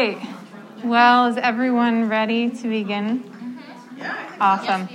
right. 0.00 0.28
Well, 0.82 1.26
is 1.26 1.36
everyone 1.36 2.08
ready 2.08 2.48
to 2.48 2.68
begin? 2.68 3.58
Awesome. 4.40 4.88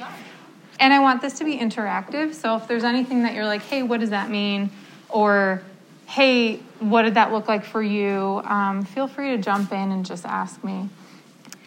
And 0.79 0.93
I 0.93 0.99
want 0.99 1.21
this 1.21 1.37
to 1.37 1.45
be 1.45 1.57
interactive. 1.57 2.33
So 2.33 2.55
if 2.55 2.67
there's 2.67 2.83
anything 2.83 3.21
that 3.21 3.35
you're 3.35 3.45
like, 3.45 3.61
hey, 3.61 3.83
what 3.83 3.99
does 3.99 4.09
that 4.09 4.31
mean? 4.31 4.71
Or, 5.09 5.61
hey, 6.07 6.55
what 6.79 7.03
did 7.03 7.13
that 7.13 7.31
look 7.31 7.47
like 7.47 7.65
for 7.65 7.83
you? 7.83 8.41
Um, 8.45 8.83
feel 8.83 9.07
free 9.07 9.35
to 9.35 9.37
jump 9.37 9.71
in 9.71 9.91
and 9.91 10.03
just 10.03 10.25
ask 10.25 10.63
me. 10.63 10.89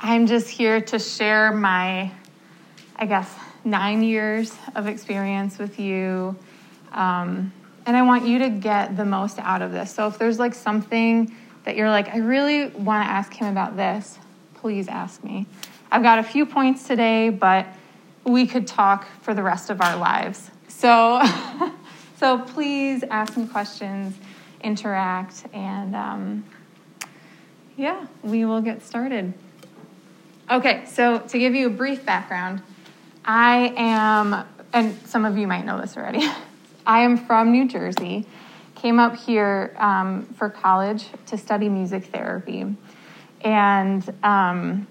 I'm 0.01 0.27
just 0.27 0.49
here 0.49 0.81
to 0.81 0.99
share 0.99 1.53
my, 1.53 2.11
I 2.97 3.07
guess, 3.07 3.33
nine 3.65 4.03
years 4.03 4.53
of 4.75 4.89
experience 4.89 5.59
with 5.59 5.79
you. 5.79 6.35
Um, 6.91 7.53
and 7.87 7.97
I 7.97 8.03
want 8.03 8.27
you 8.27 8.41
to 8.41 8.49
get 8.49 8.97
the 8.97 9.05
most 9.05 9.39
out 9.39 9.63
of 9.63 9.71
this. 9.71 9.95
So 9.95 10.09
if 10.09 10.19
there's 10.19 10.41
like 10.41 10.55
something 10.55 11.33
that 11.69 11.77
you're 11.77 11.91
like, 11.91 12.09
I 12.09 12.17
really 12.17 12.69
want 12.69 13.07
to 13.07 13.11
ask 13.11 13.35
him 13.35 13.49
about 13.49 13.77
this, 13.77 14.19
please 14.55 14.89
ask 14.89 15.23
me. 15.23 15.45
I've 15.93 16.03
got 16.03 16.19
a 16.19 16.23
few 16.23 16.47
points 16.47 16.85
today, 16.85 17.29
but 17.29 17.67
we 18.25 18.47
could 18.47 18.67
talk 18.67 19.07
for 19.21 19.35
the 19.35 19.43
rest 19.43 19.69
of 19.69 19.83
our 19.83 19.95
lives. 19.99 20.51
So, 20.69 21.21
so 22.17 22.39
please 22.39 23.05
ask 23.11 23.37
me 23.37 23.47
questions, 23.47 24.17
interact, 24.63 25.45
and 25.53 25.95
um, 25.95 26.45
yeah, 27.77 28.07
we 28.23 28.47
will 28.47 28.63
get 28.63 28.83
started. 28.83 29.35
Okay, 30.51 30.87
so 30.87 31.19
to 31.19 31.39
give 31.39 31.55
you 31.55 31.67
a 31.67 31.71
brief 31.71 32.03
background, 32.07 32.63
I 33.27 33.75
am, 33.77 34.47
and 34.73 34.99
some 35.07 35.27
of 35.27 35.37
you 35.37 35.47
might 35.47 35.67
know 35.67 35.79
this 35.79 35.99
already, 35.99 36.27
I 36.87 37.01
am 37.01 37.19
from 37.19 37.53
New 37.53 37.69
Jersey. 37.69 38.25
Came 38.79 38.99
up 38.99 39.17
here 39.17 39.75
um, 39.77 40.25
for 40.37 40.49
college 40.49 41.07
to 41.27 41.37
study 41.37 41.69
music 41.69 42.07
therapy. 42.07 42.65
And 43.41 44.15
um, 44.23 44.87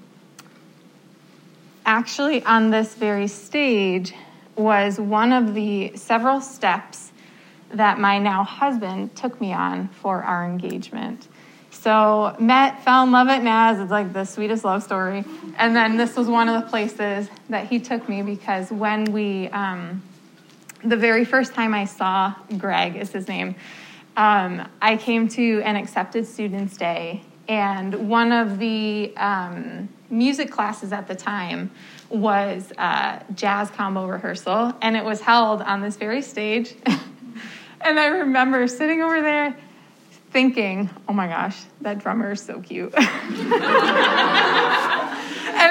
actually, 1.86 2.44
on 2.44 2.70
this 2.70 2.96
very 2.96 3.28
stage, 3.28 4.14
was 4.58 5.00
one 5.00 5.32
of 5.32 5.54
the 5.54 5.96
several 5.96 6.42
steps 6.42 7.12
that 7.72 8.00
my 8.00 8.20
now 8.20 8.44
husband 8.44 9.16
took 9.16 9.40
me 9.40 9.54
on 9.54 9.88
for 9.90 10.24
our 10.24 10.46
engagement. 10.46 11.28
So, 11.72 12.36
met, 12.40 12.84
fell 12.84 13.04
in 13.04 13.12
love 13.12 13.28
at 13.28 13.44
Naz. 13.44 13.80
It's 13.80 13.92
like 13.92 14.12
the 14.12 14.26
sweetest 14.26 14.66
love 14.66 14.84
story. 14.84 15.24
And 15.58 15.76
then 15.76 15.96
this 15.96 16.16
was 16.16 16.28
one 16.28 16.50
of 16.50 16.62
the 16.62 16.70
places 16.70 17.30
that 17.50 17.68
he 17.68 17.80
took 17.80 18.10
me 18.10 18.22
because 18.24 18.72
when 18.72 19.06
we, 19.06 19.48
um, 19.50 20.02
the 20.88 20.98
very 20.98 21.26
first 21.26 21.54
time 21.54 21.74
I 21.74 21.86
saw 21.86 22.34
Greg, 22.58 22.96
is 22.96 23.12
his 23.12 23.28
name, 23.28 23.56
um, 24.16 24.68
I 24.82 24.98
came 24.98 25.28
to 25.30 25.62
an 25.64 25.76
accepted 25.76 26.26
students 26.26 26.78
day, 26.78 27.22
and 27.48 28.10
one 28.10 28.32
of 28.32 28.58
the 28.58 29.16
um, 29.18 29.90
music 30.10 30.50
classes 30.50 30.92
at 30.92 31.08
the 31.08 31.16
time 31.16 31.72
was 32.10 32.72
uh, 32.78 33.20
jazz 33.36 33.70
combo 33.72 34.08
rehearsal, 34.08 34.74
and 34.82 34.96
it 34.96 35.04
was 35.04 35.22
held 35.22 35.62
on 35.62 35.82
this 35.82 35.98
very 35.98 36.22
stage. 36.22 36.74
and 37.82 38.00
I 38.00 38.08
remember 38.08 38.68
sitting 38.68 39.02
over 39.02 39.22
there 39.22 39.56
thinking, 40.32 40.90
oh 41.08 41.14
my 41.14 41.28
gosh, 41.28 41.62
that 41.82 42.00
drummer 42.00 42.32
is 42.32 42.42
so 42.42 42.60
cute. 42.62 42.94
and 42.98 43.04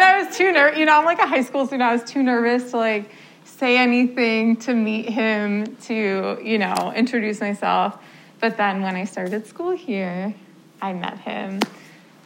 I 0.03 0.23
was 0.25 0.37
too 0.37 0.53
nervous, 0.53 0.79
you 0.79 0.85
know, 0.85 0.99
I'm 0.99 1.05
like 1.05 1.19
a 1.19 1.27
high 1.27 1.43
school 1.43 1.67
student, 1.67 1.83
I 1.83 1.93
was 1.93 2.05
too 2.05 2.23
nervous 2.23 2.71
to 2.71 2.77
like 2.77 3.11
say 3.57 3.79
anything 3.79 4.57
to 4.57 4.75
meet 4.75 5.09
him, 5.09 5.77
to, 5.77 6.39
you 6.43 6.59
know, 6.59 6.93
introduce 6.95 7.41
myself. 7.41 7.99
But 8.39 8.59
then 8.59 8.83
when 8.83 8.97
I 8.97 9.05
started 9.05 9.47
school 9.47 9.71
here, 9.71 10.35
I 10.83 10.93
met 10.93 11.19
him. 11.19 11.61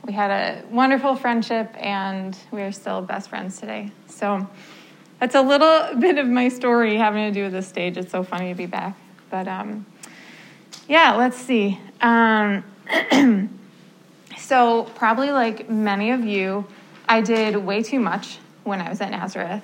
We 0.04 0.12
had 0.12 0.30
a 0.30 0.66
wonderful 0.68 1.14
friendship, 1.14 1.72
and 1.78 2.36
we 2.50 2.62
are 2.62 2.72
still 2.72 3.00
best 3.00 3.28
friends 3.30 3.60
today. 3.60 3.92
So 4.08 4.48
that's 5.20 5.36
a 5.36 5.42
little 5.42 5.94
bit 6.00 6.18
of 6.18 6.26
my 6.26 6.48
story 6.48 6.96
having 6.96 7.32
to 7.32 7.38
do 7.38 7.44
with 7.44 7.52
this 7.52 7.68
stage. 7.68 7.96
It's 7.96 8.10
so 8.10 8.24
funny 8.24 8.48
to 8.48 8.56
be 8.56 8.66
back. 8.66 8.96
But 9.30 9.46
um, 9.46 9.86
yeah, 10.88 11.14
let's 11.14 11.36
see. 11.36 11.78
Um, 12.00 12.64
so, 14.36 14.84
probably 14.96 15.30
like 15.30 15.70
many 15.70 16.10
of 16.10 16.24
you, 16.24 16.66
I 17.08 17.20
did 17.20 17.56
way 17.56 17.84
too 17.84 18.00
much 18.00 18.38
when 18.64 18.80
I 18.80 18.88
was 18.90 19.00
at 19.00 19.12
Nazareth. 19.12 19.62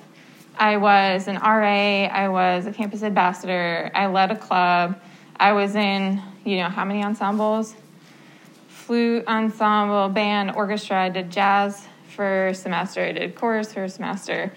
I 0.57 0.77
was 0.77 1.27
an 1.27 1.35
RA, 1.35 2.05
I 2.05 2.29
was 2.29 2.65
a 2.65 2.71
campus 2.71 3.03
ambassador, 3.03 3.91
I 3.93 4.07
led 4.07 4.31
a 4.31 4.35
club, 4.35 4.99
I 5.39 5.53
was 5.53 5.75
in, 5.75 6.21
you 6.43 6.57
know, 6.57 6.69
how 6.69 6.83
many 6.83 7.03
ensembles? 7.03 7.75
Flute 8.67 9.27
ensemble, 9.27 10.09
band, 10.09 10.51
orchestra, 10.55 11.03
I 11.03 11.09
did 11.09 11.29
jazz 11.29 11.87
for 12.15 12.47
a 12.47 12.55
semester, 12.55 13.03
I 13.03 13.11
did 13.11 13.35
chorus 13.35 13.73
for 13.73 13.83
a 13.83 13.89
semester. 13.89 14.51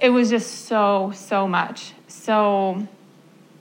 It 0.00 0.10
was 0.10 0.28
just 0.28 0.66
so, 0.66 1.12
so 1.14 1.48
much. 1.48 1.92
So 2.06 2.86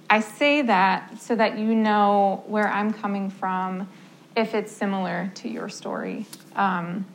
I 0.09 0.19
say 0.19 0.61
that 0.63 1.21
so 1.21 1.35
that 1.35 1.57
you 1.57 1.73
know 1.73 2.43
where 2.47 2.67
I'm 2.67 2.93
coming 2.93 3.29
from 3.29 3.89
if 4.35 4.53
it's 4.53 4.71
similar 4.71 5.31
to 5.35 5.49
your 5.49 5.69
story. 5.69 6.25
Um, 6.55 7.05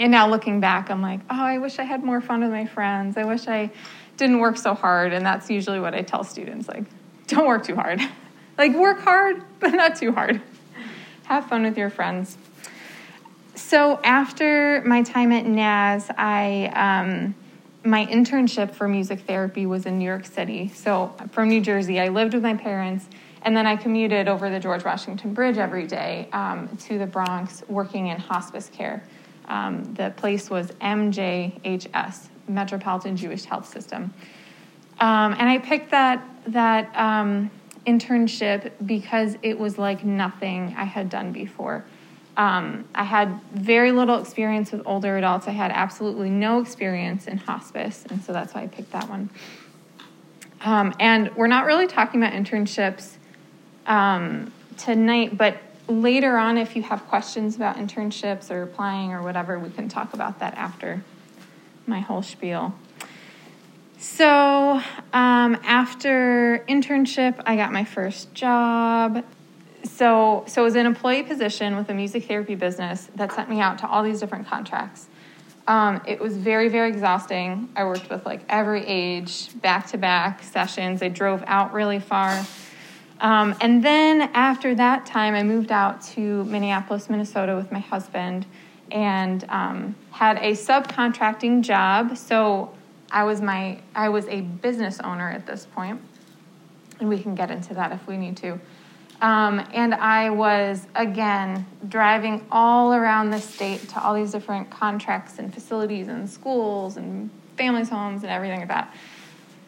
and 0.00 0.10
now 0.10 0.28
looking 0.28 0.60
back, 0.60 0.90
I'm 0.90 1.02
like, 1.02 1.20
oh, 1.28 1.42
I 1.42 1.58
wish 1.58 1.78
I 1.78 1.82
had 1.82 2.02
more 2.02 2.22
fun 2.22 2.40
with 2.40 2.50
my 2.50 2.64
friends. 2.64 3.18
I 3.18 3.24
wish 3.24 3.46
I 3.46 3.70
didn't 4.16 4.38
work 4.38 4.56
so 4.56 4.72
hard. 4.74 5.12
And 5.12 5.24
that's 5.24 5.50
usually 5.50 5.78
what 5.78 5.94
I 5.94 6.00
tell 6.00 6.24
students 6.24 6.66
like, 6.68 6.84
don't 7.26 7.46
work 7.46 7.64
too 7.64 7.74
hard. 7.76 8.00
like, 8.58 8.74
work 8.74 9.00
hard, 9.00 9.42
but 9.60 9.68
not 9.68 9.96
too 9.96 10.12
hard. 10.12 10.40
Have 11.24 11.46
fun 11.46 11.64
with 11.64 11.76
your 11.76 11.90
friends. 11.90 12.38
So, 13.54 14.00
after 14.02 14.82
my 14.86 15.02
time 15.02 15.30
at 15.30 15.46
Naz, 15.46 16.10
I. 16.16 16.72
Um, 16.74 17.34
my 17.82 18.04
internship 18.04 18.74
for 18.74 18.86
music 18.86 19.20
therapy 19.20 19.64
was 19.64 19.86
in 19.86 19.98
New 19.98 20.04
York 20.04 20.26
City. 20.26 20.68
So, 20.68 21.14
from 21.32 21.48
New 21.48 21.62
Jersey, 21.62 21.98
I 21.98 22.08
lived 22.08 22.34
with 22.34 22.42
my 22.42 22.52
parents, 22.52 23.06
and 23.40 23.56
then 23.56 23.66
I 23.66 23.76
commuted 23.76 24.28
over 24.28 24.50
the 24.50 24.60
George 24.60 24.84
Washington 24.84 25.32
Bridge 25.32 25.56
every 25.56 25.86
day 25.86 26.28
um, 26.34 26.68
to 26.82 26.98
the 26.98 27.06
Bronx 27.06 27.62
working 27.68 28.08
in 28.08 28.18
hospice 28.18 28.70
care. 28.70 29.02
Um, 29.50 29.94
the 29.94 30.14
place 30.16 30.48
was 30.48 30.70
MJHS, 30.80 32.28
Metropolitan 32.46 33.16
Jewish 33.16 33.44
Health 33.44 33.68
System. 33.68 34.14
Um, 35.00 35.32
and 35.32 35.48
I 35.48 35.58
picked 35.58 35.90
that, 35.90 36.24
that 36.46 36.96
um, 36.96 37.50
internship 37.84 38.70
because 38.86 39.36
it 39.42 39.58
was 39.58 39.76
like 39.76 40.04
nothing 40.04 40.72
I 40.78 40.84
had 40.84 41.10
done 41.10 41.32
before. 41.32 41.84
Um, 42.36 42.84
I 42.94 43.02
had 43.02 43.40
very 43.52 43.90
little 43.90 44.20
experience 44.20 44.70
with 44.70 44.82
older 44.86 45.16
adults. 45.18 45.48
I 45.48 45.50
had 45.50 45.72
absolutely 45.72 46.30
no 46.30 46.60
experience 46.60 47.26
in 47.26 47.36
hospice, 47.36 48.04
and 48.08 48.22
so 48.22 48.32
that's 48.32 48.54
why 48.54 48.62
I 48.62 48.66
picked 48.68 48.92
that 48.92 49.08
one. 49.08 49.30
Um, 50.62 50.94
and 51.00 51.34
we're 51.34 51.48
not 51.48 51.66
really 51.66 51.88
talking 51.88 52.22
about 52.22 52.34
internships 52.34 53.16
um, 53.86 54.52
tonight, 54.76 55.36
but 55.36 55.56
later 55.90 56.36
on, 56.36 56.56
if 56.56 56.76
you 56.76 56.82
have 56.82 57.06
questions 57.08 57.56
about 57.56 57.76
internships 57.76 58.50
or 58.50 58.62
applying 58.62 59.12
or 59.12 59.22
whatever, 59.22 59.58
we 59.58 59.70
can 59.70 59.88
talk 59.88 60.14
about 60.14 60.38
that 60.38 60.54
after 60.54 61.02
my 61.86 62.00
whole 62.00 62.22
spiel. 62.22 62.74
So, 63.98 64.80
um, 65.12 65.58
after 65.62 66.64
internship, 66.68 67.42
I 67.44 67.56
got 67.56 67.72
my 67.72 67.84
first 67.84 68.32
job. 68.32 69.24
So, 69.84 70.44
so 70.46 70.62
it 70.62 70.64
was 70.64 70.76
an 70.76 70.86
employee 70.86 71.22
position 71.22 71.76
with 71.76 71.88
a 71.90 71.94
music 71.94 72.24
therapy 72.24 72.54
business 72.54 73.08
that 73.16 73.32
sent 73.32 73.50
me 73.50 73.60
out 73.60 73.78
to 73.78 73.88
all 73.88 74.02
these 74.02 74.20
different 74.20 74.46
contracts. 74.46 75.08
Um, 75.66 76.00
it 76.06 76.20
was 76.20 76.36
very, 76.36 76.68
very 76.68 76.88
exhausting. 76.88 77.68
I 77.76 77.84
worked 77.84 78.10
with 78.10 78.24
like 78.24 78.40
every 78.48 78.84
age, 78.86 79.60
back 79.60 79.88
to 79.88 79.98
back 79.98 80.42
sessions. 80.42 81.02
I 81.02 81.08
drove 81.08 81.44
out 81.46 81.72
really 81.72 82.00
far. 82.00 82.44
Um, 83.20 83.54
and 83.60 83.84
then 83.84 84.22
after 84.32 84.74
that 84.74 85.04
time, 85.04 85.34
I 85.34 85.42
moved 85.42 85.70
out 85.70 86.02
to 86.14 86.44
Minneapolis, 86.44 87.10
Minnesota 87.10 87.54
with 87.54 87.70
my 87.70 87.80
husband 87.80 88.46
and 88.90 89.44
um, 89.48 89.94
had 90.10 90.38
a 90.38 90.52
subcontracting 90.52 91.62
job. 91.62 92.16
So 92.16 92.72
I 93.10 93.24
was 93.24 93.40
my 93.40 93.80
I 93.94 94.08
was 94.08 94.26
a 94.28 94.40
business 94.40 95.00
owner 95.00 95.28
at 95.28 95.46
this 95.46 95.66
point, 95.66 96.00
and 96.98 97.08
we 97.08 97.20
can 97.22 97.34
get 97.34 97.50
into 97.50 97.74
that 97.74 97.92
if 97.92 98.06
we 98.06 98.16
need 98.16 98.36
to. 98.38 98.58
Um, 99.20 99.62
and 99.74 99.94
I 99.94 100.30
was 100.30 100.86
again 100.94 101.66
driving 101.88 102.46
all 102.50 102.94
around 102.94 103.30
the 103.30 103.40
state 103.40 103.86
to 103.90 104.02
all 104.02 104.14
these 104.14 104.32
different 104.32 104.70
contracts 104.70 105.38
and 105.38 105.52
facilities 105.52 106.08
and 106.08 106.28
schools 106.28 106.96
and 106.96 107.30
families' 107.56 107.90
homes 107.90 108.22
and 108.22 108.32
everything 108.32 108.60
like 108.60 108.68
that. 108.68 108.94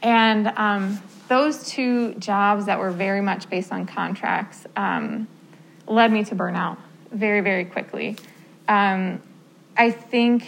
And 0.02 0.48
um, 0.56 0.98
those 1.32 1.64
two 1.64 2.12
jobs 2.16 2.66
that 2.66 2.78
were 2.78 2.90
very 2.90 3.22
much 3.22 3.48
based 3.48 3.72
on 3.72 3.86
contracts 3.86 4.66
um, 4.76 5.26
led 5.86 6.12
me 6.12 6.22
to 6.22 6.34
burnout 6.34 6.76
very, 7.10 7.40
very 7.40 7.64
quickly. 7.64 8.18
Um, 8.68 9.22
I 9.74 9.92
think 9.92 10.44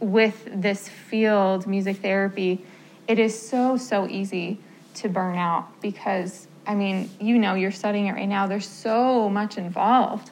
with 0.00 0.48
this 0.50 0.88
field, 0.88 1.66
music 1.66 1.98
therapy, 1.98 2.64
it 3.06 3.18
is 3.18 3.38
so, 3.38 3.76
so 3.76 4.08
easy 4.08 4.58
to 4.94 5.10
burn 5.10 5.36
out 5.36 5.82
because, 5.82 6.48
I 6.66 6.76
mean, 6.76 7.10
you 7.20 7.36
know, 7.36 7.52
you're 7.54 7.70
studying 7.70 8.06
it 8.06 8.12
right 8.12 8.28
now, 8.28 8.46
there's 8.46 8.66
so 8.68 9.28
much 9.28 9.58
involved. 9.58 10.30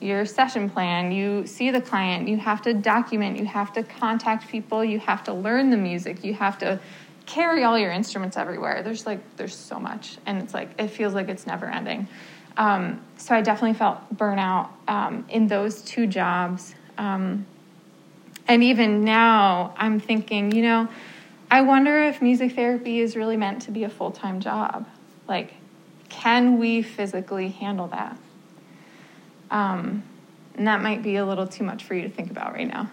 your 0.00 0.24
session 0.24 0.70
plan, 0.70 1.12
you 1.12 1.46
see 1.46 1.70
the 1.70 1.80
client, 1.80 2.28
you 2.28 2.36
have 2.36 2.62
to 2.62 2.74
document, 2.74 3.38
you 3.38 3.46
have 3.46 3.72
to 3.72 3.82
contact 3.82 4.48
people, 4.48 4.84
you 4.84 4.98
have 4.98 5.24
to 5.24 5.32
learn 5.32 5.70
the 5.70 5.76
music, 5.76 6.24
you 6.24 6.34
have 6.34 6.58
to 6.58 6.78
carry 7.28 7.62
all 7.62 7.78
your 7.78 7.92
instruments 7.92 8.36
everywhere. 8.36 8.82
There's 8.82 9.06
like 9.06 9.20
there's 9.36 9.54
so 9.54 9.78
much, 9.78 10.16
and 10.26 10.42
it's 10.42 10.54
like 10.54 10.70
it 10.78 10.88
feels 10.88 11.14
like 11.14 11.28
it's 11.28 11.46
never 11.46 11.66
ending. 11.66 12.08
Um, 12.56 13.00
so 13.18 13.36
I 13.36 13.42
definitely 13.42 13.78
felt 13.78 14.16
burnout 14.16 14.70
um, 14.88 15.24
in 15.28 15.46
those 15.46 15.82
two 15.82 16.06
jobs, 16.06 16.74
um, 16.96 17.46
and 18.48 18.64
even 18.64 19.04
now 19.04 19.74
I'm 19.76 20.00
thinking, 20.00 20.50
you 20.50 20.62
know, 20.62 20.88
I 21.50 21.60
wonder 21.60 22.02
if 22.02 22.20
music 22.20 22.54
therapy 22.54 22.98
is 22.98 23.14
really 23.14 23.36
meant 23.36 23.62
to 23.62 23.70
be 23.70 23.84
a 23.84 23.90
full 23.90 24.10
time 24.10 24.40
job. 24.40 24.88
Like, 25.28 25.52
can 26.08 26.58
we 26.58 26.82
physically 26.82 27.48
handle 27.48 27.88
that? 27.88 28.18
Um, 29.50 30.02
and 30.56 30.66
that 30.66 30.82
might 30.82 31.02
be 31.02 31.16
a 31.16 31.24
little 31.24 31.46
too 31.46 31.62
much 31.62 31.84
for 31.84 31.94
you 31.94 32.02
to 32.02 32.08
think 32.08 32.30
about 32.30 32.54
right 32.54 32.66
now. 32.66 32.90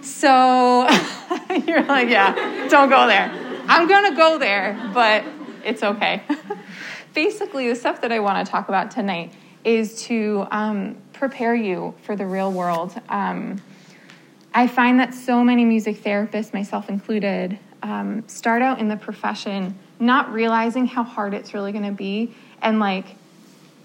So 0.00 0.88
you're 1.66 1.84
like, 1.84 2.08
yeah, 2.08 2.68
don't 2.70 2.88
go 2.88 3.06
there. 3.06 3.47
I'm 3.68 3.86
going 3.86 4.10
to 4.10 4.16
go 4.16 4.38
there, 4.38 4.90
but 4.94 5.24
it's 5.64 5.82
okay. 5.82 6.22
Basically, 7.14 7.68
the 7.68 7.76
stuff 7.76 8.00
that 8.00 8.10
I 8.10 8.20
want 8.20 8.44
to 8.44 8.50
talk 8.50 8.68
about 8.68 8.90
tonight 8.90 9.32
is 9.62 10.02
to 10.04 10.46
um, 10.50 10.96
prepare 11.12 11.54
you 11.54 11.94
for 12.02 12.16
the 12.16 12.26
real 12.26 12.50
world. 12.50 12.98
Um, 13.08 13.60
I 14.54 14.66
find 14.66 14.98
that 15.00 15.14
so 15.14 15.44
many 15.44 15.64
music 15.66 16.02
therapists, 16.02 16.54
myself 16.54 16.88
included, 16.88 17.58
um, 17.82 18.26
start 18.26 18.62
out 18.62 18.78
in 18.78 18.88
the 18.88 18.96
profession 18.96 19.78
not 20.00 20.32
realizing 20.32 20.86
how 20.86 21.02
hard 21.02 21.34
it's 21.34 21.54
really 21.54 21.72
going 21.72 21.84
to 21.84 21.92
be 21.92 22.34
and 22.62 22.78
like 22.78 23.16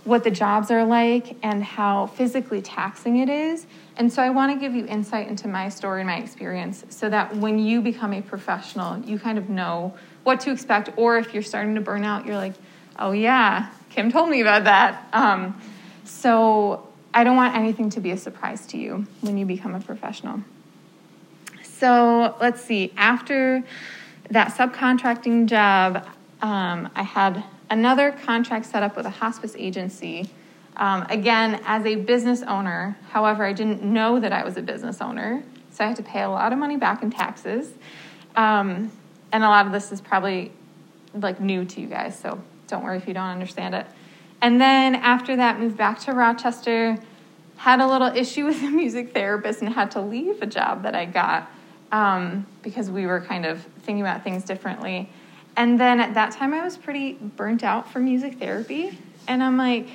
what 0.03 0.24
the 0.24 0.31
jobs 0.31 0.69
are 0.69 0.85
like 0.85 1.35
and 1.44 1.63
how 1.63 2.07
physically 2.07 2.62
taxing 2.62 3.18
it 3.18 3.30
is. 3.30 3.65
And 3.95 4.12
so 4.12 4.24
I 4.24 4.31
want 4.31 4.51
to 4.54 4.60
give 4.60 4.74
you 4.75 4.86
insight 4.88 5.28
into 5.28 5.48
my 5.48 5.69
story 5.69 6.01
and 6.01 6.07
my 6.07 6.18
experience 6.18 6.84
so 6.90 7.10
that 7.10 7.36
when 7.36 7.60
you 7.60 7.81
become 7.81 8.13
a 8.13 8.22
professional, 8.22 9.00
you 9.00 9.19
kind 9.19 9.38
of 9.38 9.50
know 9.50 9.94
what 10.24 10.40
to 10.42 10.51
expect. 10.51 10.90
Or 10.98 11.18
if 11.18 11.34
you're 11.34 11.44
starting 11.44 11.75
to 11.75 11.81
burn 11.81 12.04
out, 12.04 12.25
you're 12.25 12.36
like, 12.36 12.56
oh, 12.98 13.12
yeah, 13.12 13.69
Kim 13.92 14.12
told 14.12 14.30
me 14.30 14.42
about 14.42 14.63
that. 14.63 15.07
Um, 15.13 15.62
so 16.06 16.88
I 17.13 17.24
don't 17.24 17.36
want 17.36 17.56
anything 17.56 17.92
to 17.92 18.00
be 18.00 18.12
a 18.12 18.18
surprise 18.18 18.66
to 18.68 18.78
you 18.78 19.06
when 19.22 19.38
you 19.38 19.45
become 19.45 19.75
a 19.75 19.80
professional. 19.80 20.42
So 21.63 22.36
let's 22.42 22.62
see, 22.63 22.92
after 22.98 23.63
that 24.31 24.54
subcontracting 24.56 25.48
job, 25.48 26.07
um, 26.42 26.90
I 26.95 27.04
had 27.04 27.44
another 27.69 28.12
contract 28.12 28.66
set 28.66 28.81
up 28.81 28.95
with 28.95 29.06
a 29.06 29.12
hospice 29.12 29.56
agency. 29.57 30.30
Um, 30.75 31.05
again, 31.09 31.61
as 31.65 31.85
a 31.85 31.95
business 31.95 32.41
owner, 32.43 32.97
however, 33.09 33.45
I 33.45 33.53
didn't 33.53 33.83
know 33.83 34.19
that 34.19 34.33
I 34.33 34.43
was 34.43 34.57
a 34.57 34.61
business 34.61 35.01
owner, 35.01 35.43
so 35.71 35.83
I 35.83 35.87
had 35.87 35.97
to 35.97 36.03
pay 36.03 36.23
a 36.23 36.29
lot 36.29 36.51
of 36.51 36.59
money 36.59 36.77
back 36.77 37.03
in 37.03 37.11
taxes. 37.11 37.71
Um, 38.35 38.91
and 39.31 39.43
a 39.43 39.47
lot 39.47 39.65
of 39.65 39.71
this 39.71 39.91
is 39.91 40.01
probably 40.01 40.51
like 41.13 41.39
new 41.39 41.65
to 41.65 41.81
you 41.81 41.87
guys, 41.87 42.17
so 42.17 42.41
don't 42.67 42.83
worry 42.83 42.97
if 42.97 43.07
you 43.07 43.13
don't 43.13 43.29
understand 43.29 43.75
it. 43.75 43.85
And 44.41 44.59
then 44.59 44.95
after 44.95 45.35
that, 45.35 45.59
moved 45.59 45.77
back 45.77 45.99
to 46.01 46.11
Rochester, 46.11 46.97
had 47.57 47.79
a 47.79 47.87
little 47.87 48.07
issue 48.07 48.45
with 48.47 48.61
a 48.63 48.69
music 48.69 49.13
therapist, 49.13 49.61
and 49.61 49.73
had 49.73 49.91
to 49.91 50.01
leave 50.01 50.41
a 50.41 50.47
job 50.47 50.83
that 50.83 50.95
I 50.95 51.05
got 51.05 51.51
um, 51.91 52.47
because 52.63 52.89
we 52.89 53.05
were 53.05 53.21
kind 53.21 53.45
of 53.45 53.61
thinking 53.83 54.01
about 54.01 54.23
things 54.23 54.43
differently. 54.43 55.09
And 55.55 55.79
then 55.79 55.99
at 55.99 56.15
that 56.15 56.31
time, 56.31 56.53
I 56.53 56.63
was 56.63 56.77
pretty 56.77 57.13
burnt 57.13 57.63
out 57.63 57.91
from 57.91 58.05
music 58.05 58.39
therapy, 58.39 58.97
and 59.27 59.43
I'm 59.43 59.57
like, 59.57 59.87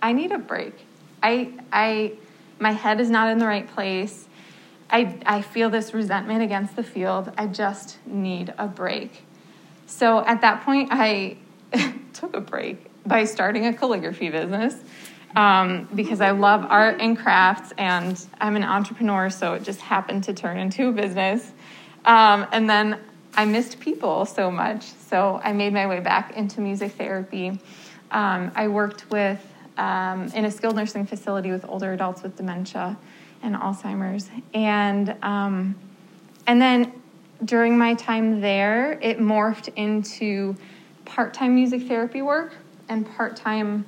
I 0.00 0.12
need 0.12 0.32
a 0.32 0.38
break. 0.38 0.74
I, 1.22 1.52
I, 1.72 2.12
my 2.58 2.72
head 2.72 3.00
is 3.00 3.10
not 3.10 3.30
in 3.30 3.38
the 3.38 3.46
right 3.46 3.68
place. 3.68 4.26
I, 4.90 5.18
I 5.26 5.42
feel 5.42 5.70
this 5.70 5.92
resentment 5.92 6.42
against 6.42 6.76
the 6.76 6.82
field. 6.82 7.32
I 7.36 7.46
just 7.46 7.98
need 8.06 8.54
a 8.58 8.66
break. 8.66 9.24
So 9.86 10.24
at 10.24 10.40
that 10.42 10.64
point, 10.64 10.88
I 10.92 11.36
took 12.12 12.36
a 12.36 12.40
break 12.40 12.86
by 13.06 13.24
starting 13.24 13.66
a 13.66 13.72
calligraphy 13.72 14.30
business 14.30 14.74
um, 15.36 15.88
because 15.94 16.20
I 16.20 16.30
love 16.30 16.64
art 16.68 17.00
and 17.00 17.16
crafts, 17.18 17.72
and 17.76 18.24
I'm 18.40 18.56
an 18.56 18.64
entrepreneur, 18.64 19.30
so 19.30 19.54
it 19.54 19.62
just 19.62 19.80
happened 19.80 20.24
to 20.24 20.32
turn 20.32 20.58
into 20.58 20.88
a 20.88 20.92
business. 20.92 21.52
Um, 22.04 22.46
and 22.52 22.68
then 22.68 22.98
I 23.34 23.44
missed 23.44 23.80
people 23.80 24.24
so 24.24 24.50
much, 24.50 24.82
so 24.82 25.40
I 25.44 25.52
made 25.52 25.72
my 25.72 25.86
way 25.86 26.00
back 26.00 26.36
into 26.36 26.60
music 26.60 26.92
therapy. 26.92 27.60
Um, 28.10 28.50
I 28.54 28.68
worked 28.68 29.10
with 29.10 29.40
um, 29.78 30.26
in 30.34 30.44
a 30.44 30.50
skilled 30.50 30.76
nursing 30.76 31.06
facility 31.06 31.50
with 31.50 31.64
older 31.68 31.92
adults 31.92 32.22
with 32.22 32.36
dementia 32.36 32.98
and 33.42 33.54
Alzheimer's, 33.54 34.28
and 34.52 35.16
um, 35.22 35.76
and 36.46 36.60
then 36.60 36.92
during 37.44 37.78
my 37.78 37.94
time 37.94 38.40
there, 38.40 38.98
it 39.00 39.18
morphed 39.18 39.72
into 39.76 40.56
part-time 41.04 41.54
music 41.54 41.86
therapy 41.86 42.20
work 42.20 42.54
and 42.88 43.08
part-time 43.16 43.86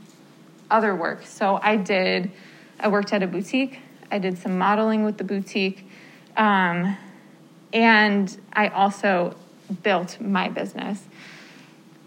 other 0.71 0.95
work. 0.95 1.27
So 1.27 1.59
I 1.63 1.77
did, 1.77 2.31
I 2.79 2.89
worked 2.89 3.13
at 3.13 3.23
a 3.23 3.27
boutique. 3.27 3.81
I 4.11 4.19
did 4.19 4.39
some 4.39 4.59
modeling 4.59 5.05
with 5.05 5.19
the 5.19 5.25
boutique. 5.25 5.89
Um, 6.37 6.97
and 7.73 8.41
I 8.53 8.69
also 8.69 9.37
built 9.83 10.21
my 10.21 10.49
business. 10.49 11.05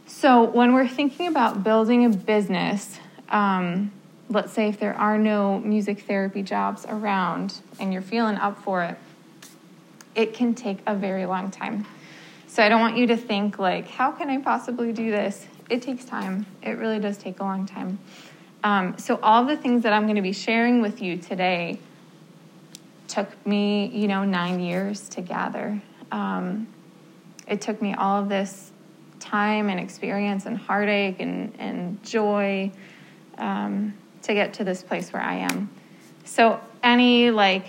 So, 0.06 0.44
when 0.44 0.74
we're 0.74 0.88
thinking 0.88 1.28
about 1.28 1.64
building 1.64 2.06
a 2.06 2.10
business, 2.10 3.00
um, 3.34 3.92
let's 4.30 4.54
say 4.54 4.70
if 4.70 4.80
there 4.80 4.94
are 4.94 5.18
no 5.18 5.60
music 5.60 6.02
therapy 6.02 6.44
jobs 6.44 6.86
around 6.88 7.56
and 7.80 7.92
you're 7.92 8.02
feeling 8.02 8.38
up 8.38 8.64
for 8.64 8.84
it, 8.84 8.98
it 10.16 10.34
can 10.34 10.54
take 10.54 10.78
a 10.86 10.96
very 10.96 11.26
long 11.26 11.52
time. 11.52 11.86
So, 12.48 12.64
I 12.64 12.70
don't 12.70 12.80
want 12.80 12.98
you 12.98 13.08
to 13.08 13.18
think, 13.18 13.58
like, 13.58 13.88
how 13.90 14.12
can 14.12 14.30
I 14.30 14.38
possibly 14.38 14.94
do 14.94 15.10
this? 15.10 15.48
It 15.70 15.82
takes 15.82 16.06
time. 16.06 16.46
It 16.62 16.78
really 16.78 17.00
does 17.00 17.18
take 17.18 17.40
a 17.40 17.44
long 17.44 17.66
time. 17.66 17.98
Um, 18.64 18.98
so, 19.00 19.20
all 19.24 19.44
the 19.44 19.58
things 19.58 19.84
that 19.84 19.92
I'm 19.92 20.04
going 20.04 20.18
to 20.18 20.22
be 20.22 20.34
sharing 20.34 20.80
with 20.80 21.02
you 21.02 21.18
today 21.18 21.80
took 23.08 23.46
me, 23.46 23.88
you 23.88 24.08
know, 24.08 24.24
nine 24.24 24.60
years 24.60 25.10
to 25.10 25.22
gather. 25.22 25.82
Um, 26.12 26.68
it 27.48 27.60
took 27.62 27.82
me 27.82 27.96
all 27.96 28.22
of 28.22 28.30
this 28.30 28.72
time 29.20 29.70
and 29.70 29.80
experience 29.80 30.46
and 30.46 30.56
heartache 30.56 31.20
and, 31.20 31.56
and 31.58 32.04
joy 32.04 32.72
um, 33.38 33.94
to 34.24 34.34
get 34.34 34.54
to 34.56 34.64
this 34.64 34.84
place 34.84 35.12
where 35.12 35.22
I 35.22 35.36
am. 35.36 35.70
So, 36.26 36.60
any 36.82 37.32
like 37.32 37.66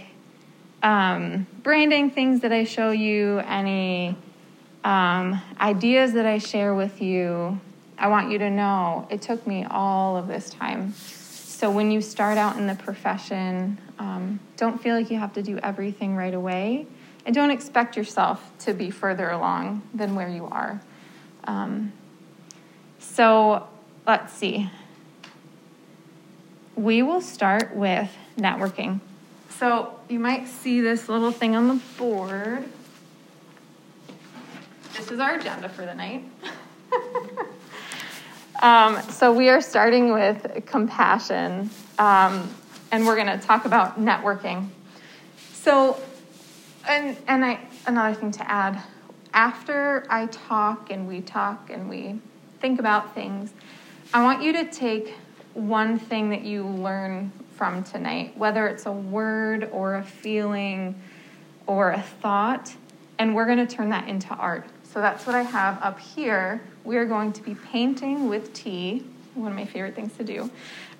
um, 0.83 1.47
branding 1.63 2.11
things 2.11 2.41
that 2.41 2.53
I 2.53 2.65
show 2.65 2.91
you, 2.91 3.39
any 3.39 4.17
um, 4.83 5.41
ideas 5.61 6.13
that 6.13 6.27
I 6.27 6.39
share 6.39 6.75
with 6.75 7.01
you, 7.01 7.61
I 7.99 8.09
want 8.09 8.31
you 8.31 8.39
to 8.39 8.51
know 8.51 9.07
it 9.11 9.23
took 9.23 9.47
me 9.47 9.65
all 9.65 10.17
of 10.17 10.29
this 10.29 10.51
time. 10.51 10.93
So, 10.95 11.71
when 11.71 11.91
you 11.91 12.01
start 12.01 12.39
out 12.39 12.57
in 12.57 12.67
the 12.67 12.75
profession, 12.75 13.79
um, 13.99 14.41
don't 14.57 14.81
feel 14.81 14.97
like 14.97 15.11
you 15.11 15.19
have 15.19 15.33
to 15.35 15.43
do 15.43 15.59
everything 15.59 16.17
right 16.17 16.35
away. 16.35 16.87
And 17.27 17.35
don't 17.35 17.51
expect 17.51 17.97
yourself 17.97 18.51
to 18.61 18.75
be 18.75 18.91
further 18.91 19.31
along 19.31 19.83
than 19.95 20.15
where 20.15 20.29
you 20.29 20.47
are. 20.47 20.81
Um, 21.45 21.93
so 22.99 23.67
let's 24.07 24.33
see. 24.33 24.71
We 26.77 27.03
will 27.03 27.21
start 27.21 27.75
with 27.75 28.11
networking. 28.37 29.01
So 29.51 29.99
you 30.09 30.19
might 30.19 30.49
see 30.49 30.81
this 30.81 31.09
little 31.09 31.31
thing 31.31 31.55
on 31.55 31.69
the 31.69 31.81
board. 31.97 32.65
This 34.97 35.11
is 35.11 35.21
our 35.21 35.37
agenda 35.37 35.69
for 35.69 35.87
the 35.87 35.95
night. 35.95 36.25
um, 38.63 39.01
so 39.11 39.33
we 39.33 39.49
are 39.49 39.61
starting 39.61 40.13
with 40.13 40.65
compassion. 40.67 41.71
Um, 41.99 42.53
and 42.95 43.05
we're 43.07 43.17
going 43.17 43.39
to 43.39 43.45
talk 43.45 43.65
about 43.65 43.99
networking. 44.01 44.69
So, 45.53 46.01
and 46.87 47.17
and 47.27 47.45
I 47.45 47.59
another 47.89 48.15
thing 48.15 48.31
to 48.33 48.49
add, 48.49 48.81
after 49.33 50.07
I 50.09 50.27
talk 50.27 50.91
and 50.91 51.09
we 51.09 51.21
talk 51.21 51.71
and 51.71 51.89
we 51.89 52.21
think 52.61 52.79
about 52.79 53.13
things, 53.13 53.53
I 54.13 54.23
want 54.23 54.43
you 54.43 54.53
to 54.53 54.71
take 54.71 55.15
one 55.55 55.99
thing 55.99 56.31
that 56.31 56.43
you 56.43 56.67
learn 56.67 57.33
from 57.57 57.85
tonight, 57.85 58.37
whether 58.37 58.67
it's 58.67 58.87
a 58.87 58.93
word 58.93 59.69
or 59.73 59.97
a 59.97 60.03
feeling 60.03 61.01
or 61.67 61.91
a 61.93 62.03
thought, 62.03 62.75
and 63.19 63.35
we're 63.35 63.47
going 63.47 63.65
to 63.65 63.67
turn 63.67 63.91
that 63.91 64.09
into 64.09 64.35
art. 64.35 64.67
So 64.93 65.01
that's 65.01 65.27
what 65.27 65.35
I 65.35 65.43
have 65.43 65.81
up 65.83 65.99
here. 65.99 66.61
We 66.85 66.97
are 66.97 67.07
going 67.07 67.33
to 67.33 67.43
be 67.43 67.55
painting 67.55 68.29
with 68.29 68.53
tea, 68.53 69.05
one 69.35 69.51
of 69.51 69.57
my 69.57 69.65
favorite 69.65 69.95
things 69.95 70.17
to 70.19 70.25
do. 70.25 70.51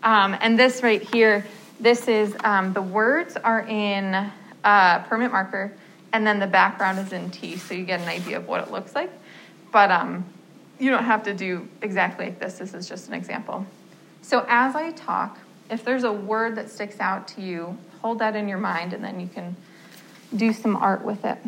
Um, 0.03 0.37
and 0.41 0.59
this 0.59 0.83
right 0.83 1.03
here 1.03 1.45
this 1.81 2.07
is 2.07 2.35
um, 2.45 2.73
the 2.73 2.83
words 2.83 3.37
are 3.37 3.61
in 3.61 4.31
uh, 4.63 4.99
permanent 5.01 5.33
marker, 5.33 5.73
and 6.13 6.27
then 6.27 6.39
the 6.39 6.47
background 6.47 6.99
is 6.99 7.13
in 7.13 7.31
tea, 7.31 7.57
so 7.57 7.75
you 7.75 7.85
get 7.85 8.01
an 8.01 8.09
idea 8.09 8.37
of 8.37 8.47
what 8.47 8.63
it 8.63 8.71
looks 8.71 8.95
like. 8.95 9.11
But 9.73 9.91
um, 9.91 10.25
you 10.79 10.91
don't 10.91 11.05
have 11.05 11.25
to 11.25 11.35
do 11.35 11.69
exactly 11.83 12.27
like 12.27 12.39
this. 12.39 12.59
This 12.59 12.75
is 12.75 12.89
just 12.89 13.09
an 13.09 13.15
example. 13.15 13.67
So 14.25 14.47
as 14.49 14.75
I 14.75 14.91
talk, 14.93 15.39
If 15.71 15.85
there's 15.85 16.05
a 16.05 16.13
word 16.13 16.57
that 16.57 16.71
sticks 16.71 17.01
out 17.01 17.29
to 17.29 17.41
you, 17.41 17.79
hold 18.03 18.19
that 18.19 18.37
in 18.37 18.49
your 18.49 18.59
mind 18.59 18.93
and 18.93 19.03
then 19.03 19.19
you 19.19 19.29
can 19.29 19.57
do 20.35 20.53
some 20.53 20.77
art 20.77 21.05
with 21.05 21.25
it. 21.25 21.39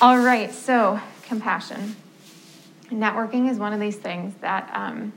All 0.00 0.18
right, 0.18 0.52
so 0.52 1.00
compassion. 1.22 1.96
Networking 2.90 3.48
is 3.48 3.58
one 3.58 3.72
of 3.72 3.80
these 3.80 3.96
things 3.96 4.34
that 4.40 4.68
um, 4.74 5.12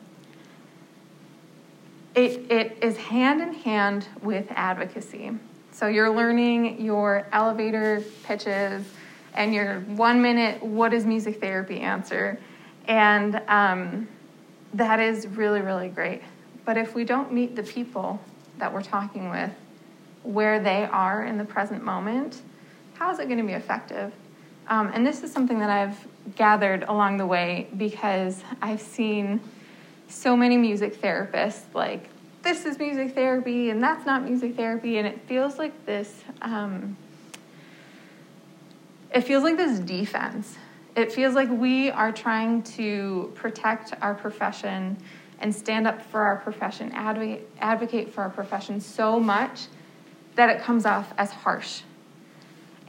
it, 2.13 2.51
it 2.51 2.77
is 2.81 2.95
hand 2.97 3.41
in 3.41 3.53
hand 3.53 4.07
with 4.21 4.45
advocacy. 4.51 5.31
So 5.71 5.87
you're 5.87 6.11
learning 6.11 6.81
your 6.81 7.27
elevator 7.33 8.03
pitches 8.23 8.85
and 9.33 9.53
your 9.53 9.81
one 9.81 10.21
minute, 10.21 10.63
what 10.63 10.93
is 10.93 11.05
music 11.05 11.41
therapy 11.41 11.79
answer. 11.81 12.39
And 12.87 13.41
um, 13.47 14.07
that 14.75 14.99
is 14.99 15.27
really, 15.27 15.61
really 15.61 15.89
great. 15.89 16.21
But 16.65 16.77
if 16.77 16.95
we 16.95 17.03
don't 17.03 17.31
meet 17.31 17.55
the 17.55 17.63
people 17.63 18.19
that 18.57 18.73
we're 18.73 18.83
talking 18.83 19.29
with 19.29 19.51
where 20.23 20.59
they 20.59 20.83
are 20.85 21.23
in 21.23 21.37
the 21.37 21.45
present 21.45 21.83
moment, 21.83 22.41
how 22.95 23.11
is 23.11 23.19
it 23.19 23.25
going 23.25 23.37
to 23.37 23.43
be 23.43 23.53
effective? 23.53 24.11
Um, 24.67 24.91
and 24.93 25.05
this 25.05 25.23
is 25.23 25.31
something 25.31 25.59
that 25.59 25.69
I've 25.69 26.35
gathered 26.35 26.83
along 26.83 27.17
the 27.17 27.25
way 27.25 27.67
because 27.77 28.43
I've 28.61 28.81
seen 28.81 29.39
so 30.07 30.35
many 30.35 30.57
music 30.57 30.99
therapists 31.01 31.61
like 31.73 32.09
this 32.41 32.65
is 32.65 32.77
music 32.77 33.15
therapy 33.15 33.69
and 33.69 33.81
that's 33.81 34.05
not 34.05 34.23
music 34.23 34.55
therapy 34.55 34.97
and 34.97 35.07
it 35.07 35.19
feels 35.27 35.57
like 35.57 35.85
this 35.85 36.23
um, 36.41 36.95
it 39.11 39.21
feels 39.21 39.43
like 39.43 39.57
this 39.57 39.79
defense 39.79 40.55
it 40.95 41.11
feels 41.11 41.35
like 41.35 41.49
we 41.49 41.91
are 41.91 42.11
trying 42.11 42.63
to 42.63 43.31
protect 43.35 43.93
our 44.01 44.15
profession 44.15 44.97
and 45.39 45.53
stand 45.53 45.85
up 45.85 46.01
for 46.01 46.21
our 46.21 46.37
profession 46.37 46.91
advocate, 46.93 47.49
advocate 47.59 48.13
for 48.13 48.21
our 48.21 48.29
profession 48.29 48.79
so 48.79 49.19
much 49.19 49.67
that 50.35 50.49
it 50.49 50.61
comes 50.61 50.85
off 50.85 51.13
as 51.17 51.31
harsh 51.31 51.81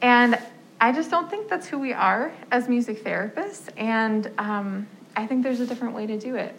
and 0.03 0.39
I 0.81 0.93
just 0.93 1.11
don't 1.11 1.31
think 1.31 1.49
that's 1.49 1.67
who 1.67 1.79
we 1.79 1.93
are 1.93 2.33
as 2.51 2.69
music 2.69 3.03
therapists, 3.03 3.69
and 3.77 4.31
um, 4.39 4.87
I 5.17 5.27
think 5.27 5.43
there's 5.43 5.61
a 5.61 5.67
different 5.67 5.95
way 5.95 6.07
to 6.07 6.19
do 6.19 6.37
it. 6.37 6.55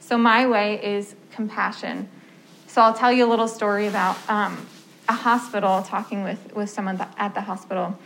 So, 0.00 0.16
my 0.16 0.46
way 0.46 0.82
is 0.82 1.14
compassion. 1.30 2.08
So, 2.66 2.80
I'll 2.80 2.94
tell 2.94 3.12
you 3.12 3.26
a 3.26 3.28
little 3.28 3.48
story 3.48 3.86
about 3.86 4.16
um, 4.30 4.66
a 5.08 5.12
hospital, 5.12 5.82
talking 5.82 6.24
with, 6.24 6.54
with 6.54 6.70
someone 6.70 6.98
at 7.18 7.34
the 7.34 7.42
hospital. 7.42 7.98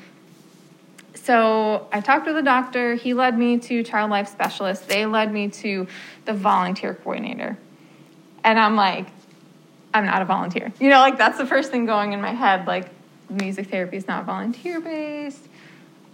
So, 1.22 1.88
I 1.92 2.00
talked 2.00 2.26
with 2.26 2.36
a 2.36 2.42
doctor. 2.42 2.94
He 2.94 3.12
led 3.12 3.38
me 3.38 3.58
to 3.58 3.82
child 3.82 4.10
life 4.10 4.28
specialist. 4.28 4.88
They 4.88 5.04
led 5.04 5.32
me 5.32 5.48
to 5.48 5.86
the 6.24 6.32
volunteer 6.32 6.94
coordinator. 6.94 7.58
And 8.44 8.58
I'm 8.58 8.76
like, 8.76 9.06
I'm 9.92 10.06
not 10.06 10.22
a 10.22 10.24
volunteer. 10.24 10.72
You 10.80 10.88
know, 10.88 11.00
like 11.00 11.18
that's 11.18 11.36
the 11.36 11.46
first 11.46 11.70
thing 11.70 11.86
going 11.86 12.12
in 12.12 12.20
my 12.20 12.32
head. 12.32 12.66
Like, 12.66 12.88
music 13.28 13.68
therapy 13.68 13.98
is 13.98 14.08
not 14.08 14.24
volunteer 14.24 14.80
based. 14.80 15.46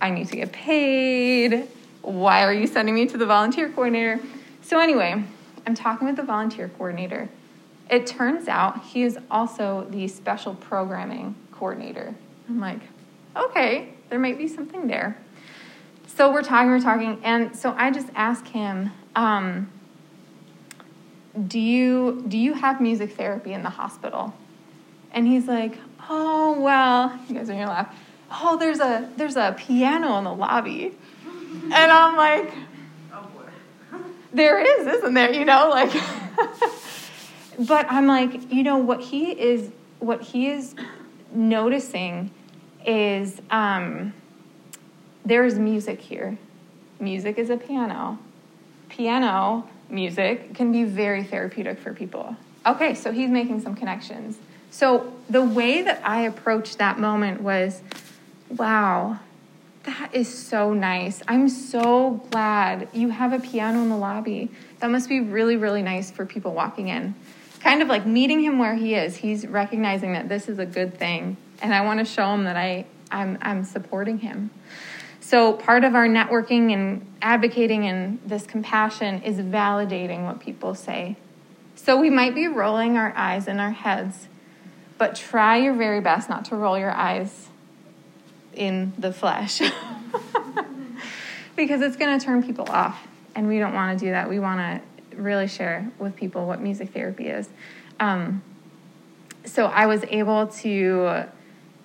I 0.01 0.11
need 0.11 0.29
to 0.29 0.37
get 0.37 0.53
paid. 0.53 1.69
Why 2.03 2.43
are 2.43 2.53
you 2.53 2.67
sending 2.67 2.95
me 2.95 3.07
to 3.07 3.17
the 3.17 3.27
volunteer 3.27 3.69
coordinator? 3.69 4.21
So, 4.63 4.81
anyway, 4.81 5.23
I'm 5.67 5.75
talking 5.75 6.07
with 6.07 6.17
the 6.17 6.23
volunteer 6.23 6.69
coordinator. 6.69 7.29
It 7.89 8.07
turns 8.07 8.49
out 8.49 8.83
he 8.85 9.05
is 9.05 9.19
also 9.31 9.87
the 9.91 10.09
special 10.09 10.55
programming 10.55 11.37
coordinator. 11.53 12.15
I'm 12.49 12.61
like, 12.61 12.81
okay, 13.37 13.94
there 14.09 14.19
might 14.19 14.39
be 14.39 14.49
something 14.49 14.87
there. 14.87 15.17
So 16.07 16.33
we're 16.33 16.43
talking, 16.43 16.71
we're 16.71 16.81
talking, 16.81 17.21
and 17.25 17.57
so 17.57 17.75
I 17.77 17.91
just 17.91 18.09
ask 18.15 18.47
him, 18.47 18.93
um, 19.17 19.71
do 21.49 21.59
you 21.59 22.25
do 22.29 22.39
you 22.39 22.55
have 22.55 22.81
music 22.81 23.17
therapy 23.17 23.53
in 23.53 23.63
the 23.63 23.71
hospital? 23.71 24.33
And 25.11 25.27
he's 25.27 25.49
like, 25.49 25.77
oh 26.09 26.61
well, 26.61 27.19
you 27.29 27.35
guys 27.35 27.51
are 27.51 27.55
gonna 27.55 27.67
laugh. 27.67 27.95
Oh, 28.31 28.57
there's 28.57 28.81
a 28.81 29.11
there's 29.17 29.37
a 29.37 29.55
piano 29.59 30.17
in 30.19 30.25
the 30.25 30.33
lobby, 30.33 30.95
and 31.65 31.75
I'm 31.75 32.17
like, 32.17 32.53
oh 33.13 33.29
boy, 33.35 33.99
there 34.33 34.61
is, 34.61 34.87
isn't 34.87 35.15
there? 35.15 35.33
You 35.33 35.45
know, 35.45 35.69
like, 35.69 35.91
but 37.59 37.91
I'm 37.91 38.07
like, 38.07 38.53
you 38.53 38.63
know, 38.63 38.79
what 38.79 39.01
he 39.01 39.33
is 39.33 39.71
what 39.99 40.23
he 40.23 40.49
is 40.49 40.77
noticing 41.33 42.31
is 42.85 43.41
um, 43.51 44.13
there 45.25 45.45
is 45.45 45.59
music 45.59 46.01
here. 46.01 46.39
Music 47.01 47.39
is 47.39 47.51
a 47.51 47.57
piano. 47.57 48.19
Piano 48.89 49.69
music 49.89 50.55
can 50.55 50.73
be 50.73 50.85
very 50.85 51.25
therapeutic 51.25 51.79
for 51.79 51.93
people. 51.93 52.37
Okay, 52.67 52.95
so 52.95 53.13
he's 53.13 53.31
making 53.31 53.61
some 53.61 53.75
connections. 53.75 54.39
So 54.71 55.13
the 55.29 55.43
way 55.43 55.83
that 55.83 56.01
I 56.05 56.23
approached 56.23 56.79
that 56.79 56.99
moment 56.99 57.41
was 57.41 57.83
wow, 58.49 59.19
that 59.85 60.11
is 60.15 60.33
so 60.33 60.73
nice. 60.73 61.23
I'm 61.29 61.49
so 61.49 62.23
glad 62.31 62.89
you 62.93 63.11
have 63.11 63.33
a 63.33 63.39
piano 63.39 63.83
in 63.83 63.89
the 63.89 63.97
lobby. 63.97 64.51
That 64.81 64.91
must 64.91 65.09
be 65.09 65.21
really, 65.21 65.57
really 65.57 65.83
nice 65.83 66.11
for 66.11 66.25
people 66.25 66.53
walking 66.53 66.89
in. 66.89 67.15
Kind 67.61 67.83
of 67.83 67.89
like 67.89 68.07
meeting 68.07 68.43
him 68.43 68.59
where 68.59 68.75
he 68.75 68.95
is. 68.95 69.17
He's 69.17 69.47
recognizing 69.47 70.13
that 70.13 70.29
this 70.29 70.49
is 70.49 70.59
a 70.59 70.67
good 70.67 70.99
thing. 70.99 71.37
And 71.63 71.75
I 71.75 71.83
want 71.83 72.01
to 72.01 72.05
show 72.05 72.33
him 72.35 72.45
that 72.45 72.57
I, 72.57 72.87
I'm, 73.11 73.39
I'm 73.43 73.65
supporting 73.65 74.19
him. 74.19 74.51
So, 75.21 75.55
part 75.55 75.85
of 75.85 75.95
our 75.95 76.07
networking 76.07 76.73
and 76.73 77.11
advocating 77.23 77.87
and 77.87 78.21
this 78.27 78.47
compassion 78.47 79.23
is 79.23 79.39
validating 79.39 80.27
what 80.27 80.39
people 80.39 80.75
say. 80.75 81.17
So, 81.77 81.99
we 81.99 82.11
might 82.11 82.35
be 82.35 82.47
rolling 82.47 82.99
our 82.99 83.13
eyes 83.17 83.49
in 83.49 83.59
our 83.59 83.71
heads 83.71 84.29
but 84.99 85.17
try 85.17 85.57
your 85.57 85.75
very 85.75 86.01
best 86.01 86.29
not 86.29 86.45
to 86.47 86.57
roll 86.57 86.79
your 86.79 86.91
eyes 86.91 87.49
in 88.55 88.93
the 88.99 89.13
flesh 89.13 89.61
because 91.57 91.81
it's 91.81 91.97
going 91.97 92.19
to 92.19 92.25
turn 92.25 92.43
people 92.43 92.67
off. 92.69 93.07
And 93.35 93.49
we 93.49 93.59
don't 93.59 93.75
want 93.75 93.99
to 93.99 94.05
do 94.05 94.13
that. 94.13 94.29
We 94.29 94.39
want 94.39 94.61
to 94.61 95.17
really 95.17 95.49
share 95.49 95.91
with 95.99 96.15
people 96.15 96.47
what 96.47 96.61
music 96.61 96.91
therapy 96.93 97.27
is. 97.27 97.49
Um, 97.99 98.43
so 99.45 99.67
I 99.67 99.87
was 99.87 100.05
able 100.05 100.47
to 100.47 101.25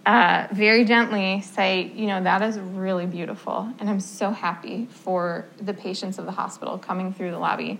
uh, 0.10 0.48
very 0.51 0.86
gently 0.86 1.42
say, 1.42 1.92
you 1.96 2.08
know, 2.08 2.24
that 2.24 2.42
is 2.42 2.58
really 2.58 3.06
beautiful. 3.06 3.72
And 3.80 3.89
I'm 3.89 4.00
so 4.00 4.32
happy 4.32 4.88
for 4.89 5.46
the 5.62 5.74
patients 5.74 6.18
of 6.18 6.25
the 6.25 6.32
hospital 6.32 6.78
coming 6.78 7.13
through 7.13 7.32
the 7.32 7.39
lobby. 7.39 7.80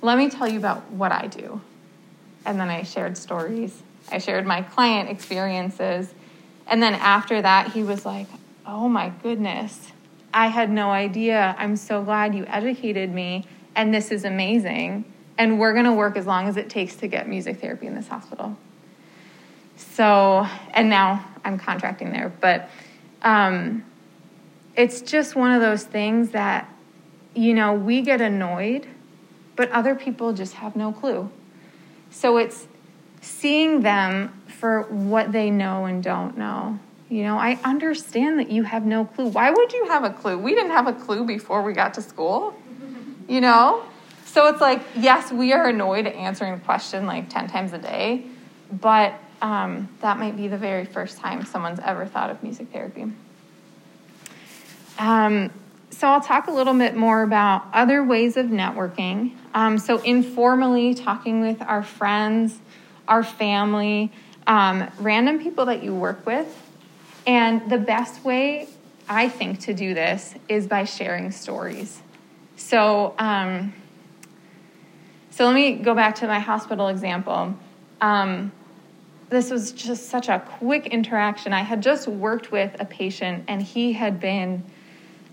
Let 0.00 0.16
me 0.16 0.30
tell 0.30 0.48
you 0.48 0.58
about 0.58 0.90
what 0.92 1.12
I 1.12 1.26
do. 1.26 1.60
And 2.44 2.60
then 2.60 2.68
I 2.68 2.84
shared 2.84 3.18
stories 3.18 3.82
I 4.10 4.18
shared 4.18 4.46
my 4.46 4.62
client 4.62 5.10
experiences. 5.10 6.12
And 6.66 6.82
then 6.82 6.94
after 6.94 7.40
that, 7.42 7.72
he 7.72 7.82
was 7.82 8.04
like, 8.04 8.26
Oh 8.64 8.88
my 8.88 9.10
goodness, 9.22 9.92
I 10.34 10.48
had 10.48 10.70
no 10.70 10.90
idea. 10.90 11.54
I'm 11.58 11.76
so 11.76 12.02
glad 12.02 12.34
you 12.34 12.44
educated 12.46 13.12
me, 13.12 13.46
and 13.76 13.94
this 13.94 14.10
is 14.10 14.24
amazing. 14.24 15.04
And 15.38 15.60
we're 15.60 15.72
going 15.72 15.84
to 15.84 15.92
work 15.92 16.16
as 16.16 16.26
long 16.26 16.48
as 16.48 16.56
it 16.56 16.68
takes 16.68 16.96
to 16.96 17.08
get 17.08 17.28
music 17.28 17.60
therapy 17.60 17.86
in 17.86 17.94
this 17.94 18.08
hospital. 18.08 18.56
So, 19.76 20.46
and 20.72 20.90
now 20.90 21.24
I'm 21.46 21.58
contracting 21.58 22.10
there, 22.10 22.32
but 22.40 22.68
um, 23.22 23.84
it's 24.76 25.00
just 25.00 25.36
one 25.36 25.52
of 25.52 25.60
those 25.60 25.84
things 25.84 26.30
that, 26.30 26.68
you 27.34 27.54
know, 27.54 27.72
we 27.72 28.02
get 28.02 28.20
annoyed, 28.20 28.86
but 29.54 29.70
other 29.70 29.94
people 29.94 30.32
just 30.32 30.54
have 30.54 30.74
no 30.74 30.92
clue. 30.92 31.30
So 32.10 32.36
it's 32.36 32.66
seeing 33.20 33.82
them 33.82 34.42
for 34.48 34.82
what 34.82 35.30
they 35.30 35.50
know 35.50 35.84
and 35.84 36.02
don't 36.02 36.36
know. 36.36 36.78
You 37.08 37.22
know, 37.22 37.38
I 37.38 37.58
understand 37.62 38.40
that 38.40 38.50
you 38.50 38.64
have 38.64 38.84
no 38.84 39.04
clue. 39.04 39.28
Why 39.28 39.50
would 39.50 39.72
you 39.72 39.86
have 39.86 40.02
a 40.02 40.10
clue? 40.10 40.36
We 40.36 40.54
didn't 40.54 40.72
have 40.72 40.88
a 40.88 40.92
clue 40.92 41.24
before 41.24 41.62
we 41.62 41.72
got 41.72 41.94
to 41.94 42.02
school, 42.02 42.54
you 43.28 43.40
know? 43.40 43.84
So 44.24 44.48
it's 44.48 44.60
like, 44.60 44.82
yes, 44.96 45.30
we 45.30 45.52
are 45.52 45.68
annoyed 45.68 46.06
at 46.06 46.14
answering 46.14 46.54
the 46.58 46.64
question 46.64 47.06
like 47.06 47.30
10 47.30 47.48
times 47.48 47.72
a 47.72 47.78
day, 47.78 48.26
but 48.72 49.14
um, 49.42 49.88
that 50.00 50.18
might 50.18 50.36
be 50.36 50.48
the 50.48 50.58
very 50.58 50.84
first 50.84 51.18
time 51.18 51.44
someone's 51.44 51.80
ever 51.80 52.06
thought 52.06 52.30
of 52.30 52.42
music 52.42 52.68
therapy. 52.72 53.06
Um, 54.98 55.50
so 55.90 56.08
I'll 56.08 56.20
talk 56.20 56.46
a 56.48 56.50
little 56.50 56.74
bit 56.74 56.96
more 56.96 57.22
about 57.22 57.66
other 57.72 58.02
ways 58.02 58.36
of 58.36 58.46
networking. 58.46 59.36
Um, 59.54 59.78
so, 59.78 59.98
informally, 59.98 60.94
talking 60.94 61.40
with 61.40 61.62
our 61.62 61.82
friends, 61.82 62.58
our 63.08 63.22
family, 63.22 64.12
um, 64.46 64.90
random 64.98 65.38
people 65.38 65.66
that 65.66 65.82
you 65.82 65.94
work 65.94 66.26
with. 66.26 66.46
And 67.26 67.70
the 67.70 67.78
best 67.78 68.24
way, 68.24 68.68
I 69.08 69.28
think, 69.28 69.60
to 69.60 69.74
do 69.74 69.94
this 69.94 70.34
is 70.48 70.66
by 70.66 70.84
sharing 70.84 71.30
stories. 71.30 72.00
So, 72.56 73.14
um, 73.18 73.72
so 75.30 75.44
let 75.44 75.54
me 75.54 75.76
go 75.76 75.94
back 75.94 76.16
to 76.16 76.26
my 76.26 76.38
hospital 76.38 76.88
example. 76.88 77.54
This 79.28 79.50
was 79.50 79.72
just 79.72 80.08
such 80.08 80.28
a 80.28 80.38
quick 80.38 80.86
interaction. 80.86 81.52
I 81.52 81.62
had 81.62 81.82
just 81.82 82.06
worked 82.06 82.52
with 82.52 82.76
a 82.80 82.84
patient, 82.84 83.44
and 83.48 83.60
he 83.60 83.92
had 83.92 84.20
been 84.20 84.64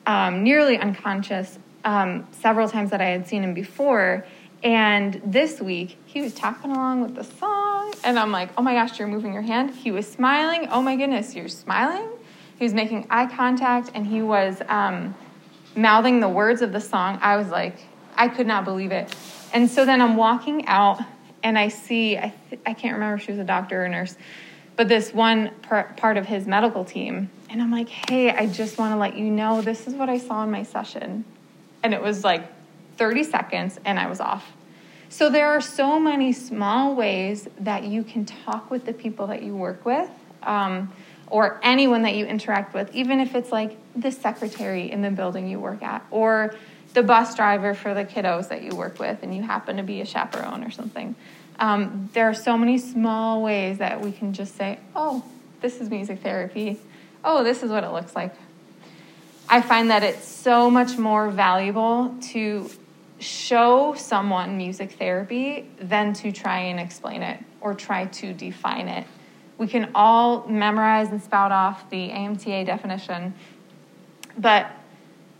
um, 0.07 0.43
nearly 0.43 0.77
unconscious 0.77 1.59
um, 1.85 2.27
several 2.31 2.67
times 2.67 2.89
that 2.89 3.01
I 3.01 3.09
had 3.09 3.27
seen 3.27 3.43
him 3.43 3.53
before. 3.53 4.25
And 4.63 5.21
this 5.25 5.61
week, 5.61 5.97
he 6.05 6.21
was 6.21 6.33
tapping 6.33 6.71
along 6.71 7.01
with 7.01 7.15
the 7.15 7.23
song, 7.23 7.93
and 8.03 8.17
I'm 8.17 8.31
like, 8.31 8.49
oh 8.57 8.61
my 8.61 8.73
gosh, 8.73 8.97
you're 8.97 9.07
moving 9.07 9.33
your 9.33 9.41
hand. 9.41 9.71
He 9.71 9.91
was 9.91 10.09
smiling. 10.09 10.69
Oh 10.69 10.81
my 10.81 10.95
goodness, 10.95 11.35
you're 11.35 11.49
smiling. 11.49 12.09
He 12.57 12.63
was 12.63 12.73
making 12.73 13.07
eye 13.09 13.27
contact, 13.27 13.91
and 13.93 14.07
he 14.07 14.21
was 14.21 14.61
um, 14.69 15.15
mouthing 15.75 16.19
the 16.19 16.29
words 16.29 16.61
of 16.61 16.71
the 16.71 16.79
song. 16.79 17.19
I 17.21 17.35
was 17.37 17.49
like, 17.49 17.75
I 18.15 18.27
could 18.27 18.47
not 18.47 18.63
believe 18.63 18.91
it. 18.91 19.13
And 19.53 19.69
so 19.69 19.85
then 19.85 20.01
I'm 20.01 20.15
walking 20.15 20.65
out, 20.65 21.01
and 21.43 21.57
I 21.57 21.67
see, 21.67 22.17
I, 22.17 22.33
th- 22.49 22.61
I 22.65 22.73
can't 22.73 22.93
remember 22.93 23.15
if 23.15 23.23
she 23.23 23.31
was 23.31 23.39
a 23.39 23.43
doctor 23.43 23.83
or 23.83 23.89
nurse, 23.89 24.15
but 24.75 24.87
this 24.87 25.13
one 25.13 25.51
par- 25.61 25.93
part 25.97 26.17
of 26.17 26.25
his 26.25 26.47
medical 26.47 26.85
team. 26.85 27.29
And 27.49 27.61
I'm 27.61 27.71
like, 27.71 27.89
hey, 27.89 28.31
I 28.31 28.47
just 28.47 28.77
want 28.77 28.93
to 28.93 28.97
let 28.97 29.15
you 29.15 29.25
know 29.25 29.61
this 29.61 29.85
is 29.87 29.93
what 29.93 30.09
I 30.09 30.17
saw 30.17 30.43
in 30.43 30.51
my 30.51 30.63
session. 30.63 31.25
And 31.83 31.93
it 31.93 32.01
was 32.01 32.23
like 32.23 32.49
30 32.97 33.23
seconds, 33.23 33.79
and 33.85 33.99
I 33.99 34.07
was 34.07 34.19
off. 34.19 34.51
So 35.09 35.29
there 35.29 35.49
are 35.49 35.61
so 35.61 35.99
many 35.99 36.33
small 36.33 36.95
ways 36.95 37.47
that 37.59 37.83
you 37.83 38.03
can 38.03 38.25
talk 38.25 38.71
with 38.71 38.85
the 38.85 38.93
people 38.93 39.27
that 39.27 39.43
you 39.43 39.55
work 39.55 39.85
with. 39.85 40.09
Um, 40.41 40.91
or 41.33 41.59
anyone 41.63 42.03
that 42.03 42.13
you 42.13 42.27
interact 42.27 42.75
with, 42.75 42.93
even 42.93 43.19
if 43.19 43.33
it's 43.33 43.51
like 43.51 43.75
the 43.95 44.11
secretary 44.11 44.91
in 44.91 45.01
the 45.01 45.09
building 45.09 45.47
you 45.47 45.59
work 45.59 45.81
at, 45.81 46.05
or 46.11 46.53
the 46.93 47.03
bus 47.03 47.35
driver 47.35 47.73
for 47.73 47.93
the 47.93 48.05
kiddos 48.05 48.49
that 48.49 48.63
you 48.63 48.75
work 48.75 48.99
with, 48.99 49.23
and 49.23 49.35
you 49.35 49.41
happen 49.41 49.77
to 49.77 49.83
be 49.83 50.01
a 50.01 50.05
chaperone 50.05 50.63
or 50.63 50.71
something. 50.71 51.15
Um, 51.59 52.09
there 52.13 52.29
are 52.29 52.33
so 52.33 52.57
many 52.57 52.77
small 52.77 53.41
ways 53.41 53.77
that 53.79 54.01
we 54.01 54.11
can 54.11 54.33
just 54.33 54.55
say, 54.55 54.79
oh, 54.95 55.23
this 55.61 55.79
is 55.79 55.89
music 55.89 56.19
therapy. 56.21 56.79
Oh, 57.23 57.43
this 57.43 57.63
is 57.63 57.71
what 57.71 57.83
it 57.83 57.91
looks 57.91 58.15
like. 58.15 58.35
I 59.49 59.61
find 59.61 59.91
that 59.91 60.03
it's 60.03 60.25
so 60.25 60.69
much 60.69 60.97
more 60.97 61.29
valuable 61.29 62.15
to 62.31 62.69
show 63.19 63.93
someone 63.95 64.57
music 64.57 64.93
therapy 64.93 65.69
than 65.79 66.13
to 66.13 66.31
try 66.31 66.59
and 66.59 66.79
explain 66.79 67.23
it 67.23 67.39
or 67.61 67.73
try 67.73 68.05
to 68.05 68.33
define 68.33 68.87
it. 68.87 69.05
We 69.57 69.67
can 69.67 69.91
all 69.95 70.47
memorize 70.47 71.09
and 71.09 71.21
spout 71.21 71.51
off 71.51 71.89
the 71.89 72.09
AMTA 72.09 72.65
definition, 72.65 73.33
but 74.37 74.69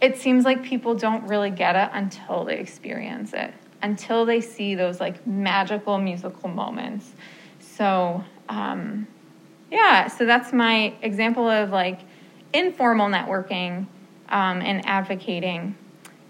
it 0.04 0.18
seems 0.18 0.46
like 0.46 0.64
people 0.64 0.94
don't 0.94 1.28
really 1.28 1.50
get 1.50 1.76
it 1.76 1.90
until 1.94 2.44
they 2.44 2.60
experience 2.60 3.34
it 3.34 3.54
until 3.84 4.26
they 4.26 4.42
see 4.42 4.74
those 4.74 5.00
like 5.00 5.28
magical 5.28 6.00
musical 6.00 6.50
moments. 6.50 7.12
So, 7.60 8.24
um, 8.50 9.06
yeah, 9.70 10.08
so 10.08 10.26
that's 10.26 10.54
my 10.54 10.94
example 11.02 11.48
of 11.48 11.70
like 11.70 12.00
informal 12.54 13.10
networking 13.10 13.88
um, 14.30 14.62
and 14.62 14.86
advocating. 14.88 15.76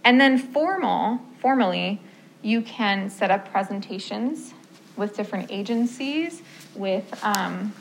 And 0.03 0.19
then 0.19 0.37
formal, 0.37 1.19
formally, 1.39 2.01
you 2.41 2.61
can 2.61 3.09
set 3.09 3.29
up 3.31 3.49
presentations 3.51 4.53
with 4.97 5.15
different 5.15 5.51
agencies, 5.51 6.41
with 6.75 7.23
um, 7.23 7.73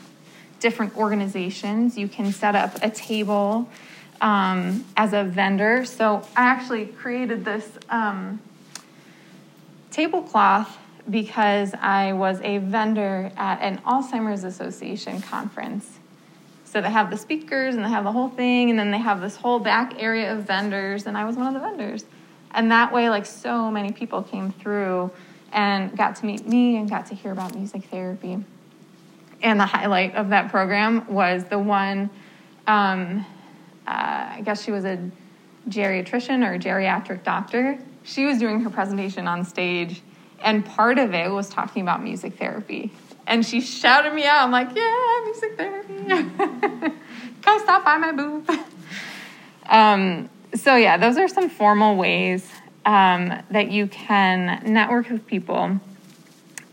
different 0.59 0.95
organizations. 0.95 1.97
You 1.97 2.07
can 2.07 2.31
set 2.31 2.55
up 2.55 2.77
a 2.81 2.89
table 2.89 3.67
um, 4.23 4.85
as 4.95 5.13
a 5.13 5.23
vendor. 5.23 5.85
So 5.85 6.25
I 6.35 6.45
actually 6.45 6.85
created 6.85 7.45
this 7.45 7.69
um, 7.89 8.41
tablecloth 9.91 10.77
because 11.09 11.73
I 11.73 12.13
was 12.13 12.39
a 12.41 12.59
vendor 12.59 13.29
at 13.35 13.61
an 13.61 13.79
Alzheimer's 13.79 14.45
Association 14.45 15.21
conference. 15.21 15.99
So 16.63 16.81
they 16.81 16.89
have 16.89 17.11
the 17.11 17.17
speakers 17.17 17.75
and 17.75 17.83
they 17.83 17.89
have 17.89 18.05
the 18.05 18.13
whole 18.13 18.29
thing, 18.29 18.71
and 18.71 18.79
then 18.79 18.89
they 18.89 18.97
have 18.97 19.21
this 19.21 19.35
whole 19.35 19.59
back 19.59 20.01
area 20.01 20.33
of 20.33 20.47
vendors, 20.47 21.05
and 21.05 21.15
I 21.15 21.25
was 21.25 21.35
one 21.35 21.53
of 21.53 21.53
the 21.53 21.59
vendors. 21.59 22.05
And 22.51 22.71
that 22.71 22.91
way, 22.93 23.09
like 23.09 23.25
so 23.25 23.69
many 23.69 23.91
people 23.91 24.23
came 24.23 24.51
through 24.53 25.11
and 25.51 25.95
got 25.95 26.15
to 26.15 26.25
meet 26.25 26.47
me 26.47 26.77
and 26.77 26.89
got 26.89 27.07
to 27.07 27.15
hear 27.15 27.31
about 27.31 27.53
music 27.53 27.83
therapy. 27.85 28.43
And 29.41 29.59
the 29.59 29.65
highlight 29.65 30.15
of 30.15 30.29
that 30.29 30.49
program 30.49 31.05
was 31.13 31.43
the 31.43 31.59
one, 31.59 32.09
um, 32.65 33.25
uh, 33.87 34.35
I 34.37 34.41
guess 34.43 34.63
she 34.63 34.71
was 34.71 34.85
a 34.85 35.11
geriatrician 35.69 36.47
or 36.47 36.53
a 36.53 36.59
geriatric 36.59 37.23
doctor 37.23 37.79
she 38.03 38.25
was 38.25 38.37
doing 38.37 38.61
her 38.61 38.69
presentation 38.69 39.27
on 39.27 39.45
stage, 39.45 40.01
and 40.41 40.65
part 40.65 40.99
of 40.99 41.13
it 41.13 41.31
was 41.31 41.49
talking 41.49 41.81
about 41.81 42.03
music 42.03 42.37
therapy. 42.37 42.91
And 43.25 43.45
she 43.45 43.61
shouted 43.61 44.13
me 44.13 44.25
out. 44.25 44.43
I'm 44.43 44.51
like, 44.51 44.75
yeah, 44.75 45.21
music 45.23 45.57
therapy. 45.57 46.93
Come 47.41 47.59
stop 47.61 47.85
by 47.85 47.97
my 47.97 48.11
booth. 48.11 48.49
Um, 49.65 50.29
so, 50.53 50.75
yeah, 50.75 50.97
those 50.97 51.17
are 51.17 51.29
some 51.29 51.49
formal 51.49 51.95
ways 51.95 52.45
um, 52.85 53.31
that 53.49 53.71
you 53.71 53.87
can 53.87 54.61
network 54.65 55.09
with 55.09 55.25
people. 55.25 55.79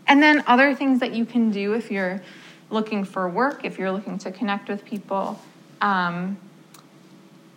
And 0.07 0.21
then 0.21 0.43
other 0.45 0.75
things 0.75 0.99
that 0.99 1.13
you 1.13 1.25
can 1.25 1.51
do 1.51 1.73
if 1.73 1.89
you're 1.89 2.21
looking 2.69 3.05
for 3.05 3.29
work, 3.29 3.63
if 3.63 3.79
you're 3.79 3.91
looking 3.91 4.17
to 4.19 4.31
connect 4.31 4.67
with 4.67 4.83
people. 4.83 5.39
Um, 5.79 6.37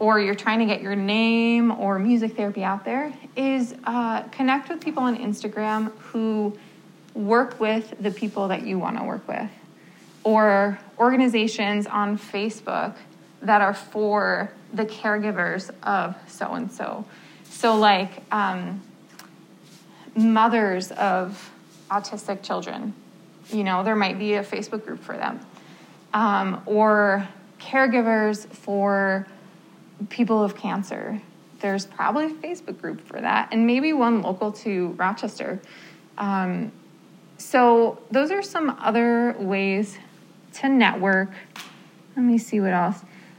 or 0.05 0.21
you're 0.21 0.35
trying 0.35 0.59
to 0.59 0.67
get 0.67 0.83
your 0.83 0.95
name 0.95 1.71
or 1.71 1.99
music 1.99 2.37
therapy 2.37 2.63
out 2.63 2.85
there 2.85 3.11
is 3.37 3.75
uh, 3.85 4.21
connect 4.25 4.69
with 4.69 4.79
people 4.79 5.03
on 5.03 5.17
Instagram 5.17 5.91
who 5.97 6.55
work 7.15 7.59
with 7.59 7.95
the 8.01 8.11
people 8.11 8.49
that 8.49 8.67
you 8.67 8.79
want 8.79 8.99
to 8.99 9.03
work 9.03 9.27
with, 9.27 9.49
or 10.23 10.79
organizations 10.99 11.87
on 11.87 12.19
Facebook 12.19 12.95
that 13.41 13.63
are 13.63 13.73
for 13.73 14.53
the 14.75 14.85
caregivers 14.85 15.71
of 15.83 16.15
so 16.29 16.53
and 16.53 16.71
so. 16.71 17.07
So, 17.45 17.75
like 17.75 18.11
um, 18.31 18.83
mothers 20.15 20.93
of 20.93 21.51
autistic 21.91 22.43
children, 22.43 22.93
you 23.51 23.65
know, 23.65 23.83
there 23.83 23.97
might 23.97 24.19
be 24.19 24.35
a 24.35 24.45
Facebook 24.45 24.85
group 24.85 25.03
for 25.03 25.17
them, 25.17 25.41
um, 26.13 26.61
or 26.67 27.27
caregivers 27.59 28.47
for 28.47 29.27
people 30.09 30.43
of 30.43 30.57
cancer. 30.57 31.21
There's 31.61 31.87
probably 31.87 32.27
a 32.27 32.31
Facebook 32.31 32.81
group 32.81 33.01
for 33.01 33.21
that, 33.21 33.49
and 33.53 33.67
maybe 33.67 33.93
one 33.93 34.23
local 34.23 34.53
to 34.53 34.89
Rochester. 34.91 35.61
Um, 36.19 36.73
so, 37.39 37.99
those 38.11 38.31
are 38.31 38.43
some 38.43 38.71
other 38.81 39.35
ways 39.39 39.99
to 40.55 40.69
network. 40.69 41.31
Let 42.17 42.23
me 42.23 42.39
see 42.39 42.61
what 42.61 42.73
else. 42.73 42.99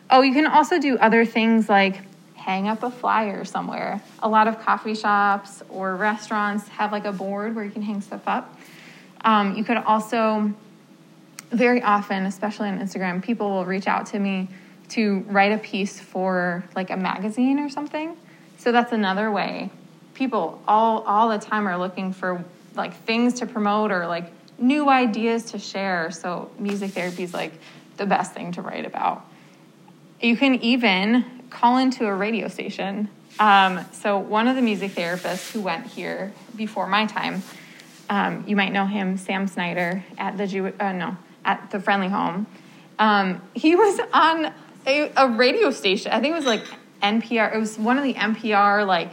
Oh, 0.09 0.21
you 0.21 0.33
can 0.33 0.45
also 0.45 0.79
do 0.79 0.97
other 0.97 1.25
things 1.25 1.69
like 1.69 2.01
hang 2.35 2.67
up 2.67 2.83
a 2.83 2.91
flyer 2.91 3.43
somewhere. 3.43 4.01
A 4.21 4.29
lot 4.29 4.47
of 4.47 4.59
coffee 4.59 4.93
shops 4.93 5.63
or 5.69 5.95
restaurants 5.95 6.67
have 6.67 6.91
like 6.91 7.05
a 7.05 7.11
board 7.11 7.55
where 7.55 7.65
you 7.65 7.71
can 7.71 7.81
hang 7.81 8.01
stuff 8.01 8.21
up. 8.27 8.55
Um, 9.21 9.55
you 9.55 9.63
could 9.63 9.77
also, 9.77 10.53
very 11.49 11.81
often, 11.81 12.27
especially 12.27 12.69
on 12.69 12.79
Instagram, 12.79 13.23
people 13.23 13.49
will 13.49 13.65
reach 13.65 13.87
out 13.87 14.05
to 14.07 14.19
me 14.19 14.47
to 14.89 15.19
write 15.27 15.51
a 15.51 15.57
piece 15.57 15.99
for 15.99 16.63
like 16.75 16.89
a 16.89 16.97
magazine 16.97 17.59
or 17.59 17.69
something. 17.69 18.15
So 18.57 18.71
that's 18.71 18.91
another 18.91 19.31
way. 19.31 19.69
People 20.13 20.61
all 20.67 21.01
all 21.01 21.29
the 21.29 21.39
time 21.39 21.67
are 21.67 21.77
looking 21.77 22.13
for 22.13 22.43
like 22.75 22.95
things 23.03 23.35
to 23.35 23.45
promote 23.45 23.91
or 23.91 24.07
like 24.07 24.31
new 24.57 24.89
ideas 24.89 25.51
to 25.51 25.59
share. 25.59 26.11
So 26.11 26.49
music 26.57 26.91
therapy 26.91 27.23
is 27.23 27.33
like 27.33 27.53
the 27.97 28.05
best 28.05 28.33
thing 28.33 28.51
to 28.53 28.61
write 28.61 28.85
about. 28.85 29.25
You 30.21 30.37
can 30.37 30.55
even 30.55 31.25
call 31.49 31.77
into 31.77 32.05
a 32.05 32.13
radio 32.13 32.47
station. 32.47 33.09
Um, 33.39 33.85
so 33.91 34.17
one 34.17 34.47
of 34.47 34.55
the 34.55 34.61
music 34.61 34.91
therapists 34.91 35.51
who 35.51 35.61
went 35.61 35.87
here 35.87 36.33
before 36.55 36.87
my 36.87 37.05
time, 37.05 37.43
um, 38.09 38.45
you 38.47 38.55
might 38.55 38.71
know 38.71 38.85
him, 38.85 39.17
Sam 39.17 39.47
Snyder 39.47 40.03
at 40.17 40.37
the 40.37 40.47
Jew- 40.47 40.73
uh, 40.79 40.91
no 40.93 41.17
at 41.43 41.69
the 41.69 41.79
Friendly 41.79 42.07
Home. 42.07 42.47
Um, 42.97 43.41
he 43.53 43.75
was 43.75 43.99
on 44.13 44.53
a, 44.85 45.11
a 45.15 45.29
radio 45.29 45.71
station. 45.71 46.11
I 46.11 46.19
think 46.19 46.33
it 46.33 46.37
was 46.37 46.45
like 46.45 46.63
NPR. 47.01 47.55
It 47.55 47.59
was 47.59 47.77
one 47.77 47.97
of 47.97 48.03
the 48.03 48.13
NPR 48.13 48.85
like 48.85 49.11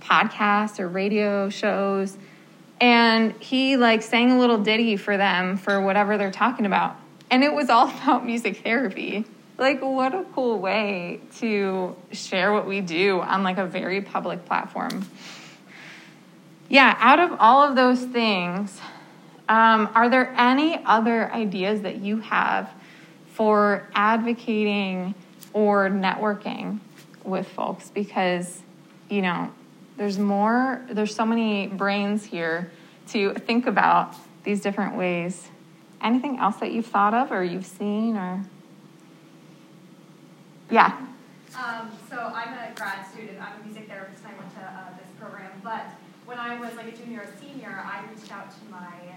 podcasts 0.00 0.78
or 0.80 0.88
radio 0.88 1.50
shows, 1.50 2.16
and 2.80 3.32
he 3.40 3.76
like 3.76 4.02
sang 4.02 4.32
a 4.32 4.38
little 4.38 4.58
ditty 4.58 4.96
for 4.96 5.16
them 5.16 5.56
for 5.56 5.80
whatever 5.80 6.18
they're 6.18 6.30
talking 6.30 6.66
about, 6.66 6.96
and 7.30 7.44
it 7.44 7.52
was 7.52 7.68
all 7.68 7.88
about 8.02 8.24
music 8.24 8.58
therapy. 8.62 9.24
Like, 9.58 9.82
what 9.82 10.14
a 10.14 10.24
cool 10.34 10.60
way 10.60 11.20
to 11.38 11.96
share 12.12 12.52
what 12.52 12.68
we 12.68 12.80
do 12.80 13.20
on 13.20 13.42
like 13.42 13.58
a 13.58 13.66
very 13.66 14.00
public 14.00 14.46
platform. 14.46 15.04
Yeah, 16.68 16.94
out 16.98 17.18
of 17.18 17.36
all 17.40 17.62
of 17.62 17.74
those 17.74 18.04
things, 18.04 18.80
um, 19.48 19.88
are 19.94 20.08
there 20.08 20.32
any 20.36 20.80
other 20.84 21.32
ideas 21.32 21.80
that 21.80 21.96
you 21.96 22.20
have 22.20 22.70
for 23.38 23.88
advocating 23.94 25.14
or 25.52 25.88
networking 25.88 26.80
with 27.22 27.46
folks 27.46 27.88
because, 27.88 28.62
you 29.08 29.22
know, 29.22 29.48
there's 29.96 30.18
more, 30.18 30.84
there's 30.90 31.14
so 31.14 31.24
many 31.24 31.68
brains 31.68 32.24
here 32.24 32.72
to 33.06 33.32
think 33.34 33.68
about 33.68 34.16
these 34.42 34.60
different 34.60 34.96
ways. 34.96 35.50
Anything 36.02 36.38
else 36.40 36.56
that 36.56 36.72
you've 36.72 36.86
thought 36.86 37.14
of 37.14 37.30
or 37.30 37.44
you've 37.44 37.64
seen 37.64 38.16
or? 38.16 38.44
Yeah. 40.68 40.98
Um, 41.56 41.92
so 42.10 42.16
I'm 42.16 42.52
a 42.54 42.74
grad 42.74 43.06
student. 43.06 43.40
I'm 43.40 43.60
a 43.60 43.64
music 43.64 43.86
therapist. 43.86 44.24
I 44.24 44.36
went 44.36 44.52
to 44.54 44.62
uh, 44.62 44.96
this 44.98 45.10
program, 45.20 45.52
but 45.62 45.86
when 46.26 46.38
I 46.38 46.58
was 46.58 46.74
like 46.74 46.88
a 46.88 46.96
junior 46.96 47.20
or 47.20 47.28
senior, 47.40 47.84
I 47.84 48.02
reached 48.12 48.32
out 48.32 48.50
to 48.50 48.64
my 48.68 49.14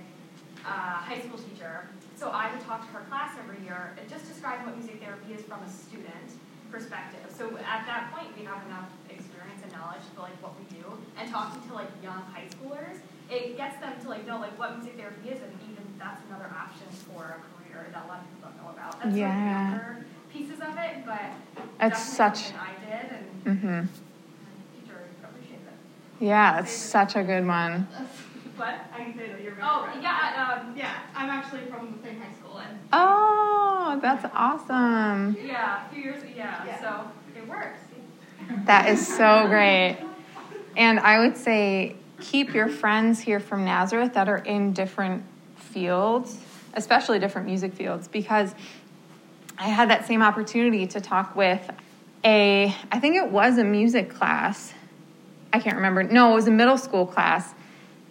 uh, 0.64 0.70
high 0.70 1.22
school 1.22 1.40
teacher. 1.40 1.88
So 2.22 2.30
I 2.30 2.54
would 2.54 2.62
talk 2.62 2.86
to 2.86 2.94
her 2.94 3.04
class 3.10 3.34
every 3.42 3.66
year 3.66 3.98
and 3.98 4.08
just 4.08 4.28
describe 4.28 4.64
what 4.64 4.78
music 4.78 5.02
therapy 5.02 5.34
is 5.34 5.42
from 5.42 5.58
a 5.66 5.68
student 5.68 6.38
perspective. 6.70 7.26
So 7.36 7.50
at 7.66 7.82
that 7.90 8.14
point, 8.14 8.38
we 8.38 8.46
have 8.46 8.62
enough 8.68 8.94
experience 9.10 9.66
and 9.66 9.74
knowledge 9.74 10.06
for 10.14 10.22
like 10.22 10.38
what 10.38 10.54
we 10.54 10.70
do. 10.70 10.86
And 11.18 11.32
talking 11.32 11.68
to 11.68 11.74
like 11.74 11.90
young 12.04 12.22
high 12.30 12.46
schoolers, 12.54 13.02
it 13.28 13.58
gets 13.58 13.82
them 13.82 13.94
to 14.04 14.08
like 14.08 14.28
know 14.28 14.38
like 14.38 14.54
what 14.60 14.78
music 14.78 14.98
therapy 14.98 15.30
is, 15.30 15.42
and 15.42 15.52
even 15.66 15.82
that's 15.98 16.22
another 16.30 16.46
option 16.54 16.86
for 17.10 17.42
a 17.42 17.42
career 17.58 17.90
that 17.92 18.06
a 18.06 18.08
lot 18.08 18.22
of 18.22 18.30
people 18.30 18.54
don't 18.54 18.58
know 18.62 18.70
about. 18.70 19.02
That's 19.02 19.18
yeah. 19.18 19.96
Pieces 20.32 20.62
of 20.62 20.78
it, 20.78 21.04
but 21.04 21.26
it's 21.82 22.04
such. 22.06 22.54
I 22.54 22.70
did, 22.86 23.18
and 23.18 23.58
mm-hmm. 23.58 24.78
teacher 24.78 25.10
appreciated 25.24 25.66
it. 25.66 26.24
Yeah, 26.24 26.60
it's 26.60 26.72
such 26.72 27.16
a 27.16 27.24
good 27.24 27.48
one. 27.48 27.88
What? 28.62 28.76
I 28.94 29.04
can 29.06 29.18
say 29.18 29.28
that 29.28 29.42
you're. 29.42 29.56
Oh 29.64 29.90
yeah, 30.00 30.60
um, 30.62 30.78
yeah. 30.78 31.00
I'm 31.16 31.32
actually 31.32 31.62
from 31.62 31.98
the 31.98 32.08
same 32.08 32.20
high 32.20 32.32
school, 32.32 32.60
and. 32.60 32.78
Oh, 32.94 33.98
that's 34.00 34.24
awesome. 34.36 35.36
Yeah, 35.44 35.88
a 35.88 35.92
few 35.92 36.04
years. 36.04 36.24
Yeah, 36.38 36.64
yeah. 36.68 36.80
so 36.80 37.08
it 37.36 37.48
works. 37.50 37.80
That 38.66 38.88
is 38.90 39.16
so 39.18 39.48
great. 39.48 39.98
And 40.78 41.00
I 41.00 41.26
would 41.26 41.38
say 41.38 41.96
keep 42.20 42.54
your 42.54 42.68
friends 42.68 43.20
here 43.20 43.40
from 43.40 43.66
Nazareth 43.66 44.14
that 44.14 44.30
are 44.30 44.38
in 44.38 44.74
different 44.74 45.24
fields, 45.56 46.38
especially 46.76 47.18
different 47.18 47.48
music 47.48 47.74
fields, 47.74 48.08
because 48.08 48.54
I 49.58 49.70
had 49.70 49.90
that 49.90 50.06
same 50.06 50.22
opportunity 50.22 50.86
to 50.86 51.02
talk 51.02 51.36
with 51.36 51.68
a, 52.24 52.76
I 52.92 53.00
think 53.00 53.16
it 53.16 53.32
was 53.32 53.58
a 53.58 53.64
music 53.64 54.12
class. 54.14 54.72
I 55.52 55.58
can't 55.58 55.78
remember. 55.78 56.04
No, 56.04 56.34
it 56.34 56.36
was 56.36 56.48
a 56.48 56.52
middle 56.52 56.78
school 56.78 57.08
class 57.08 57.56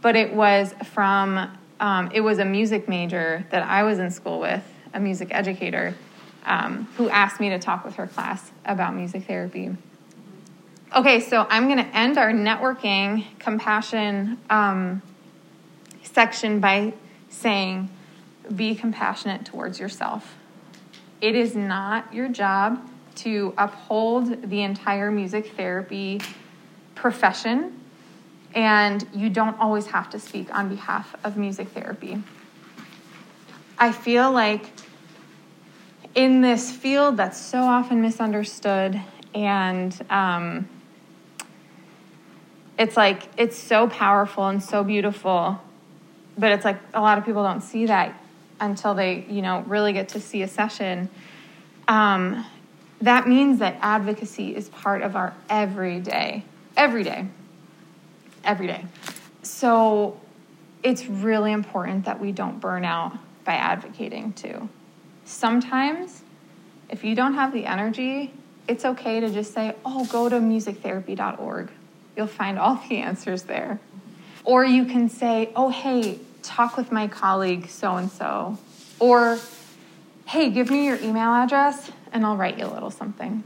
but 0.03 0.17
it 0.17 0.33
was 0.35 0.75
from 0.93 1.51
um, 1.81 2.11
it 2.13 2.21
was 2.21 2.39
a 2.39 2.45
music 2.45 2.89
major 2.89 3.47
that 3.51 3.63
I 3.63 3.83
was 3.85 3.99
in 3.99 4.11
school 4.11 4.39
with, 4.39 4.63
a 4.93 5.01
music 5.01 5.29
educator, 5.31 5.95
um, 6.45 6.87
who 6.97 7.09
asked 7.09 7.41
me 7.41 7.49
to 7.51 7.59
talk 7.59 7.85
with 7.85 7.97
her 7.97 8.07
class 8.07 8.51
about 8.65 8.95
music 8.95 9.25
therapy. 9.27 9.75
Okay, 10.95 11.21
so 11.21 11.47
I'm 11.49 11.67
going 11.69 11.79
to 11.79 11.97
end 11.97 12.19
our 12.19 12.33
networking 12.33 13.25
compassion 13.39 14.39
um, 14.51 15.01
section 16.03 16.61
by 16.61 16.93
saying, 17.29 17.89
be 18.55 18.75
compassionate 18.75 19.47
towards 19.47 19.79
yourself. 19.79 20.35
It 21.21 21.37
is 21.37 21.55
not 21.55 22.13
your 22.13 22.29
job 22.29 22.87
to 23.17 23.55
uphold 23.57 24.51
the 24.51 24.63
entire 24.63 25.11
music 25.11 25.53
therapy 25.57 26.21
profession 26.95 27.80
and 28.55 29.07
you 29.15 29.31
don't 29.31 29.59
always 29.61 29.87
have 29.87 30.11
to 30.11 30.19
speak 30.19 30.55
on 30.55 30.69
behalf 30.69 31.15
of 31.25 31.37
music 31.37 31.69
therapy. 31.69 32.23
I 33.79 33.93
feel 33.93 34.31
like 34.31 34.67
in 36.15 36.41
this 36.41 36.71
field 36.71 37.17
that's 37.17 37.41
so 37.41 37.61
often 37.61 38.03
misunderstood, 38.03 39.01
and 39.35 39.99
um, 40.11 40.69
it's 42.79 42.97
like 42.97 43.29
it's 43.37 43.57
so 43.57 43.89
powerful 43.89 44.49
and 44.49 44.63
so 44.63 44.83
beautiful, 44.83 45.61
but 46.37 46.53
it's 46.53 46.65
like 46.65 46.79
a 46.93 47.01
lot 47.01 47.19
of 47.19 47.25
people 47.25 47.43
don't 47.43 47.63
see 47.63 47.87
that 47.87 48.21
until 48.61 48.95
they, 48.95 49.25
you 49.31 49.41
know, 49.41 49.65
really 49.67 49.93
get 49.93 50.11
to 50.11 50.21
see 50.21 50.43
a 50.43 50.49
session. 50.49 51.09
Um, 51.89 52.45
that 53.01 53.27
means 53.27 53.61
that 53.61 53.79
advocacy 53.81 54.55
is 54.55 54.69
part 54.69 55.01
of 55.01 55.17
our 55.17 55.33
everyday, 55.49 56.45
every 56.77 57.03
day 57.03 57.29
every 58.45 58.67
day. 58.67 58.85
So 59.43 60.21
it's 60.83 61.07
really 61.07 61.53
important 61.53 62.05
that 62.07 62.21
we 62.21 62.33
don't 62.33 62.61
burn 62.61 62.85
out 62.85 63.17
by 63.45 63.55
advocating 63.55 64.33
too. 64.33 64.69
Sometimes, 65.25 66.23
if 66.89 67.05
you 67.05 67.15
don't 67.15 67.35
have 67.35 67.53
the 67.53 67.67
energy, 67.67 68.33
it's 68.67 68.85
okay 68.85 69.21
to 69.21 69.31
just 69.31 69.53
say, 69.53 69.75
oh, 69.85 70.05
go 70.07 70.29
to 70.29 70.37
musictherapy.org. 70.37 71.71
You'll 72.17 72.27
find 72.27 72.59
all 72.59 72.83
the 72.89 72.99
answers 72.99 73.45
there. 73.45 73.81
Or 74.45 74.65
you 74.65 74.85
can 74.85 75.09
say, 75.09 75.51
oh, 75.55 75.69
hey, 75.69 76.19
talk 76.43 76.77
with 76.77 76.91
my 76.91 77.09
colleague 77.09 77.69
so 77.69 77.97
and 77.97 78.11
so. 78.11 78.59
Or, 78.99 79.39
hey, 80.27 80.51
give 80.51 80.71
me 80.71 80.87
your 80.87 80.97
email 80.97 81.31
address 81.35 81.91
and 82.13 82.25
I'll 82.25 82.37
write 82.37 82.59
you 82.59 82.67
a 82.67 82.73
little 82.73 82.91
something. 82.91 83.45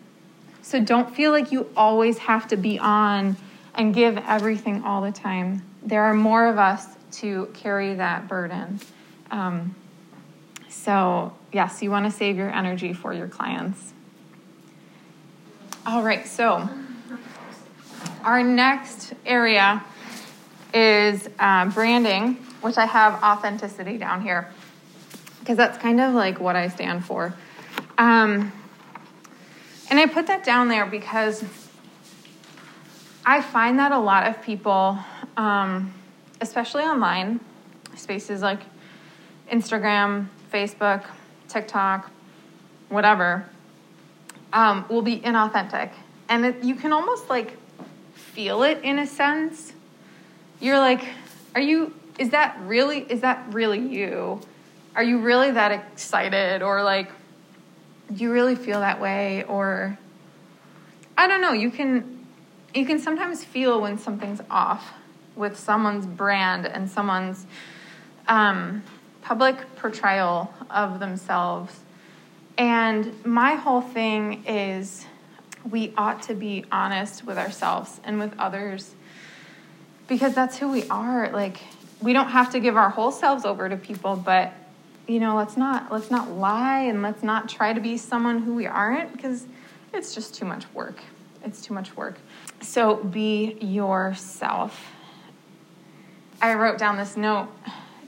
So 0.63 0.81
don't 0.81 1.15
feel 1.15 1.31
like 1.31 1.53
you 1.53 1.69
always 1.77 2.19
have 2.19 2.49
to 2.49 2.57
be 2.57 2.79
on 2.79 3.37
and 3.75 3.95
give 3.95 4.17
everything 4.19 4.83
all 4.83 5.03
the 5.03 5.13
time. 5.13 5.63
There 5.83 6.03
are 6.03 6.15
more 6.15 6.47
of 6.47 6.59
us 6.59 6.87
to 7.13 7.49
carry 7.55 7.95
that 7.95 8.29
burden. 8.29 8.81
Um, 9.31 9.75
so, 10.69 11.33
yes, 11.53 11.83
you 11.83 11.91
want 11.91 12.07
to 12.07 12.11
save 12.11 12.37
your 12.37 12.51
energy 12.51 12.93
for 12.93 13.13
your 13.13 13.29
clients. 13.29 13.93
All 15.87 16.03
right, 16.03 16.27
so 16.27 16.69
our 18.23 18.43
next 18.43 19.13
area 19.27 19.85
is 20.73 21.29
uh, 21.39 21.71
branding, 21.71 22.35
which 22.63 22.79
I 22.79 22.87
have 22.87 23.23
authenticity 23.23 23.99
down 23.99 24.23
here 24.23 24.49
because 25.41 25.59
that's 25.59 25.77
kind 25.77 26.01
of 26.01 26.15
like 26.15 26.41
what 26.41 26.57
I 26.57 26.69
stand 26.69 27.05
for. 27.05 27.35
Um, 27.99 28.51
and 29.91 30.01
I 30.01 30.07
put 30.07 30.27
that 30.29 30.43
down 30.43 30.69
there 30.69 30.87
because 30.87 31.45
I 33.27 33.41
find 33.41 33.79
that 33.79 33.93
a 33.93 33.99
lot 33.99 34.27
of 34.27 34.43
people, 34.43 34.99
um, 35.37 35.95
especially 36.41 36.83
online, 36.83 37.41
spaces 37.97 38.43
like 38.43 38.61
Instagram, 39.51 40.29
Facebook, 40.53 41.05
TikTok, 41.49 42.11
whatever, 42.91 43.47
um, 44.53 44.85
will 44.89 45.03
be 45.03 45.19
inauthentic. 45.21 45.91
And 46.29 46.45
it, 46.45 46.63
you 46.63 46.75
can 46.75 46.93
almost 46.93 47.31
like 47.31 47.57
feel 48.15 48.63
it 48.63 48.83
in 48.83 48.99
a 48.99 49.07
sense. 49.07 49.73
You're 50.61 50.79
like, 50.79 51.05
are 51.55 51.61
you, 51.61 51.95
is 52.19 52.31
that 52.31 52.59
really, 52.63 53.01
is 53.01 53.23
that 53.23 53.43
really 53.53 53.81
you? 53.81 54.41
Are 54.95 55.03
you 55.03 55.19
really 55.21 55.51
that 55.51 55.73
excited? 55.73 56.63
Or 56.63 56.83
like, 56.83 57.11
do 58.13 58.23
you 58.23 58.33
really 58.33 58.55
feel 58.55 58.81
that 58.81 59.01
way? 59.01 59.45
Or, 59.45 59.99
I 61.17 61.27
don't 61.27 61.41
know, 61.41 61.53
you 61.53 61.71
can 61.71 62.14
you 62.75 62.85
can 62.85 62.99
sometimes 62.99 63.45
feel 63.45 63.81
when 63.81 63.99
something's 63.99 64.41
off 64.51 64.93
with 65.37 65.59
someone's 65.59 66.07
brand 66.07 66.67
and 66.67 66.91
someone's 66.91 67.47
um, 68.29 68.83
public 69.23 69.57
portrayal 69.77 70.53
of 70.71 71.01
themselves. 71.01 71.81
And 72.59 73.25
my 73.25 73.55
whole 73.55 73.81
thing 73.81 74.45
is 74.47 75.07
we 75.69 75.93
ought 75.97 76.23
to 76.25 76.35
be 76.35 76.65
honest 76.71 77.25
with 77.25 77.39
ourselves 77.39 78.01
and 78.05 78.19
with 78.19 78.39
others 78.39 78.95
because 80.07 80.35
that's 80.35 80.59
who 80.59 80.71
we 80.71 80.87
are. 80.89 81.31
Like, 81.31 81.61
we 82.03 82.13
don't 82.13 82.29
have 82.29 82.51
to 82.53 82.61
give 82.61 82.77
our 82.77 82.91
whole 82.91 83.11
selves 83.11 83.45
over 83.45 83.69
to 83.69 83.77
people, 83.77 84.17
but 84.17 84.53
you 85.07 85.21
know, 85.21 85.37
let's 85.37 85.57
not 85.57 85.93
let's 85.93 86.11
not 86.11 86.31
lie 86.31 86.81
and 86.81 87.03
let's 87.03 87.23
not 87.23 87.49
try 87.49 87.73
to 87.73 87.81
be 87.81 87.97
someone 87.97 88.39
who 88.39 88.55
we 88.55 88.67
aren't 88.67 89.13
because 89.13 89.47
it's 89.93 90.15
just 90.15 90.35
too 90.35 90.45
much 90.45 90.65
work. 90.73 90.99
It's 91.45 91.61
too 91.61 91.75
much 91.75 91.95
work. 91.97 92.19
So 92.65 92.97
be 92.97 93.59
yourself. 93.61 94.91
I 96.41 96.55
wrote 96.55 96.79
down 96.79 96.97
this 96.97 97.17
note 97.17 97.49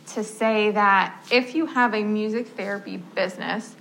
to 0.09 0.25
say 0.25 0.71
that 0.71 1.25
if 1.31 1.55
you 1.55 1.67
have 1.67 1.95
a 1.95 2.03
music 2.03 2.49
therapy 2.49 2.97
business, 2.97 3.77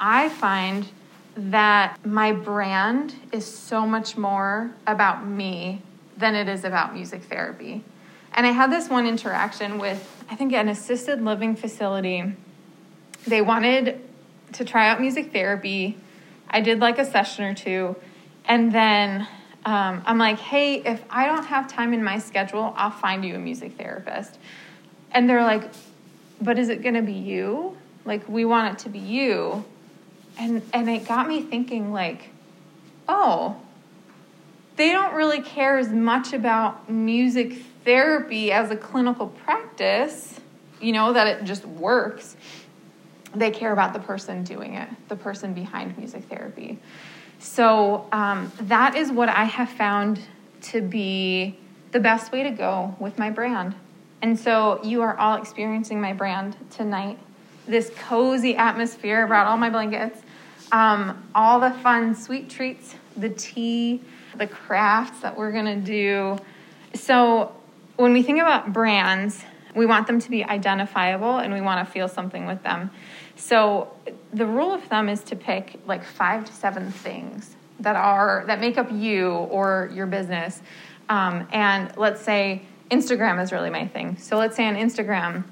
I 0.00 0.28
find 0.28 0.88
that 1.36 2.04
my 2.04 2.32
brand 2.32 3.14
is 3.30 3.46
so 3.46 3.86
much 3.86 4.16
more 4.16 4.72
about 4.86 5.26
me 5.26 5.80
than 6.16 6.34
it 6.34 6.48
is 6.48 6.64
about 6.64 6.94
music 6.94 7.22
therapy. 7.22 7.84
And 8.34 8.46
I 8.46 8.50
had 8.50 8.72
this 8.72 8.88
one 8.88 9.06
interaction 9.06 9.78
with, 9.78 10.24
I 10.28 10.34
think, 10.34 10.52
an 10.52 10.68
assisted 10.68 11.22
living 11.22 11.54
facility. 11.54 12.34
They 13.26 13.40
wanted 13.40 14.00
to 14.54 14.64
try 14.64 14.88
out 14.88 15.00
music 15.00 15.32
therapy. 15.32 15.96
I 16.50 16.60
did 16.60 16.80
like 16.80 16.98
a 16.98 17.04
session 17.04 17.44
or 17.44 17.54
two. 17.54 17.96
And 18.44 18.72
then 18.72 19.28
um, 19.64 20.02
I'm 20.06 20.18
like, 20.18 20.38
hey, 20.38 20.82
if 20.82 21.02
I 21.08 21.26
don't 21.26 21.44
have 21.44 21.68
time 21.68 21.92
in 21.92 22.02
my 22.02 22.18
schedule, 22.18 22.72
I'll 22.76 22.90
find 22.90 23.24
you 23.24 23.36
a 23.36 23.38
music 23.38 23.76
therapist. 23.76 24.38
And 25.12 25.28
they're 25.28 25.42
like, 25.42 25.70
but 26.40 26.58
is 26.58 26.68
it 26.68 26.82
going 26.82 26.94
to 26.94 27.02
be 27.02 27.12
you? 27.12 27.76
Like, 28.04 28.28
we 28.28 28.44
want 28.44 28.74
it 28.74 28.82
to 28.84 28.88
be 28.88 28.98
you. 28.98 29.64
And, 30.38 30.62
and 30.72 30.90
it 30.90 31.06
got 31.06 31.28
me 31.28 31.42
thinking, 31.42 31.92
like, 31.92 32.30
oh, 33.08 33.56
they 34.76 34.90
don't 34.90 35.14
really 35.14 35.42
care 35.42 35.78
as 35.78 35.90
much 35.90 36.32
about 36.32 36.90
music 36.90 37.62
therapy 37.84 38.50
as 38.50 38.70
a 38.70 38.76
clinical 38.76 39.28
practice, 39.28 40.40
you 40.80 40.92
know, 40.92 41.12
that 41.12 41.26
it 41.26 41.44
just 41.44 41.64
works. 41.64 42.36
They 43.34 43.50
care 43.50 43.72
about 43.72 43.92
the 43.92 44.00
person 44.00 44.42
doing 44.42 44.74
it, 44.74 44.88
the 45.08 45.16
person 45.16 45.54
behind 45.54 45.96
music 45.98 46.24
therapy. 46.24 46.78
So 47.42 48.06
um, 48.12 48.52
that 48.62 48.94
is 48.94 49.10
what 49.10 49.28
I 49.28 49.44
have 49.44 49.68
found 49.68 50.20
to 50.62 50.80
be 50.80 51.58
the 51.90 51.98
best 51.98 52.30
way 52.30 52.44
to 52.44 52.50
go 52.50 52.94
with 53.00 53.18
my 53.18 53.30
brand. 53.30 53.74
And 54.22 54.38
so 54.38 54.80
you 54.84 55.02
are 55.02 55.18
all 55.18 55.36
experiencing 55.36 56.00
my 56.00 56.12
brand 56.12 56.56
tonight. 56.70 57.18
This 57.66 57.90
cozy 57.96 58.54
atmosphere, 58.54 59.24
I 59.24 59.26
brought 59.26 59.48
all 59.48 59.56
my 59.56 59.70
blankets, 59.70 60.20
um, 60.70 61.28
all 61.34 61.58
the 61.58 61.72
fun 61.72 62.14
sweet 62.14 62.48
treats, 62.48 62.94
the 63.16 63.28
tea, 63.28 64.00
the 64.36 64.46
crafts 64.46 65.20
that 65.20 65.36
we're 65.36 65.50
gonna 65.50 65.76
do. 65.80 66.38
So 66.94 67.52
when 67.96 68.12
we 68.12 68.22
think 68.22 68.40
about 68.40 68.72
brands, 68.72 69.44
we 69.74 69.84
want 69.84 70.06
them 70.06 70.20
to 70.20 70.30
be 70.30 70.44
identifiable 70.44 71.38
and 71.38 71.52
we 71.52 71.60
want 71.60 71.84
to 71.86 71.92
feel 71.92 72.06
something 72.06 72.46
with 72.46 72.62
them. 72.62 72.90
So 73.36 73.92
the 74.32 74.46
rule 74.46 74.72
of 74.72 74.82
thumb 74.84 75.08
is 75.08 75.22
to 75.24 75.36
pick 75.36 75.78
like 75.86 76.04
five 76.04 76.44
to 76.44 76.52
seven 76.52 76.90
things 76.90 77.56
that 77.80 77.96
are 77.96 78.44
that 78.46 78.60
make 78.60 78.78
up 78.78 78.88
you 78.92 79.30
or 79.30 79.90
your 79.94 80.06
business. 80.06 80.60
Um, 81.08 81.48
and 81.52 81.96
let's 81.96 82.22
say 82.22 82.62
Instagram 82.90 83.42
is 83.42 83.52
really 83.52 83.70
my 83.70 83.86
thing. 83.86 84.16
So 84.18 84.36
let's 84.36 84.56
say 84.56 84.66
on 84.66 84.76
Instagram, 84.76 85.44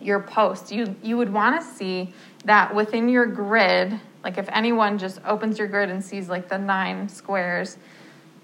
your 0.00 0.20
post, 0.20 0.70
you 0.70 0.94
you 1.02 1.16
would 1.16 1.32
want 1.32 1.60
to 1.60 1.66
see 1.66 2.12
that 2.44 2.74
within 2.74 3.08
your 3.08 3.26
grid, 3.26 3.98
like 4.22 4.38
if 4.38 4.48
anyone 4.52 4.98
just 4.98 5.20
opens 5.24 5.58
your 5.58 5.68
grid 5.68 5.90
and 5.90 6.04
sees 6.04 6.28
like 6.28 6.48
the 6.48 6.58
nine 6.58 7.08
squares, 7.08 7.78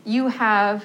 you 0.05 0.29
have 0.29 0.85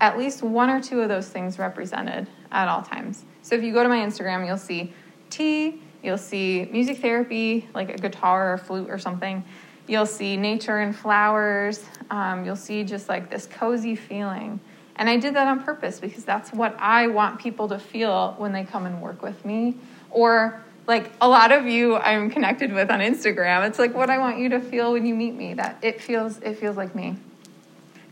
at 0.00 0.18
least 0.18 0.42
one 0.42 0.70
or 0.70 0.80
two 0.80 1.00
of 1.00 1.08
those 1.08 1.28
things 1.28 1.58
represented 1.58 2.28
at 2.50 2.68
all 2.68 2.82
times. 2.82 3.24
So 3.42 3.54
if 3.54 3.62
you 3.62 3.72
go 3.72 3.82
to 3.82 3.88
my 3.88 3.98
Instagram, 3.98 4.46
you'll 4.46 4.56
see 4.56 4.92
tea, 5.30 5.82
you'll 6.04 6.18
see 6.18 6.68
music 6.70 6.98
therapy, 6.98 7.68
like 7.74 7.90
a 7.90 7.96
guitar 7.96 8.52
or 8.52 8.58
flute 8.58 8.90
or 8.90 8.98
something. 8.98 9.44
You'll 9.86 10.06
see 10.06 10.36
nature 10.36 10.78
and 10.78 10.94
flowers. 10.94 11.84
Um, 12.10 12.44
you'll 12.44 12.56
see 12.56 12.84
just 12.84 13.08
like 13.08 13.30
this 13.30 13.46
cozy 13.46 13.96
feeling. 13.96 14.60
And 14.96 15.08
I 15.08 15.16
did 15.16 15.34
that 15.34 15.48
on 15.48 15.62
purpose 15.62 16.00
because 16.00 16.24
that's 16.24 16.52
what 16.52 16.76
I 16.78 17.08
want 17.08 17.40
people 17.40 17.68
to 17.68 17.78
feel 17.78 18.34
when 18.38 18.52
they 18.52 18.64
come 18.64 18.86
and 18.86 19.02
work 19.02 19.22
with 19.22 19.44
me. 19.44 19.76
Or 20.10 20.62
like 20.86 21.10
a 21.20 21.28
lot 21.28 21.50
of 21.50 21.66
you 21.66 21.96
I'm 21.96 22.30
connected 22.30 22.72
with 22.72 22.90
on 22.90 23.00
Instagram. 23.00 23.66
It's 23.66 23.78
like 23.78 23.94
what 23.94 24.10
I 24.10 24.18
want 24.18 24.38
you 24.38 24.50
to 24.50 24.60
feel 24.60 24.92
when 24.92 25.06
you 25.06 25.14
meet 25.14 25.34
me. 25.34 25.54
That 25.54 25.78
it 25.82 26.00
feels 26.00 26.38
it 26.38 26.58
feels 26.58 26.76
like 26.76 26.94
me. 26.94 27.16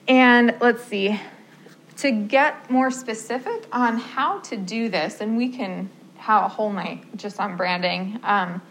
And 0.08 0.56
let's 0.60 0.82
see. 0.84 1.20
To 1.98 2.10
get 2.10 2.68
more 2.68 2.90
specific 2.90 3.66
on 3.70 3.98
how 3.98 4.40
to 4.40 4.56
do 4.56 4.88
this, 4.88 5.20
and 5.20 5.36
we 5.36 5.50
can 5.50 5.88
have 6.22 6.44
a 6.44 6.48
whole 6.48 6.72
night 6.72 7.04
just 7.16 7.40
on 7.40 7.56
branding. 7.56 8.18
Um, 8.22 8.62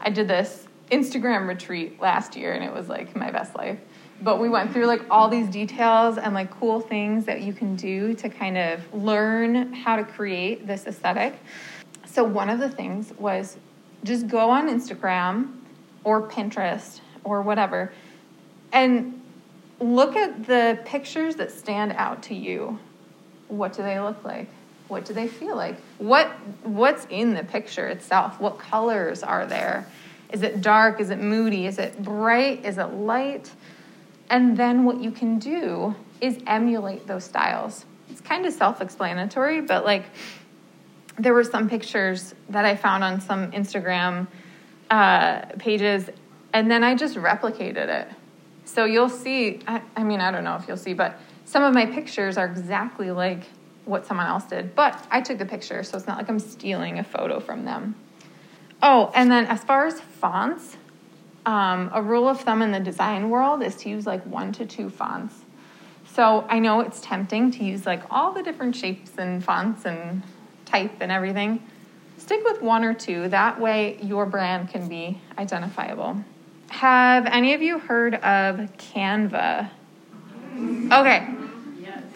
I 0.00 0.10
did 0.10 0.28
this 0.28 0.66
Instagram 0.90 1.46
retreat 1.46 2.00
last 2.00 2.36
year, 2.36 2.52
and 2.52 2.64
it 2.64 2.72
was 2.72 2.88
like 2.88 3.14
my 3.14 3.30
best 3.30 3.54
life 3.56 3.78
but 4.20 4.40
we 4.40 4.48
went 4.48 4.72
through 4.72 4.86
like 4.86 5.02
all 5.10 5.28
these 5.28 5.48
details 5.48 6.18
and 6.18 6.34
like 6.34 6.50
cool 6.50 6.80
things 6.80 7.24
that 7.26 7.42
you 7.42 7.52
can 7.52 7.76
do 7.76 8.14
to 8.14 8.28
kind 8.28 8.56
of 8.56 8.94
learn 8.94 9.72
how 9.72 9.96
to 9.96 10.04
create 10.04 10.66
this 10.66 10.86
aesthetic. 10.86 11.38
So 12.06 12.24
one 12.24 12.48
of 12.48 12.58
the 12.58 12.68
things 12.68 13.12
was 13.18 13.56
just 14.04 14.26
go 14.26 14.50
on 14.50 14.68
Instagram 14.68 15.56
or 16.04 16.28
Pinterest 16.28 17.00
or 17.24 17.42
whatever 17.42 17.92
and 18.72 19.20
look 19.80 20.16
at 20.16 20.46
the 20.46 20.78
pictures 20.84 21.36
that 21.36 21.50
stand 21.50 21.92
out 21.92 22.22
to 22.24 22.34
you. 22.34 22.78
What 23.48 23.74
do 23.74 23.82
they 23.82 24.00
look 24.00 24.24
like? 24.24 24.48
What 24.88 25.04
do 25.04 25.14
they 25.14 25.28
feel 25.28 25.56
like? 25.56 25.76
What 25.98 26.28
what's 26.62 27.06
in 27.10 27.34
the 27.34 27.44
picture 27.44 27.88
itself? 27.88 28.40
What 28.40 28.58
colors 28.58 29.22
are 29.22 29.46
there? 29.46 29.86
Is 30.32 30.42
it 30.42 30.60
dark? 30.60 31.00
Is 31.00 31.10
it 31.10 31.20
moody? 31.20 31.66
Is 31.66 31.78
it 31.78 32.02
bright? 32.02 32.64
Is 32.64 32.78
it 32.78 32.86
light? 32.86 33.52
And 34.28 34.56
then 34.56 34.84
what 34.84 35.00
you 35.00 35.10
can 35.10 35.38
do 35.38 35.94
is 36.20 36.38
emulate 36.46 37.06
those 37.06 37.24
styles. 37.24 37.84
It's 38.10 38.20
kind 38.20 38.46
of 38.46 38.52
self 38.52 38.80
explanatory, 38.80 39.60
but 39.60 39.84
like 39.84 40.04
there 41.18 41.32
were 41.32 41.44
some 41.44 41.68
pictures 41.68 42.34
that 42.50 42.64
I 42.64 42.76
found 42.76 43.02
on 43.02 43.20
some 43.20 43.52
Instagram 43.52 44.26
uh, 44.90 45.46
pages, 45.58 46.08
and 46.52 46.70
then 46.70 46.84
I 46.84 46.94
just 46.94 47.16
replicated 47.16 47.88
it. 47.88 48.08
So 48.64 48.84
you'll 48.84 49.08
see, 49.08 49.60
I, 49.66 49.80
I 49.96 50.02
mean, 50.02 50.20
I 50.20 50.30
don't 50.30 50.44
know 50.44 50.56
if 50.56 50.66
you'll 50.68 50.76
see, 50.76 50.92
but 50.92 51.18
some 51.44 51.62
of 51.62 51.72
my 51.72 51.86
pictures 51.86 52.36
are 52.36 52.46
exactly 52.46 53.10
like 53.10 53.44
what 53.86 54.04
someone 54.04 54.26
else 54.26 54.44
did, 54.44 54.74
but 54.74 55.06
I 55.10 55.20
took 55.20 55.38
the 55.38 55.46
picture, 55.46 55.82
so 55.82 55.96
it's 55.96 56.06
not 56.06 56.18
like 56.18 56.28
I'm 56.28 56.38
stealing 56.38 56.98
a 56.98 57.04
photo 57.04 57.40
from 57.40 57.64
them. 57.64 57.94
Oh, 58.82 59.10
and 59.14 59.30
then 59.30 59.46
as 59.46 59.64
far 59.64 59.86
as 59.86 60.00
fonts, 60.00 60.76
um, 61.46 61.90
a 61.94 62.02
rule 62.02 62.28
of 62.28 62.40
thumb 62.40 62.60
in 62.60 62.72
the 62.72 62.80
design 62.80 63.30
world 63.30 63.62
is 63.62 63.76
to 63.76 63.88
use 63.88 64.06
like 64.06 64.24
one 64.26 64.52
to 64.52 64.66
two 64.66 64.90
fonts. 64.90 65.34
So 66.12 66.44
I 66.48 66.58
know 66.58 66.80
it's 66.80 67.00
tempting 67.00 67.52
to 67.52 67.64
use 67.64 67.86
like 67.86 68.02
all 68.10 68.32
the 68.32 68.42
different 68.42 68.74
shapes 68.74 69.12
and 69.16 69.42
fonts 69.42 69.86
and 69.86 70.22
type 70.64 70.92
and 71.00 71.12
everything. 71.12 71.62
Stick 72.18 72.42
with 72.44 72.60
one 72.62 72.84
or 72.84 72.94
two. 72.94 73.28
That 73.28 73.60
way 73.60 73.98
your 74.02 74.26
brand 74.26 74.70
can 74.70 74.88
be 74.88 75.20
identifiable. 75.38 76.16
Have 76.68 77.26
any 77.26 77.54
of 77.54 77.62
you 77.62 77.78
heard 77.78 78.14
of 78.14 78.56
Canva? 78.76 79.70
Okay. 80.90 81.28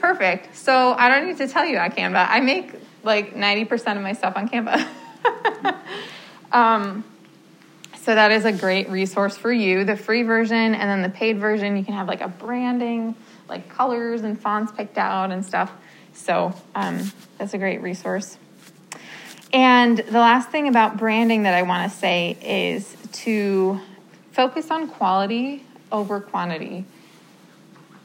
Perfect. 0.00 0.56
So 0.56 0.94
I 0.96 1.08
don't 1.08 1.28
need 1.28 1.36
to 1.38 1.48
tell 1.48 1.64
you 1.66 1.76
about 1.76 1.96
Canva. 1.96 2.26
I 2.28 2.40
make 2.40 2.72
like 3.02 3.34
90% 3.34 3.96
of 3.96 4.02
my 4.02 4.14
stuff 4.14 4.34
on 4.36 4.48
Canva. 4.48 4.86
um, 6.52 7.04
so 7.98 8.14
that 8.14 8.30
is 8.32 8.46
a 8.46 8.52
great 8.52 8.88
resource 8.88 9.36
for 9.36 9.52
you. 9.52 9.84
The 9.84 9.96
free 9.96 10.22
version 10.22 10.74
and 10.74 10.74
then 10.74 11.02
the 11.02 11.10
paid 11.10 11.38
version, 11.38 11.76
you 11.76 11.84
can 11.84 11.94
have 11.94 12.08
like 12.08 12.22
a 12.22 12.28
branding, 12.28 13.14
like 13.46 13.68
colors 13.68 14.22
and 14.22 14.40
fonts 14.40 14.72
picked 14.72 14.96
out 14.96 15.30
and 15.30 15.44
stuff. 15.44 15.70
So 16.14 16.54
um, 16.74 17.12
that's 17.36 17.52
a 17.52 17.58
great 17.58 17.82
resource. 17.82 18.38
And 19.52 19.98
the 19.98 20.18
last 20.18 20.48
thing 20.48 20.66
about 20.66 20.96
branding 20.96 21.42
that 21.42 21.54
I 21.54 21.62
want 21.62 21.90
to 21.90 21.98
say 21.98 22.38
is 22.40 22.96
to 23.24 23.80
focus 24.32 24.70
on 24.70 24.88
quality 24.88 25.64
over 25.92 26.20
quantity. 26.20 26.86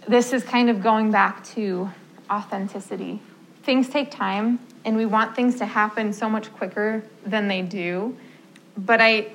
This 0.08 0.34
is 0.34 0.44
kind 0.44 0.70
of 0.70 0.84
going 0.84 1.10
back 1.10 1.44
to 1.56 1.89
authenticity. 2.30 3.22
Things 3.63 3.89
take 3.89 4.12
time, 4.12 4.60
and 4.84 4.96
we 4.96 5.08
want 5.08 5.36
things 5.36 5.56
to 5.56 5.65
happen 5.65 6.13
so 6.13 6.30
much 6.30 6.54
quicker 6.54 7.04
than 7.26 7.48
they 7.48 7.63
do. 7.63 8.15
But 8.78 9.02
I, 9.02 9.32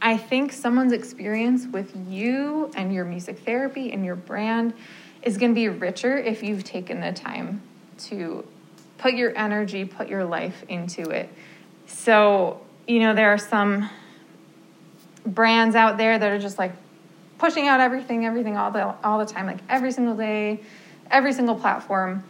I 0.00 0.16
think 0.16 0.52
someone's 0.52 0.92
experience 0.92 1.66
with 1.66 1.94
you 2.08 2.70
and 2.74 2.92
your 2.92 3.04
music 3.04 3.40
therapy 3.40 3.92
and 3.92 4.02
your 4.02 4.16
brand 4.16 4.72
is 5.22 5.36
going 5.36 5.52
to 5.52 5.54
be 5.54 5.68
richer 5.68 6.16
if 6.16 6.42
you've 6.42 6.64
taken 6.64 7.00
the 7.00 7.12
time 7.12 7.60
to 7.98 8.46
put 8.96 9.14
your 9.14 9.36
energy, 9.36 9.84
put 9.84 10.08
your 10.08 10.24
life 10.24 10.64
into 10.68 11.10
it. 11.10 11.28
So, 11.86 12.62
you 12.86 13.00
know, 13.00 13.14
there 13.14 13.30
are 13.30 13.38
some 13.38 13.90
brands 15.26 15.76
out 15.76 15.98
there 15.98 16.18
that 16.18 16.30
are 16.30 16.38
just 16.38 16.58
like 16.58 16.72
pushing 17.38 17.68
out 17.68 17.80
everything, 17.80 18.24
everything 18.26 18.56
all 18.56 18.70
the 18.70 18.94
all 19.04 19.18
the 19.18 19.26
time, 19.26 19.46
like 19.46 19.60
every 19.68 19.92
single 19.92 20.16
day, 20.16 20.60
every 21.10 21.32
single 21.32 21.54
platform. 21.54 22.24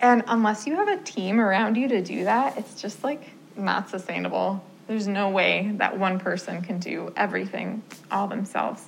And 0.00 0.24
unless 0.26 0.66
you 0.66 0.76
have 0.76 0.88
a 0.88 0.98
team 0.98 1.40
around 1.40 1.76
you 1.76 1.88
to 1.88 2.02
do 2.02 2.24
that, 2.24 2.58
it's 2.58 2.80
just 2.80 3.02
like 3.02 3.30
not 3.56 3.88
sustainable. 3.88 4.62
There's 4.86 5.06
no 5.06 5.30
way 5.30 5.72
that 5.76 5.98
one 5.98 6.20
person 6.20 6.62
can 6.62 6.78
do 6.78 7.12
everything 7.16 7.82
all 8.10 8.28
themselves. 8.28 8.82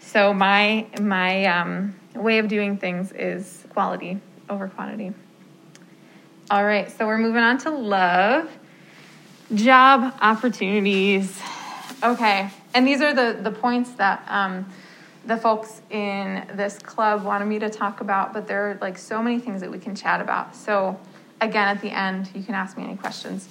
So 0.00 0.32
my 0.32 0.86
my 1.00 1.46
um, 1.46 1.96
way 2.14 2.38
of 2.38 2.48
doing 2.48 2.78
things 2.78 3.12
is 3.12 3.64
quality 3.70 4.20
over 4.48 4.68
quantity. 4.68 5.12
All 6.50 6.64
right, 6.64 6.90
so 6.90 7.06
we're 7.06 7.18
moving 7.18 7.42
on 7.42 7.58
to 7.58 7.70
love, 7.70 8.48
job 9.54 10.14
opportunities. 10.20 11.38
Okay, 12.02 12.48
and 12.74 12.86
these 12.86 13.00
are 13.00 13.14
the 13.14 13.38
the 13.40 13.50
points 13.50 13.90
that 13.92 14.24
um, 14.28 14.66
the 15.26 15.36
folks 15.36 15.82
in 15.90 16.46
this 16.54 16.78
club 16.78 17.24
wanted 17.24 17.46
me 17.46 17.58
to 17.58 17.70
talk 17.70 18.00
about. 18.00 18.32
But 18.32 18.46
there 18.46 18.70
are 18.70 18.78
like 18.80 18.98
so 18.98 19.22
many 19.22 19.38
things 19.38 19.60
that 19.60 19.70
we 19.70 19.78
can 19.78 19.94
chat 19.94 20.20
about. 20.20 20.56
So 20.56 20.98
again, 21.40 21.68
at 21.68 21.80
the 21.80 21.90
end, 21.90 22.30
you 22.34 22.42
can 22.42 22.54
ask 22.54 22.76
me 22.76 22.84
any 22.84 22.96
questions. 22.96 23.48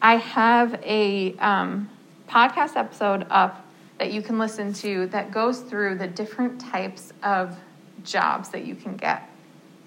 I 0.00 0.16
have 0.16 0.80
a 0.84 1.34
um, 1.38 1.88
podcast 2.28 2.76
episode 2.76 3.26
up 3.30 3.64
that 3.98 4.12
you 4.12 4.22
can 4.22 4.38
listen 4.38 4.72
to 4.72 5.06
that 5.06 5.32
goes 5.32 5.60
through 5.60 5.96
the 5.96 6.06
different 6.06 6.60
types 6.60 7.12
of 7.22 7.56
jobs 8.04 8.50
that 8.50 8.64
you 8.64 8.74
can 8.74 8.96
get. 8.96 9.28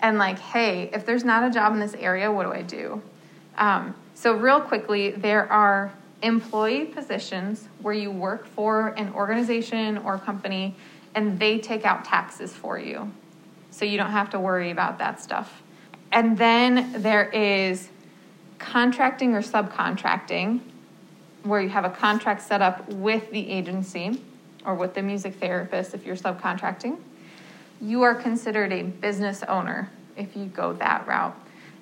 And, 0.01 0.17
like, 0.17 0.39
hey, 0.39 0.89
if 0.93 1.05
there's 1.05 1.23
not 1.23 1.43
a 1.43 1.51
job 1.51 1.73
in 1.73 1.79
this 1.79 1.93
area, 1.93 2.31
what 2.31 2.45
do 2.45 2.51
I 2.51 2.63
do? 2.63 3.01
Um, 3.57 3.95
so, 4.15 4.33
real 4.33 4.59
quickly, 4.59 5.11
there 5.11 5.49
are 5.51 5.93
employee 6.21 6.85
positions 6.85 7.67
where 7.81 7.93
you 7.93 8.11
work 8.11 8.45
for 8.45 8.89
an 8.89 9.13
organization 9.13 9.97
or 9.99 10.17
company 10.17 10.75
and 11.15 11.39
they 11.39 11.57
take 11.59 11.85
out 11.85 12.05
taxes 12.05 12.53
for 12.53 12.79
you. 12.79 13.11
So, 13.71 13.85
you 13.85 13.97
don't 13.97 14.11
have 14.11 14.29
to 14.31 14.39
worry 14.39 14.69
about 14.69 14.99
that 14.99 15.21
stuff. 15.21 15.61
And 16.11 16.37
then 16.37 17.01
there 17.01 17.29
is 17.29 17.89
contracting 18.59 19.33
or 19.33 19.41
subcontracting, 19.41 20.59
where 21.43 21.61
you 21.61 21.69
have 21.69 21.85
a 21.85 21.89
contract 21.89 22.41
set 22.41 22.61
up 22.61 22.87
with 22.89 23.31
the 23.31 23.49
agency 23.49 24.21
or 24.65 24.75
with 24.75 24.93
the 24.93 25.01
music 25.01 25.35
therapist 25.35 25.93
if 25.93 26.05
you're 26.05 26.15
subcontracting, 26.15 26.97
you 27.81 28.03
are 28.03 28.13
considered 28.13 28.71
a 28.71 28.83
business 28.83 29.41
owner 29.43 29.89
if 30.15 30.35
you 30.35 30.45
go 30.45 30.73
that 30.73 31.07
route. 31.07 31.35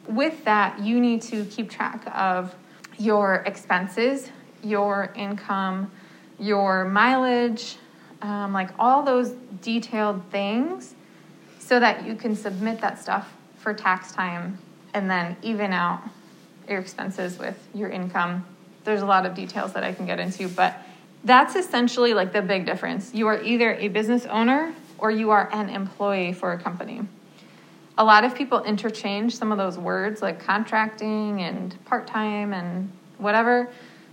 With 0.08 0.46
that, 0.46 0.80
you 0.80 1.00
need 1.00 1.22
to 1.24 1.44
keep 1.46 1.70
track 1.70 2.04
of 2.16 2.56
your 3.00 3.36
expenses, 3.46 4.30
your 4.62 5.12
income, 5.16 5.90
your 6.38 6.86
mileage, 6.86 7.78
um, 8.22 8.54
like 8.54 8.70
all 8.78 9.02
those 9.04 9.32
detailed 9.62 10.22
things, 10.32 10.94
so 11.60 11.80
that 11.80 12.06
you 12.06 12.16
can 12.16 12.36
submit 12.36 12.82
that 12.82 13.00
stuff 13.00 13.34
for 13.58 13.74
tax 13.74 14.12
time 14.12 14.60
and 14.94 15.10
then 15.10 15.38
even 15.42 15.72
out 15.72 16.02
your 16.68 16.80
expenses 16.80 17.40
with 17.40 17.58
your 17.74 17.90
income. 17.90 18.46
There's 18.84 19.02
a 19.02 19.06
lot 19.06 19.26
of 19.26 19.34
details 19.34 19.74
that 19.74 19.84
I 19.84 19.94
can 19.94 20.06
get 20.06 20.20
into, 20.20 20.50
but 20.50 20.76
that's 21.24 21.56
essentially 21.56 22.14
like 22.14 22.34
the 22.34 22.42
big 22.42 22.66
difference. 22.66 23.14
You 23.14 23.28
are 23.28 23.42
either 23.42 23.74
a 23.76 23.88
business 23.88 24.26
owner 24.26 24.74
or 24.98 25.12
you 25.12 25.32
are 25.32 25.50
an 25.54 25.70
employee 25.70 26.34
for 26.34 26.52
a 26.54 26.58
company. 26.58 27.02
A 28.00 28.04
lot 28.04 28.24
of 28.24 28.34
people 28.34 28.64
interchange 28.64 29.36
some 29.36 29.52
of 29.52 29.58
those 29.58 29.78
words 29.78 30.22
like 30.22 30.40
contracting 30.40 31.42
and 31.42 31.78
part 31.86 32.08
time 32.08 32.54
and 32.54 32.92
whatever, 33.18 33.70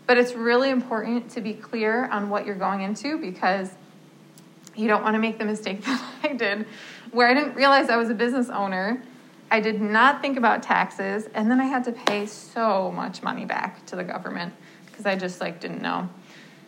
but 0.07 0.19
it's 0.19 0.35
really 0.35 0.71
important 0.71 1.31
to 1.31 1.41
be 1.41 1.55
clear 1.55 2.07
on 2.07 2.29
what 2.29 2.45
you're 2.45 2.57
going 2.57 2.83
into 2.83 3.17
because 3.17 3.71
you 4.75 4.89
don't 4.89 5.03
want 5.03 5.15
to 5.15 5.21
make 5.21 5.39
the 5.39 5.45
mistake 5.45 5.83
that 5.85 6.03
I 6.23 6.35
did, 6.35 6.67
where 7.13 7.29
I 7.29 7.35
didn't 7.35 7.55
realize 7.55 7.89
I 7.89 7.97
was 7.97 8.11
a 8.11 8.15
business 8.15 8.51
owner. 8.51 9.03
I 9.51 9.61
did 9.61 9.81
not 9.81 10.21
think 10.21 10.37
about 10.37 10.65
taxes, 10.65 11.29
and 11.33 11.49
then 11.49 11.61
I 11.61 11.67
had 11.67 11.85
to 11.85 11.93
pay 11.93 12.27
so 12.27 12.91
much 12.91 13.23
money 13.23 13.45
back 13.45 13.87
to 13.87 13.97
the 13.97 14.03
government 14.03 14.53
because 14.87 15.07
I 15.07 15.15
just 15.15 15.41
like 15.41 15.61
didn't 15.61 15.83
know. 15.83 16.09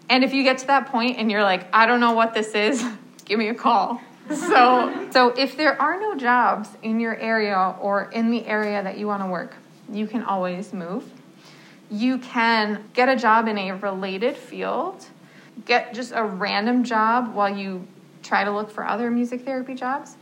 And 0.09 0.25
if 0.25 0.33
you 0.33 0.43
get 0.45 0.59
to 0.59 0.67
that 0.69 0.87
point 0.87 1.19
and 1.19 1.31
you're 1.31 1.43
like, 1.43 1.67
I 1.73 1.87
don't 1.87 2.01
know 2.01 2.13
what 2.13 2.33
this 2.33 2.55
is, 2.55 2.85
give 3.25 3.39
me 3.39 3.49
a 3.49 3.55
call. 3.55 4.01
So, 4.35 5.09
so 5.11 5.29
if 5.31 5.57
there 5.57 5.81
are 5.81 5.99
no 5.99 6.15
jobs 6.15 6.69
in 6.83 7.01
your 7.01 7.17
area 7.17 7.75
or 7.81 8.11
in 8.11 8.31
the 8.31 8.47
area 8.47 8.83
that 8.83 8.99
you 8.99 9.07
want 9.07 9.23
to 9.23 9.29
work, 9.29 9.55
you 9.91 10.07
can 10.07 10.23
always 10.23 10.73
move. 10.73 11.11
You 11.91 12.19
can 12.19 12.85
get 12.93 13.09
a 13.09 13.17
job 13.17 13.49
in 13.49 13.57
a 13.57 13.73
related 13.73 14.37
field, 14.37 15.07
get 15.65 15.95
just 15.95 16.13
a 16.15 16.25
random 16.25 16.85
job 16.85 17.35
while 17.35 17.55
you 17.55 17.87
try 18.23 18.45
to 18.45 18.51
look 18.51 18.71
for 18.71 18.87
other 18.87 19.11
music 19.11 19.45
therapy 19.45 19.75
jobs, 19.75 20.17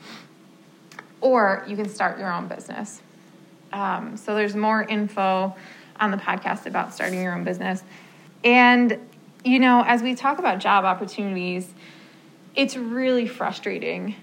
or 1.20 1.64
you 1.66 1.74
can 1.74 1.88
start 1.88 2.18
your 2.18 2.32
own 2.32 2.46
business. 2.46 3.02
Um, 3.72 4.16
so 4.16 4.34
there's 4.34 4.54
more 4.54 4.82
info 4.82 5.54
on 5.98 6.10
the 6.12 6.16
podcast 6.16 6.66
about 6.66 6.94
starting 6.94 7.20
your 7.20 7.34
own 7.34 7.42
business. 7.42 7.82
And 8.44 8.98
you 9.44 9.58
know, 9.60 9.84
as 9.86 10.02
we 10.02 10.14
talk 10.14 10.38
about 10.38 10.58
job 10.58 10.84
opportunities, 10.84 11.72
it's 12.56 12.76
really 12.76 13.28
frustrating 13.28 14.16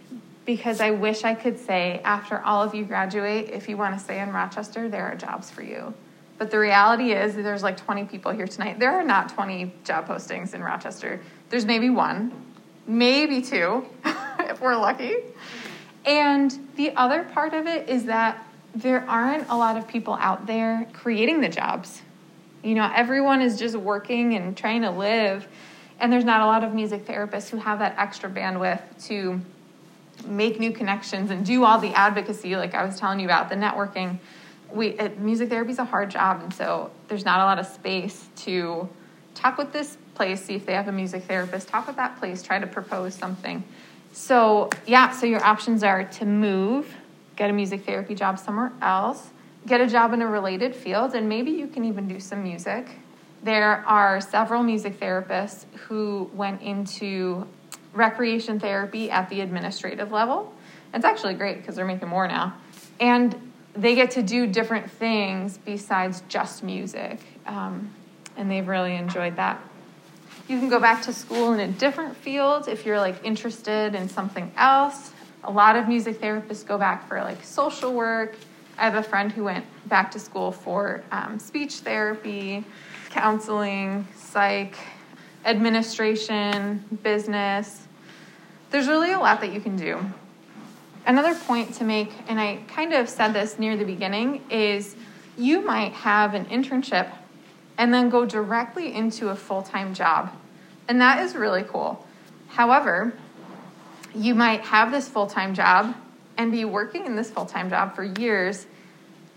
because 0.46 0.82
I 0.82 0.92
wish 0.92 1.24
I 1.24 1.36
could 1.36 1.60
say, 1.60 2.02
after 2.04 2.40
all 2.40 2.64
of 2.64 2.76
you 2.76 2.84
graduate, 2.84 3.52
if 3.52 3.70
you 3.70 3.78
want 3.78 3.98
to 3.98 4.04
stay 4.04 4.20
in 4.20 4.34
Rochester, 4.34 4.90
there 4.90 5.06
are 5.06 5.16
jobs 5.16 5.50
for 5.50 5.62
you. 5.62 5.94
But 6.38 6.52
the 6.52 6.60
reality 6.60 7.14
is, 7.14 7.36
there's 7.36 7.64
like 7.64 7.78
20 7.78 8.06
people 8.06 8.32
here 8.32 8.48
tonight. 8.48 8.80
There 8.80 8.92
are 8.92 9.04
not 9.04 9.30
20 9.30 9.74
job 9.86 10.08
postings 10.08 10.54
in 10.54 10.62
Rochester. 10.62 11.22
There's 11.50 11.66
maybe 11.66 11.90
one, 11.90 12.34
maybe 12.86 13.42
two, 13.42 13.86
if 14.40 14.60
we're 14.60 14.76
lucky. 14.76 15.16
And 16.06 16.68
the 16.76 16.96
other 16.98 17.24
part 17.24 17.54
of 17.54 17.68
it 17.68 17.88
is 17.88 18.06
that 18.06 18.46
there 18.76 19.08
aren't 19.08 19.48
a 19.50 19.56
lot 19.56 19.78
of 19.78 19.88
people 19.88 20.16
out 20.16 20.48
there 20.48 20.88
creating 20.92 21.40
the 21.40 21.50
jobs. 21.50 22.02
You 22.64 22.76
know, 22.76 22.92
everyone 22.94 23.42
is 23.42 23.60
just 23.60 23.76
working 23.76 24.34
and 24.34 24.58
trying 24.58 24.82
to 24.82 24.92
live, 24.92 25.48
and 26.04 26.12
there's 26.12 26.26
not 26.26 26.42
a 26.42 26.46
lot 26.46 26.66
of 26.66 26.74
music 26.74 27.06
therapists 27.06 27.50
who 27.50 27.56
have 27.56 27.80
that 27.80 27.96
extra 27.98 28.30
bandwidth 28.30 28.82
to 29.08 29.40
make 30.28 30.60
new 30.60 30.74
connections 30.74 31.32
and 31.32 31.46
do 31.46 31.64
all 31.64 31.80
the 31.80 31.94
advocacy, 31.94 32.58
like 32.58 32.76
I 32.76 32.84
was 32.84 33.00
telling 33.00 33.22
you 33.22 33.26
about, 33.26 33.48
the 33.48 33.56
networking. 33.56 34.20
We 34.70 34.98
music 35.18 35.48
therapy 35.48 35.72
is 35.72 35.80
a 35.80 35.86
hard 35.86 36.12
job, 36.12 36.42
and 36.44 36.54
so 36.54 36.92
there's 37.08 37.24
not 37.24 37.40
a 37.40 37.46
lot 37.46 37.58
of 37.58 37.68
space 37.68 38.28
to 38.38 38.90
talk 39.34 39.58
with 39.58 39.72
this 39.72 39.98
place, 40.14 40.44
see 40.44 40.56
if 40.56 40.66
they 40.66 40.74
have 40.74 40.90
a 40.90 40.92
music 40.92 41.24
therapist, 41.24 41.70
talk 41.70 41.88
with 41.88 41.96
that 41.96 42.20
place, 42.20 42.44
try 42.44 42.60
to 42.60 42.68
propose 42.68 43.16
something. 43.16 43.64
So, 44.12 44.70
yeah, 44.86 45.12
so 45.12 45.26
your 45.26 45.44
options 45.44 45.84
are 45.84 46.04
to 46.04 46.26
move, 46.26 46.94
get 47.38 47.50
a 47.50 47.54
music 47.54 47.86
therapy 47.86 48.14
job 48.14 48.40
somewhere 48.40 48.74
else, 48.82 49.30
get 49.66 49.80
a 49.80 49.88
job 49.88 50.12
in 50.12 50.22
a 50.22 50.28
related 50.28 50.76
field, 50.76 51.16
and 51.16 51.30
maybe 51.30 51.52
you 51.52 51.68
can 51.68 51.86
even 51.86 52.10
do 52.10 52.20
some 52.20 52.44
music. 52.44 52.90
There 53.44 53.84
are 53.86 54.22
several 54.22 54.64
music 54.64 55.00
therapists 55.00 55.66
who 55.88 56.32
went 56.34 56.62
into 56.62 57.46
recreation 57.94 58.60
therapy 58.60 59.12
at 59.12 59.30
the 59.30 59.42
administrative 59.42 60.12
level. 60.12 60.54
It's 60.94 61.06
actually 61.06 61.34
great 61.34 61.58
because 61.58 61.76
they're 61.76 61.86
making 61.86 62.08
more 62.08 62.28
now. 62.28 62.56
And 63.00 63.52
they 63.76 63.96
get 63.96 64.12
to 64.12 64.24
do 64.24 64.48
different 64.48 64.90
things 64.90 65.58
besides 65.58 66.24
just 66.30 66.64
music. 66.64 67.20
Um, 67.46 67.92
and 68.38 68.50
they've 68.50 68.68
really 68.68 68.96
enjoyed 68.96 69.36
that. 69.36 69.62
You 70.48 70.58
can 70.58 70.70
go 70.70 70.80
back 70.80 71.02
to 71.04 71.14
school 71.14 71.54
in 71.54 71.60
a 71.60 71.68
different 71.68 72.16
field 72.16 72.68
if 72.68 72.86
you're 72.86 73.00
like 73.00 73.26
interested 73.26 73.94
in 73.94 74.08
something 74.08 74.52
else. 74.56 75.12
A 75.44 75.52
lot 75.52 75.76
of 75.76 75.88
music 75.88 76.22
therapists 76.22 76.66
go 76.66 76.78
back 76.78 77.08
for 77.10 77.22
like 77.22 77.44
social 77.44 77.94
work, 77.94 78.36
I 78.78 78.86
have 78.86 78.96
a 78.96 79.04
friend 79.04 79.32
who 79.32 79.44
went 79.44 79.66
back 79.88 80.12
to 80.12 80.20
school 80.20 80.52
for 80.52 81.04
um, 81.12 81.38
speech 81.40 81.76
therapy, 81.80 82.64
counseling, 83.14 84.08
psych, 84.16 84.76
administration, 85.46 86.84
business. 87.04 87.88
There's 88.72 88.88
really 88.88 89.12
a 89.12 89.20
lot 89.20 89.40
that 89.42 89.54
you 89.54 89.62
can 89.62 89.76
do. 89.76 90.04
Another 91.06 91.36
point 91.36 91.76
to 91.76 91.84
make, 91.84 92.12
and 92.28 92.40
I 92.40 92.62
kind 92.68 92.92
of 92.92 93.08
said 93.08 93.34
this 93.34 93.60
near 93.60 93.78
the 93.78 93.86
beginning, 93.86 94.42
is 94.50 94.96
you 95.38 95.62
might 95.62 95.94
have 95.94 96.34
an 96.34 96.46
internship 96.46 97.12
and 97.78 97.94
then 97.94 98.10
go 98.10 98.26
directly 98.26 98.94
into 98.94 99.30
a 99.30 99.36
full 99.36 99.62
time 99.62 99.94
job. 99.94 100.34
And 100.88 101.00
that 101.00 101.20
is 101.20 101.36
really 101.36 101.64
cool. 101.64 102.06
However, 102.48 103.14
you 104.16 104.34
might 104.34 104.62
have 104.62 104.92
this 104.92 105.08
full 105.08 105.28
time 105.28 105.54
job 105.54 105.96
and 106.38 106.52
be 106.52 106.66
working 106.66 107.06
in 107.06 107.16
this 107.16 107.30
full 107.30 107.46
time 107.46 107.70
job 107.70 107.96
for 107.96 108.04
years 108.04 108.66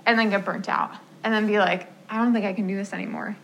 and 0.06 0.18
then 0.18 0.30
get 0.30 0.46
burnt 0.46 0.68
out 0.68 0.94
and 1.24 1.34
then 1.34 1.46
be 1.46 1.58
like, 1.58 1.92
I 2.08 2.16
don't 2.16 2.32
think 2.32 2.46
I 2.46 2.54
can 2.54 2.66
do 2.66 2.76
this 2.76 2.94
anymore. 2.94 3.36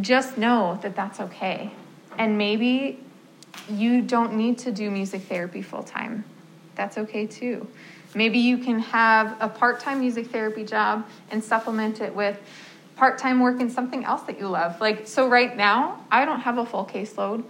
Just 0.00 0.36
know 0.36 0.78
that 0.82 0.96
that's 0.96 1.20
okay. 1.20 1.70
And 2.18 2.38
maybe 2.38 3.00
you 3.68 4.02
don't 4.02 4.34
need 4.34 4.58
to 4.58 4.72
do 4.72 4.90
music 4.90 5.22
therapy 5.22 5.62
full 5.62 5.82
time. 5.82 6.24
That's 6.74 6.98
okay 6.98 7.26
too. 7.26 7.68
Maybe 8.14 8.38
you 8.38 8.58
can 8.58 8.78
have 8.80 9.36
a 9.40 9.48
part 9.48 9.80
time 9.80 10.00
music 10.00 10.28
therapy 10.28 10.64
job 10.64 11.06
and 11.30 11.42
supplement 11.42 12.00
it 12.00 12.14
with 12.14 12.38
part 12.96 13.18
time 13.18 13.40
work 13.40 13.60
in 13.60 13.70
something 13.70 14.04
else 14.04 14.22
that 14.22 14.38
you 14.38 14.48
love. 14.48 14.80
Like, 14.80 15.06
so 15.06 15.28
right 15.28 15.56
now, 15.56 16.04
I 16.10 16.24
don't 16.24 16.40
have 16.40 16.58
a 16.58 16.66
full 16.66 16.84
caseload. 16.84 17.44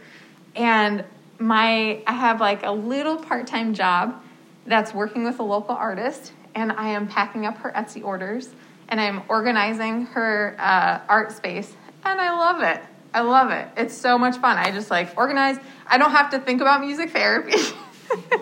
And 0.54 1.04
my 1.38 2.02
I 2.06 2.12
have 2.12 2.40
like 2.40 2.64
a 2.64 2.70
little 2.70 3.16
part-time 3.16 3.74
job 3.74 4.22
that's 4.66 4.94
working 4.94 5.24
with 5.24 5.38
a 5.40 5.42
local 5.42 5.74
artist, 5.74 6.32
and 6.54 6.72
I 6.72 6.90
am 6.90 7.08
packing 7.08 7.44
up 7.44 7.58
her 7.58 7.72
Etsy 7.72 8.02
orders, 8.04 8.48
and 8.88 9.00
I'm 9.00 9.22
organizing 9.28 10.06
her 10.06 10.56
uh, 10.58 11.00
art 11.08 11.32
space, 11.32 11.74
and 12.04 12.20
I 12.20 12.30
love 12.36 12.62
it. 12.62 12.82
I 13.12 13.20
love 13.20 13.50
it. 13.50 13.68
It's 13.76 13.96
so 13.96 14.18
much 14.18 14.36
fun. 14.38 14.56
I 14.58 14.70
just 14.72 14.90
like 14.90 15.16
organize. 15.16 15.58
I 15.86 15.98
don't 15.98 16.10
have 16.10 16.30
to 16.30 16.40
think 16.40 16.60
about 16.60 16.80
music 16.80 17.10
therapy. 17.10 17.58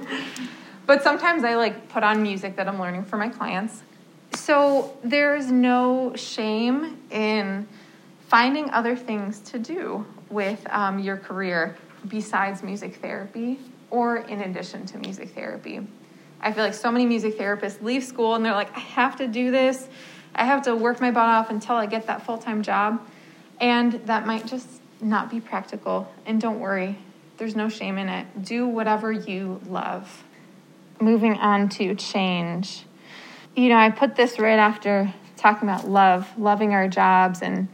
but 0.86 1.02
sometimes 1.02 1.44
I 1.44 1.56
like 1.56 1.88
put 1.88 2.02
on 2.02 2.22
music 2.22 2.56
that 2.56 2.68
I'm 2.68 2.80
learning 2.80 3.04
for 3.04 3.16
my 3.16 3.28
clients. 3.28 3.82
So 4.34 4.96
there's 5.04 5.50
no 5.50 6.14
shame 6.16 6.98
in 7.10 7.68
finding 8.28 8.70
other 8.70 8.96
things 8.96 9.40
to 9.40 9.58
do 9.58 10.06
with 10.30 10.66
um, 10.70 10.98
your 10.98 11.18
career 11.18 11.76
besides 12.08 12.62
music 12.62 12.96
therapy 12.96 13.58
or 13.90 14.16
in 14.16 14.40
addition 14.40 14.86
to 14.86 14.98
music 14.98 15.30
therapy. 15.34 15.86
I 16.40 16.52
feel 16.52 16.64
like 16.64 16.74
so 16.74 16.90
many 16.90 17.04
music 17.04 17.38
therapists 17.38 17.82
leave 17.82 18.02
school 18.02 18.34
and 18.34 18.44
they're 18.44 18.54
like, 18.54 18.74
I 18.74 18.80
have 18.80 19.16
to 19.16 19.28
do 19.28 19.50
this. 19.50 19.86
I 20.34 20.44
have 20.44 20.62
to 20.62 20.74
work 20.74 21.00
my 21.00 21.10
butt 21.10 21.28
off 21.28 21.50
until 21.50 21.76
I 21.76 21.86
get 21.86 22.06
that 22.06 22.24
full 22.24 22.38
time 22.38 22.62
job. 22.62 23.06
And 23.60 23.92
that 24.06 24.26
might 24.26 24.46
just 24.46 24.68
not 25.00 25.30
be 25.30 25.40
practical. 25.40 26.12
And 26.26 26.40
don't 26.40 26.60
worry, 26.60 26.98
there's 27.36 27.56
no 27.56 27.68
shame 27.68 27.98
in 27.98 28.08
it. 28.08 28.44
Do 28.44 28.66
whatever 28.66 29.12
you 29.12 29.60
love. 29.68 30.24
Moving 31.00 31.34
on 31.34 31.68
to 31.70 31.94
change. 31.94 32.84
You 33.54 33.68
know, 33.68 33.76
I 33.76 33.90
put 33.90 34.16
this 34.16 34.38
right 34.38 34.58
after 34.58 35.12
talking 35.36 35.68
about 35.68 35.88
love, 35.88 36.28
loving 36.38 36.72
our 36.72 36.88
jobs, 36.88 37.42
and 37.42 37.68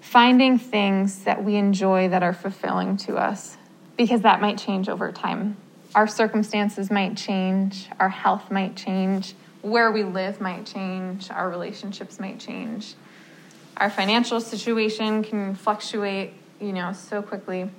finding 0.00 0.58
things 0.58 1.24
that 1.24 1.44
we 1.44 1.56
enjoy 1.56 2.08
that 2.08 2.22
are 2.22 2.32
fulfilling 2.32 2.96
to 2.98 3.16
us, 3.16 3.56
because 3.96 4.22
that 4.22 4.40
might 4.40 4.58
change 4.58 4.88
over 4.88 5.12
time 5.12 5.56
our 5.94 6.06
circumstances 6.06 6.90
might 6.90 7.16
change, 7.16 7.88
our 8.00 8.08
health 8.08 8.50
might 8.50 8.76
change, 8.76 9.34
where 9.60 9.92
we 9.92 10.04
live 10.04 10.40
might 10.40 10.66
change, 10.66 11.30
our 11.30 11.48
relationships 11.48 12.18
might 12.18 12.38
change. 12.40 12.94
Our 13.76 13.90
financial 13.90 14.40
situation 14.40 15.22
can 15.24 15.54
fluctuate, 15.54 16.34
you 16.60 16.72
know, 16.72 16.92
so 16.92 17.22
quickly. 17.22 17.70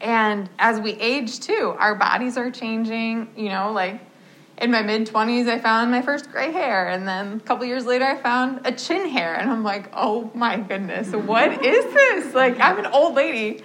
And 0.00 0.48
as 0.58 0.80
we 0.80 0.92
age 0.92 1.40
too, 1.40 1.74
our 1.78 1.94
bodies 1.94 2.36
are 2.36 2.50
changing, 2.50 3.28
you 3.36 3.48
know, 3.48 3.72
like 3.72 4.00
in 4.60 4.70
my 4.70 4.82
mid 4.82 5.06
20s, 5.06 5.48
I 5.48 5.58
found 5.58 5.90
my 5.90 6.02
first 6.02 6.30
gray 6.30 6.52
hair. 6.52 6.88
And 6.88 7.06
then 7.06 7.36
a 7.36 7.40
couple 7.40 7.64
years 7.64 7.86
later, 7.86 8.04
I 8.04 8.16
found 8.16 8.66
a 8.66 8.72
chin 8.72 9.08
hair. 9.08 9.34
And 9.34 9.50
I'm 9.50 9.62
like, 9.62 9.88
oh 9.92 10.30
my 10.34 10.56
goodness, 10.56 11.12
what 11.12 11.64
is 11.64 11.84
this? 11.94 12.34
Like, 12.34 12.58
I'm 12.60 12.78
an 12.78 12.86
old 12.86 13.14
lady. 13.14 13.62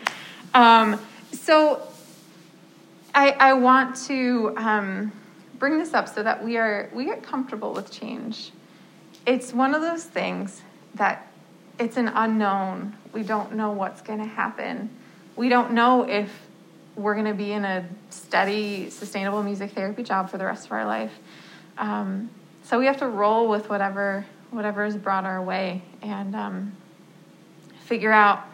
Um, 0.54 1.00
so 1.32 1.82
I, 3.14 3.32
I 3.32 3.54
want 3.54 3.96
to 4.08 4.54
um, 4.58 5.12
bring 5.60 5.78
this 5.78 5.94
up 5.94 6.10
so 6.10 6.24
that 6.24 6.44
we, 6.44 6.58
are, 6.58 6.90
we 6.94 7.06
get 7.06 7.24
comfortable 7.24 7.74
with 7.74 7.92
change. 7.92 8.52
It's 9.26 9.54
one 9.54 9.74
of 9.74 9.82
those 9.82 10.04
things 10.04 10.62
that 10.96 11.32
it's 11.80 11.98
an 11.98 12.08
unknown. 12.08 12.96
We 13.14 13.24
don't 13.24 13.54
know 13.54 13.72
what's 13.72 14.02
going 14.02 14.20
to 14.20 14.26
happen. 14.26 14.90
We 15.36 15.50
don't 15.50 15.72
know 15.72 16.08
if 16.08 16.32
we're 16.96 17.16
going 17.16 17.26
to 17.26 17.34
be 17.34 17.52
in 17.52 17.66
a 17.66 17.88
steady, 18.10 18.90
sustainable 18.90 19.42
music 19.42 19.72
therapy 19.72 20.04
job 20.04 20.30
for 20.30 20.38
the 20.38 20.46
rest 20.46 20.66
of 20.66 20.72
our 20.72 20.86
life. 20.86 21.12
Um, 21.78 22.30
so 22.64 22.80
we 22.80 22.86
have 22.86 22.98
to 22.98 23.08
roll 23.08 23.50
with 23.50 23.70
whatever 23.70 24.26
whatever 24.54 24.86
is 24.86 24.96
brought 24.96 25.26
our 25.26 25.42
way 25.42 25.82
and 26.04 26.36
um, 26.36 26.78
figure 27.86 28.12
out 28.12 28.46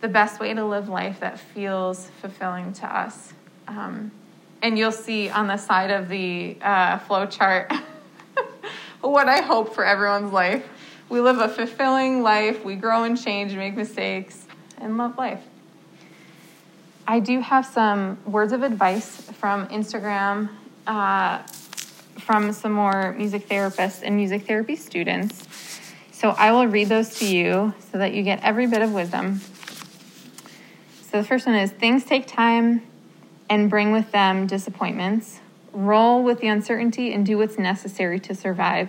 the 0.00 0.08
best 0.08 0.40
way 0.40 0.54
to 0.54 0.64
live 0.64 0.88
life 0.88 1.20
that 1.20 1.38
feels 1.38 2.08
fulfilling 2.20 2.72
to 2.72 2.86
us. 2.86 3.32
Um, 3.66 4.12
and 4.62 4.78
you'll 4.78 4.92
see 4.92 5.28
on 5.28 5.48
the 5.48 5.56
side 5.56 5.90
of 5.90 6.08
the 6.08 6.56
uh, 6.62 6.98
flow 6.98 7.26
chart 7.26 7.72
what 9.00 9.28
I 9.28 9.40
hope 9.40 9.74
for 9.74 9.84
everyone's 9.84 10.32
life. 10.32 10.64
We 11.12 11.20
live 11.20 11.40
a 11.40 11.48
fulfilling 11.50 12.22
life, 12.22 12.64
we 12.64 12.74
grow 12.74 13.04
and 13.04 13.22
change, 13.22 13.54
make 13.54 13.76
mistakes, 13.76 14.46
and 14.78 14.96
love 14.96 15.18
life. 15.18 15.42
I 17.06 17.20
do 17.20 17.40
have 17.40 17.66
some 17.66 18.16
words 18.24 18.54
of 18.54 18.62
advice 18.62 19.20
from 19.32 19.68
Instagram 19.68 20.48
uh, 20.86 21.42
from 22.18 22.54
some 22.54 22.72
more 22.72 23.12
music 23.12 23.46
therapists 23.46 24.00
and 24.02 24.16
music 24.16 24.46
therapy 24.46 24.74
students. 24.74 25.46
So 26.12 26.30
I 26.30 26.50
will 26.52 26.66
read 26.66 26.88
those 26.88 27.18
to 27.18 27.26
you 27.26 27.74
so 27.92 27.98
that 27.98 28.14
you 28.14 28.22
get 28.22 28.42
every 28.42 28.66
bit 28.66 28.80
of 28.80 28.94
wisdom. 28.94 29.42
So 31.02 31.18
the 31.20 31.24
first 31.24 31.46
one 31.46 31.56
is 31.56 31.70
things 31.70 32.04
take 32.04 32.26
time 32.26 32.80
and 33.50 33.68
bring 33.68 33.92
with 33.92 34.12
them 34.12 34.46
disappointments. 34.46 35.40
Roll 35.74 36.22
with 36.22 36.40
the 36.40 36.48
uncertainty 36.48 37.12
and 37.12 37.26
do 37.26 37.36
what's 37.36 37.58
necessary 37.58 38.18
to 38.20 38.34
survive. 38.34 38.88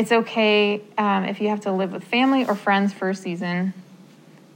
It's 0.00 0.12
okay 0.12 0.80
um, 0.96 1.26
if 1.26 1.42
you 1.42 1.50
have 1.50 1.60
to 1.60 1.72
live 1.72 1.92
with 1.92 2.04
family 2.04 2.46
or 2.46 2.54
friends 2.54 2.94
for 2.94 3.10
a 3.10 3.14
season. 3.14 3.74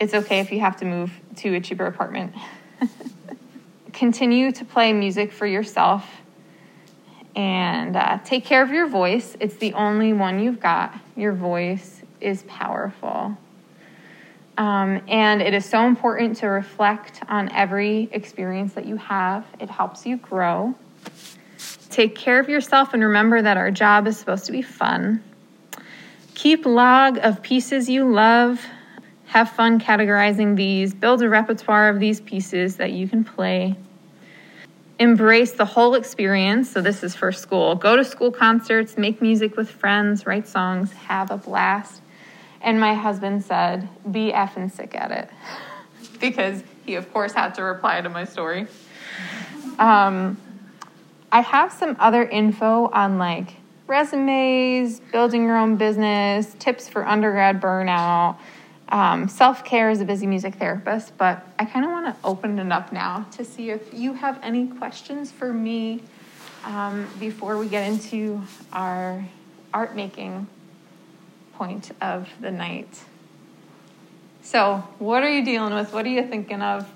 It's 0.00 0.14
okay 0.14 0.40
if 0.40 0.50
you 0.50 0.60
have 0.60 0.78
to 0.78 0.86
move 0.86 1.12
to 1.36 1.54
a 1.56 1.60
cheaper 1.60 1.84
apartment. 1.84 2.34
Continue 3.92 4.52
to 4.52 4.64
play 4.64 4.94
music 4.94 5.32
for 5.32 5.46
yourself 5.46 6.08
and 7.36 7.94
uh, 7.94 8.20
take 8.24 8.46
care 8.46 8.62
of 8.62 8.70
your 8.70 8.86
voice. 8.86 9.36
It's 9.38 9.56
the 9.56 9.74
only 9.74 10.14
one 10.14 10.40
you've 10.40 10.60
got. 10.60 10.98
Your 11.14 11.34
voice 11.34 12.00
is 12.22 12.42
powerful. 12.44 13.36
Um, 14.56 15.02
and 15.08 15.42
it 15.42 15.52
is 15.52 15.66
so 15.66 15.86
important 15.86 16.38
to 16.38 16.46
reflect 16.46 17.20
on 17.28 17.50
every 17.50 18.08
experience 18.12 18.72
that 18.72 18.86
you 18.86 18.96
have, 18.96 19.44
it 19.60 19.68
helps 19.68 20.06
you 20.06 20.16
grow. 20.16 20.74
Take 21.90 22.14
care 22.16 22.40
of 22.40 22.48
yourself 22.48 22.94
and 22.94 23.02
remember 23.04 23.42
that 23.42 23.58
our 23.58 23.70
job 23.70 24.06
is 24.06 24.16
supposed 24.16 24.46
to 24.46 24.52
be 24.52 24.62
fun. 24.62 25.22
Keep 26.34 26.66
log 26.66 27.18
of 27.18 27.42
pieces 27.42 27.88
you 27.88 28.10
love 28.10 28.64
have 29.26 29.50
fun 29.50 29.80
categorizing 29.80 30.54
these, 30.54 30.94
build 30.94 31.22
a 31.22 31.28
repertoire 31.28 31.88
of 31.88 31.98
these 31.98 32.20
pieces 32.20 32.76
that 32.76 32.92
you 32.92 33.08
can 33.08 33.24
play. 33.24 33.74
Embrace 34.98 35.52
the 35.52 35.64
whole 35.64 35.94
experience. 35.94 36.70
So, 36.70 36.80
this 36.80 37.02
is 37.02 37.16
for 37.16 37.32
school. 37.32 37.74
Go 37.74 37.96
to 37.96 38.04
school 38.04 38.30
concerts, 38.30 38.96
make 38.96 39.20
music 39.20 39.56
with 39.56 39.68
friends, 39.68 40.24
write 40.24 40.46
songs, 40.46 40.92
have 40.92 41.32
a 41.32 41.36
blast. 41.36 42.00
And 42.60 42.78
my 42.78 42.94
husband 42.94 43.44
said, 43.44 43.88
Be 44.08 44.30
effing 44.30 44.70
sick 44.70 44.94
at 44.94 45.10
it. 45.10 45.30
because 46.20 46.62
he, 46.86 46.94
of 46.94 47.12
course, 47.12 47.32
had 47.32 47.54
to 47.56 47.62
reply 47.62 48.00
to 48.00 48.08
my 48.08 48.24
story. 48.24 48.66
Um, 49.78 50.40
I 51.32 51.40
have 51.40 51.72
some 51.72 51.96
other 51.98 52.22
info 52.22 52.88
on 52.88 53.18
like 53.18 53.56
resumes, 53.86 55.00
building 55.00 55.44
your 55.44 55.56
own 55.56 55.76
business, 55.76 56.54
tips 56.58 56.88
for 56.88 57.06
undergrad 57.06 57.60
burnout, 57.60 58.38
um, 58.88 59.28
Self 59.28 59.64
care 59.64 59.90
as 59.90 60.00
a 60.00 60.04
busy 60.04 60.26
music 60.26 60.56
therapist, 60.56 61.16
but 61.16 61.46
I 61.58 61.64
kind 61.64 61.84
of 61.84 61.90
want 61.90 62.06
to 62.06 62.16
open 62.26 62.58
it 62.58 62.70
up 62.70 62.92
now 62.92 63.26
to 63.32 63.44
see 63.44 63.70
if 63.70 63.92
you 63.92 64.12
have 64.14 64.38
any 64.42 64.66
questions 64.66 65.32
for 65.32 65.52
me 65.52 66.02
um, 66.64 67.08
before 67.18 67.58
we 67.58 67.68
get 67.68 67.90
into 67.90 68.42
our 68.72 69.26
art 69.72 69.96
making 69.96 70.46
point 71.54 71.92
of 72.00 72.28
the 72.40 72.50
night. 72.50 73.00
So, 74.42 74.84
what 74.98 75.22
are 75.22 75.30
you 75.30 75.44
dealing 75.44 75.74
with? 75.74 75.92
What 75.92 76.04
are 76.04 76.10
you 76.10 76.26
thinking 76.26 76.60
of? 76.60 76.88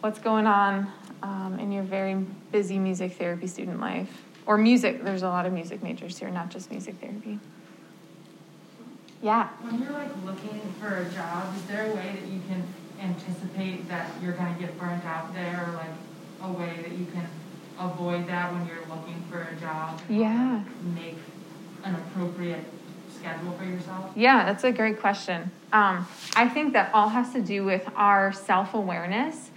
What's 0.00 0.18
going 0.18 0.46
on 0.46 0.90
um, 1.22 1.58
in 1.60 1.70
your 1.70 1.84
very 1.84 2.14
busy 2.50 2.78
music 2.78 3.16
therapy 3.18 3.46
student 3.46 3.80
life? 3.80 4.10
Or 4.46 4.58
music, 4.58 5.04
there's 5.04 5.22
a 5.22 5.28
lot 5.28 5.46
of 5.46 5.52
music 5.52 5.82
majors 5.82 6.18
here, 6.18 6.30
not 6.30 6.50
just 6.50 6.70
music 6.70 6.96
therapy. 7.00 7.38
Yeah. 9.22 9.48
When 9.60 9.80
you're 9.80 9.92
like 9.92 10.10
looking 10.24 10.60
for 10.80 10.96
a 10.96 11.04
job, 11.10 11.54
is 11.56 11.62
there 11.64 11.86
a 11.90 11.94
way 11.94 12.18
that 12.20 12.26
you 12.28 12.40
can 12.48 12.64
anticipate 13.00 13.88
that 13.88 14.10
you're 14.20 14.32
going 14.32 14.52
to 14.52 14.60
get 14.60 14.78
burnt 14.78 15.04
out 15.04 15.32
there, 15.34 15.68
or 15.68 15.72
like 15.74 15.90
a 16.42 16.52
way 16.52 16.78
that 16.82 16.92
you 16.92 17.06
can 17.06 17.26
avoid 17.78 18.26
that 18.28 18.52
when 18.52 18.66
you're 18.66 18.84
looking 18.88 19.22
for 19.30 19.42
a 19.42 19.54
job? 19.60 20.00
Yeah. 20.08 20.64
Make 20.94 21.18
an 21.84 21.94
appropriate 21.94 22.64
schedule 23.10 23.52
for 23.52 23.64
yourself? 23.64 24.10
Yeah, 24.16 24.44
that's 24.44 24.64
a 24.64 24.72
great 24.72 25.00
question. 25.00 25.50
Um, 25.72 26.06
I 26.36 26.48
think 26.48 26.72
that 26.72 26.92
all 26.92 27.08
has 27.08 27.32
to 27.32 27.40
do 27.40 27.64
with 27.64 27.88
our 27.94 28.32
self 28.32 28.74
awareness 28.74 29.50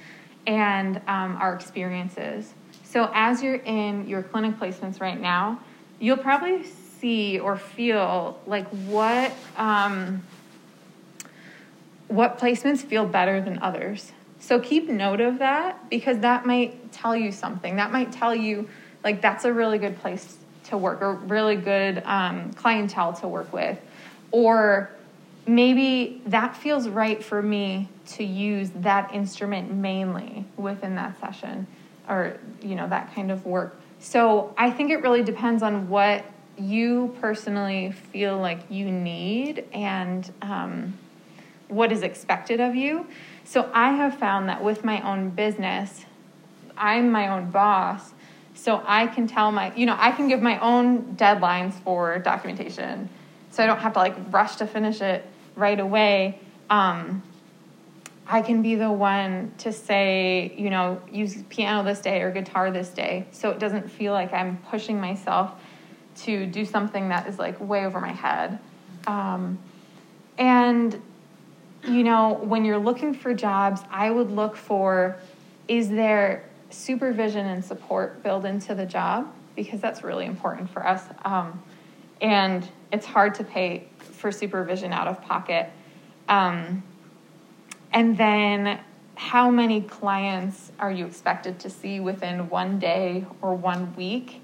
and 0.46 0.98
um, 1.08 1.38
our 1.38 1.56
experiences. 1.56 2.54
So, 2.96 3.12
as 3.14 3.44
you're 3.44 3.56
in 3.56 4.08
your 4.08 4.24
clinic 4.24 4.58
placements 4.58 5.02
right 5.02 5.20
now, 5.20 5.60
you'll 6.00 6.16
probably 6.16 6.64
see 6.64 7.38
or 7.38 7.58
feel 7.58 8.40
like 8.48 8.66
what 8.70 9.34
um, 9.58 10.24
what 12.08 12.40
placements 12.40 12.78
feel 12.78 13.06
better 13.06 13.42
than 13.42 13.60
others. 13.60 14.14
So 14.40 14.62
keep 14.62 14.88
note 14.88 15.20
of 15.20 15.40
that 15.40 15.90
because 15.90 16.20
that 16.20 16.46
might 16.46 16.94
tell 16.94 17.18
you 17.18 17.34
something. 17.34 17.76
That 17.76 17.92
might 17.92 18.14
tell 18.14 18.34
you 18.34 18.70
like 19.04 19.22
that's 19.22 19.44
a 19.44 19.52
really 19.52 19.78
good 19.78 20.00
place 20.00 20.38
to 20.70 20.78
work 20.78 21.02
or 21.02 21.16
really 21.16 21.58
good 21.58 22.02
um, 22.06 22.54
clientele 22.54 23.12
to 23.16 23.28
work 23.28 23.52
with, 23.52 23.78
or 24.32 24.90
maybe 25.46 26.22
that 26.28 26.56
feels 26.56 26.88
right 26.88 27.22
for 27.22 27.42
me 27.42 27.90
to 28.14 28.24
use 28.24 28.70
that 28.74 29.14
instrument 29.14 29.70
mainly 29.74 30.46
within 30.56 30.96
that 30.96 31.20
session 31.20 31.68
or 32.08 32.38
you 32.62 32.76
know 32.76 32.88
that 32.88 33.14
kind 33.14 33.32
of 33.32 33.46
work 33.46 33.76
so 34.00 34.54
i 34.58 34.70
think 34.70 34.92
it 34.92 34.98
really 35.02 35.24
depends 35.24 35.64
on 35.64 35.90
what 35.90 36.24
you 36.58 37.16
personally 37.20 37.92
feel 37.92 38.38
like 38.38 38.60
you 38.70 38.90
need 38.90 39.66
and 39.74 40.32
um, 40.42 40.94
what 41.68 41.92
is 41.92 42.04
expected 42.04 42.60
of 42.60 42.76
you. 42.76 43.08
So 43.44 43.70
I 43.74 43.92
have 43.92 44.18
found 44.18 44.50
that 44.50 44.64
with 44.64 44.84
my 44.84 45.02
own 45.02 45.30
business, 45.30 46.06
I'm 46.78 47.12
my 47.12 47.28
own 47.28 47.52
boss. 47.52 48.14
So 48.54 48.82
I 48.86 49.08
can 49.08 49.28
tell 49.28 49.52
my, 49.52 49.76
you 49.76 49.86
know, 49.86 49.96
I 49.98 50.12
can 50.12 50.28
give 50.28 50.42
my 50.42 50.60
own 50.60 51.16
deadlines 51.16 51.74
for 51.84 52.20
documentation. 52.20 53.10
So 53.52 53.64
I 53.64 53.68
don't 53.68 53.80
have 53.80 53.94
to 53.94 54.00
like 54.00 54.16
rush 54.32 54.56
to 54.58 54.68
finish 54.68 55.02
it 55.02 55.26
right 55.56 55.80
away. 55.80 56.40
Um, 56.70 57.22
I 58.28 58.42
can 58.42 58.62
be 58.62 58.76
the 58.76 58.92
one 58.92 59.54
to 59.60 59.72
say, 59.72 60.54
you 60.58 60.70
know, 60.70 61.02
use 61.12 61.44
piano 61.50 61.84
this 61.84 62.00
day 62.00 62.22
or 62.22 62.32
guitar 62.32 62.72
this 62.72 62.90
day. 62.90 63.28
So 63.32 63.52
it 63.52 63.60
doesn't 63.60 63.90
feel 63.90 64.14
like 64.14 64.34
I'm 64.34 64.58
pushing 64.70 65.00
myself 65.00 65.52
to 66.24 66.46
do 66.48 66.66
something 66.66 67.10
that 67.10 67.28
is 67.28 67.38
like 67.38 67.60
way 67.60 67.86
over 67.86 68.00
my 68.00 68.14
head. 68.14 68.58
Um, 69.06 69.60
and, 70.38 71.00
you 71.88 72.04
know, 72.04 72.34
when 72.34 72.66
you're 72.66 72.80
looking 72.80 73.14
for 73.14 73.34
jobs, 73.34 73.82
I 73.92 74.10
would 74.10 74.32
look 74.32 74.56
for 74.56 75.18
is 75.68 75.90
there 75.90 76.46
supervision 76.72 77.46
and 77.46 77.64
support 77.64 78.24
built 78.24 78.46
into 78.46 78.74
the 78.74 78.86
job? 78.86 79.32
Because 79.56 79.82
that's 79.82 80.04
really 80.04 80.26
important 80.26 80.70
for 80.70 80.86
us. 80.86 81.04
Um, 81.24 81.62
and 82.22 82.68
it's 82.92 83.06
hard 83.06 83.36
to 83.36 83.44
pay 83.44 83.88
for 84.00 84.32
supervision 84.32 84.94
out 84.94 85.08
of 85.08 85.22
pocket. 85.22 85.70
Um, 86.28 86.84
and 87.96 88.16
then 88.16 88.80
how 89.16 89.50
many 89.50 89.82
clients 89.82 90.72
are 90.78 90.92
you 90.92 91.08
expected 91.08 91.58
to 91.62 91.70
see 91.72 92.00
within 92.00 92.50
one 92.50 92.78
day 92.78 93.26
or 93.42 93.56
one 93.56 93.96
week? 93.96 94.42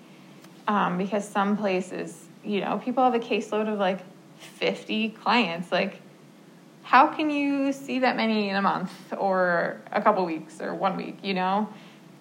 um, 0.68 0.98
because 0.98 1.28
some 1.28 1.58
places, 1.58 2.28
you 2.44 2.62
know, 2.62 2.78
people 2.84 3.04
have 3.04 3.14
a 3.14 3.20
caseload 3.20 3.72
of 3.72 3.80
like 3.80 4.00
50 4.38 5.10
clients. 5.10 5.72
Like, 5.72 6.02
how 6.84 7.08
can 7.08 7.30
you 7.30 7.72
see 7.74 8.00
that 8.00 8.16
many 8.16 8.50
in 8.50 8.56
a 8.56 8.62
month 8.62 8.92
or 9.18 9.82
a 9.92 10.02
couple 10.02 10.26
weeks 10.26 10.62
or 10.62 10.74
one 10.74 10.98
week, 10.98 11.18
you 11.24 11.34
know? 11.34 11.70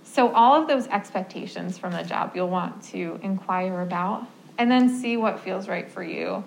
So, 0.03 0.33
all 0.33 0.61
of 0.61 0.67
those 0.67 0.87
expectations 0.89 1.79
from 1.79 1.93
the 1.93 2.03
job 2.03 2.33
you'll 2.35 2.49
want 2.49 2.83
to 2.85 3.21
inquire 3.23 3.81
about 3.83 4.27
and 4.59 4.71
then 4.71 4.89
see 4.89 5.17
what 5.17 5.41
feels 5.41 5.69
right 5.69 5.89
for 5.91 6.03
you. 6.03 6.45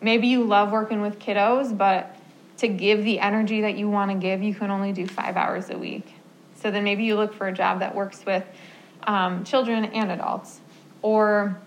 Maybe 0.00 0.28
you 0.28 0.44
love 0.44 0.72
working 0.72 1.00
with 1.00 1.18
kiddos, 1.18 1.76
but 1.76 2.16
to 2.58 2.68
give 2.68 3.04
the 3.04 3.20
energy 3.20 3.62
that 3.62 3.76
you 3.76 3.88
want 3.88 4.10
to 4.10 4.16
give, 4.16 4.42
you 4.42 4.54
can 4.54 4.70
only 4.70 4.92
do 4.92 5.06
five 5.06 5.36
hours 5.36 5.70
a 5.70 5.78
week. 5.78 6.14
So, 6.56 6.70
then 6.70 6.84
maybe 6.84 7.04
you 7.04 7.16
look 7.16 7.34
for 7.34 7.48
a 7.48 7.52
job 7.52 7.80
that 7.80 7.94
works 7.94 8.24
with 8.24 8.44
um, 9.06 9.44
children 9.44 9.84
and 9.86 10.10
adults. 10.10 10.60
Or 11.02 11.60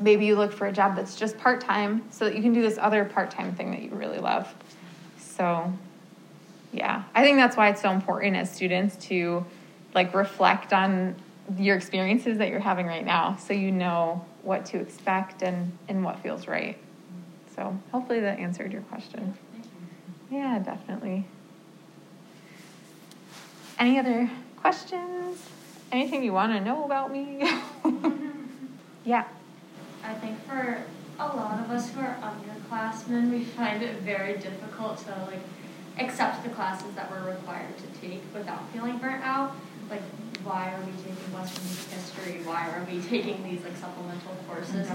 maybe 0.00 0.26
you 0.26 0.36
look 0.36 0.52
for 0.52 0.66
a 0.66 0.72
job 0.72 0.96
that's 0.96 1.16
just 1.16 1.38
part 1.38 1.60
time 1.60 2.04
so 2.10 2.24
that 2.24 2.36
you 2.36 2.42
can 2.42 2.52
do 2.52 2.62
this 2.62 2.78
other 2.78 3.04
part 3.04 3.30
time 3.30 3.54
thing 3.54 3.70
that 3.70 3.82
you 3.82 3.90
really 3.90 4.18
love. 4.18 4.52
So, 5.18 5.72
yeah, 6.72 7.04
I 7.14 7.22
think 7.22 7.38
that's 7.38 7.56
why 7.56 7.70
it's 7.70 7.80
so 7.80 7.90
important 7.90 8.36
as 8.36 8.50
students 8.50 8.96
to 9.06 9.44
like 9.94 10.14
reflect 10.14 10.72
on 10.72 11.16
your 11.56 11.76
experiences 11.76 12.38
that 12.38 12.48
you're 12.48 12.60
having 12.60 12.86
right 12.86 13.04
now 13.04 13.36
so 13.36 13.54
you 13.54 13.72
know 13.72 14.24
what 14.42 14.66
to 14.66 14.78
expect 14.78 15.42
and, 15.42 15.72
and 15.88 16.04
what 16.04 16.20
feels 16.20 16.46
right. 16.46 16.76
So, 17.56 17.76
hopefully, 17.90 18.20
that 18.20 18.38
answered 18.38 18.72
your 18.72 18.82
question. 18.82 19.34
Yeah, 20.30 20.58
definitely. 20.58 21.24
Any 23.78 23.98
other 23.98 24.30
questions? 24.56 25.48
Anything 25.90 26.22
you 26.22 26.32
want 26.32 26.52
to 26.52 26.60
know 26.60 26.84
about 26.84 27.10
me? 27.10 27.48
yeah. 29.04 29.24
I 30.04 30.14
think 30.14 30.44
for 30.46 30.82
a 31.18 31.26
lot 31.26 31.60
of 31.60 31.70
us 31.70 31.90
who 31.90 32.00
are 32.00 32.16
underclassmen, 32.22 33.30
we 33.30 33.44
find 33.44 33.82
it 33.82 33.96
very 34.00 34.34
difficult 34.34 34.98
to 35.06 35.10
like 35.26 35.40
accept 35.98 36.44
the 36.44 36.50
classes 36.50 36.94
that 36.94 37.10
we're 37.10 37.30
required 37.30 37.74
to 37.78 38.00
take 38.00 38.20
without 38.34 38.68
feeling 38.70 38.98
burnt 38.98 39.24
out. 39.24 39.56
Like, 39.90 40.02
why 40.44 40.72
are 40.74 40.80
we 40.80 40.92
taking 41.02 41.32
Western 41.32 41.64
history? 41.98 42.42
Why 42.44 42.68
are 42.68 42.84
we 42.84 43.00
taking 43.00 43.42
these 43.44 43.64
like 43.64 43.76
supplemental 43.76 44.36
courses? 44.46 44.88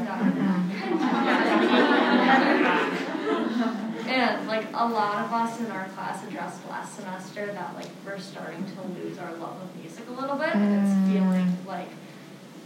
and 4.07 4.47
like 4.47 4.65
a 4.73 4.87
lot 4.87 5.23
of 5.25 5.31
us 5.31 5.59
in 5.59 5.67
our 5.71 5.87
class 5.89 6.25
addressed 6.27 6.67
last 6.69 6.95
semester 6.95 7.47
that 7.47 7.75
like 7.75 7.89
we're 8.05 8.19
starting 8.19 8.65
to 8.65 9.01
lose 9.01 9.17
our 9.17 9.33
love 9.33 9.61
of 9.61 9.75
music 9.81 10.07
a 10.09 10.11
little 10.11 10.35
bit, 10.35 10.55
and 10.55 10.85
it's 10.85 11.13
feeling 11.13 11.57
like 11.67 11.89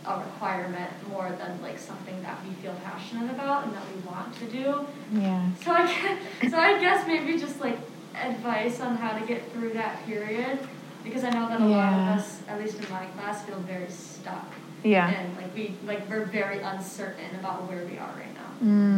a 0.05 0.19
requirement 0.19 0.91
more 1.09 1.29
than 1.37 1.61
like 1.61 1.77
something 1.77 2.21
that 2.23 2.37
we 2.45 2.53
feel 2.55 2.75
passionate 2.83 3.29
about 3.31 3.65
and 3.65 3.75
that 3.75 3.83
we 3.93 4.01
want 4.09 4.33
to 4.39 4.45
do. 4.45 4.85
Yeah. 5.11 5.49
So 5.63 5.71
I 5.71 5.85
guess, 5.85 6.51
so 6.51 6.57
I 6.57 6.79
guess 6.79 7.05
maybe 7.07 7.37
just 7.37 7.59
like 7.59 7.77
advice 8.15 8.79
on 8.79 8.95
how 8.95 9.17
to 9.17 9.25
get 9.25 9.51
through 9.51 9.73
that 9.73 10.05
period 10.05 10.59
because 11.03 11.23
I 11.23 11.29
know 11.29 11.47
that 11.47 11.61
a 11.61 11.65
lot 11.65 11.93
of 11.93 12.19
us, 12.19 12.41
at 12.47 12.59
least 12.59 12.79
in 12.79 12.89
my 12.89 13.05
class, 13.05 13.45
feel 13.45 13.59
very 13.59 13.89
stuck. 13.89 14.53
Yeah. 14.83 15.09
And 15.09 15.35
like 15.37 15.53
we 15.55 15.75
like 15.85 16.09
we're 16.09 16.25
very 16.25 16.59
uncertain 16.59 17.35
about 17.39 17.67
where 17.69 17.85
we 17.85 17.97
are 17.97 18.13
right 18.15 18.33
now. 18.33 18.67
Mm, 18.67 18.67
yeah. 18.67 18.96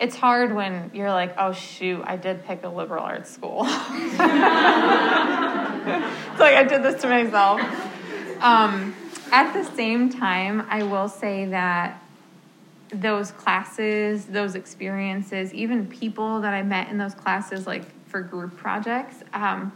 It's 0.00 0.14
hard 0.16 0.54
when 0.54 0.92
you're 0.94 1.10
like, 1.10 1.34
oh 1.38 1.52
shoot, 1.52 2.02
I 2.06 2.16
did 2.16 2.44
pick 2.44 2.62
a 2.62 2.68
liberal 2.68 3.02
arts 3.02 3.30
school. 3.30 3.62
it's 3.64 4.18
like 6.38 6.54
I 6.54 6.64
did 6.68 6.82
this 6.82 7.00
to 7.02 7.08
myself. 7.08 7.60
Um, 8.40 8.94
at 9.32 9.52
the 9.52 9.64
same 9.64 10.10
time, 10.10 10.66
I 10.70 10.84
will 10.84 11.08
say 11.08 11.46
that 11.46 12.02
those 12.90 13.32
classes, 13.32 14.26
those 14.26 14.54
experiences, 14.54 15.52
even 15.52 15.86
people 15.86 16.40
that 16.42 16.54
I 16.54 16.62
met 16.62 16.88
in 16.88 16.98
those 16.98 17.14
classes, 17.14 17.66
like 17.66 17.84
for 18.06 18.22
group 18.22 18.56
projects, 18.56 19.16
um, 19.32 19.72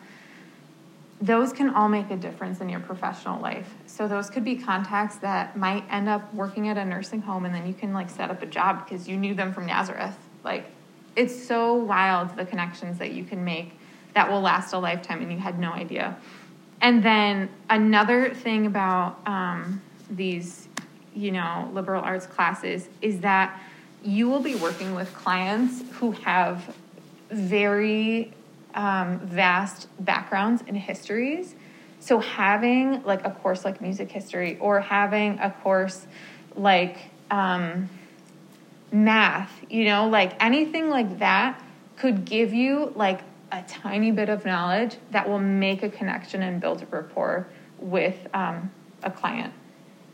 those 1.23 1.53
can 1.53 1.71
all 1.71 1.89
make 1.89 2.11
a 2.11 2.17
difference 2.17 2.61
in 2.61 2.69
your 2.69 2.81
professional 2.81 3.41
life. 3.41 3.73
So 3.87 4.09
those 4.09 4.29
could 4.29 4.45
be 4.45 4.57
contacts 4.57 5.17
that 5.19 5.57
might 5.57 5.85
end 5.89 6.09
up 6.09 6.35
working 6.35 6.69
at 6.69 6.77
a 6.77 6.85
nursing 6.85 7.21
home 7.23 7.45
and 7.45 7.55
then 7.55 7.65
you 7.65 7.75
can 7.75 7.95
like 7.95 8.11
set 8.11 8.29
up 8.29 8.43
a 8.43 8.47
job 8.47 8.85
because 8.85 9.07
you 9.07 9.17
knew 9.17 9.33
them 9.33 9.55
from 9.55 9.67
Nazareth. 9.67 10.17
Like 10.43 10.67
it's 11.15 11.47
so 11.47 11.75
wild 11.75 12.37
the 12.37 12.45
connections 12.45 12.99
that 12.99 13.13
you 13.13 13.23
can 13.23 13.45
make 13.45 13.79
that 14.15 14.29
will 14.29 14.41
last 14.41 14.73
a 14.73 14.79
lifetime 14.79 15.23
and 15.23 15.31
you 15.31 15.39
had 15.39 15.61
no 15.61 15.73
idea. 15.73 16.17
And 16.81 17.05
then 17.05 17.49
another 17.71 18.35
thing 18.35 18.67
about 18.67 19.17
um, 19.25 19.81
these, 20.11 20.67
you 21.15 21.31
know, 21.31 21.71
liberal 21.73 22.03
arts 22.03 22.27
classes 22.27 22.89
is 23.01 23.21
that 23.21 23.63
you 24.03 24.29
will 24.29 24.41
be 24.41 24.57
working 24.57 24.97
with 24.97 25.15
clients 25.15 25.85
who 25.93 26.11
have 26.11 26.75
very 27.31 28.35
um, 28.75 29.19
vast 29.21 29.89
backgrounds 30.05 30.63
and 30.67 30.77
histories. 30.77 31.55
So 32.01 32.19
having 32.19 33.03
like 33.05 33.25
a 33.25 33.31
course 33.31 33.65
like 33.65 33.81
music 33.81 34.11
history 34.11 34.59
or 34.59 34.81
having 34.81 35.39
a 35.39 35.51
course 35.51 36.07
like 36.57 36.99
um, 37.31 37.89
math, 38.91 39.53
you 39.71 39.85
know, 39.85 40.09
like 40.09 40.43
anything 40.43 40.91
like 40.91 41.19
that 41.19 41.63
could 41.97 42.25
give 42.25 42.53
you 42.53 42.93
like 42.97 43.21
a 43.53 43.63
tiny 43.63 44.11
bit 44.11 44.29
of 44.29 44.45
knowledge 44.45 44.97
that 45.11 45.29
will 45.29 45.39
make 45.39 45.83
a 45.83 45.89
connection 45.89 46.43
and 46.43 46.61
build 46.61 46.83
a 46.83 46.87
rapport 46.87 47.47
with 47.79 48.17
um, 48.35 48.71
a 49.03 49.11
client. 49.11 49.53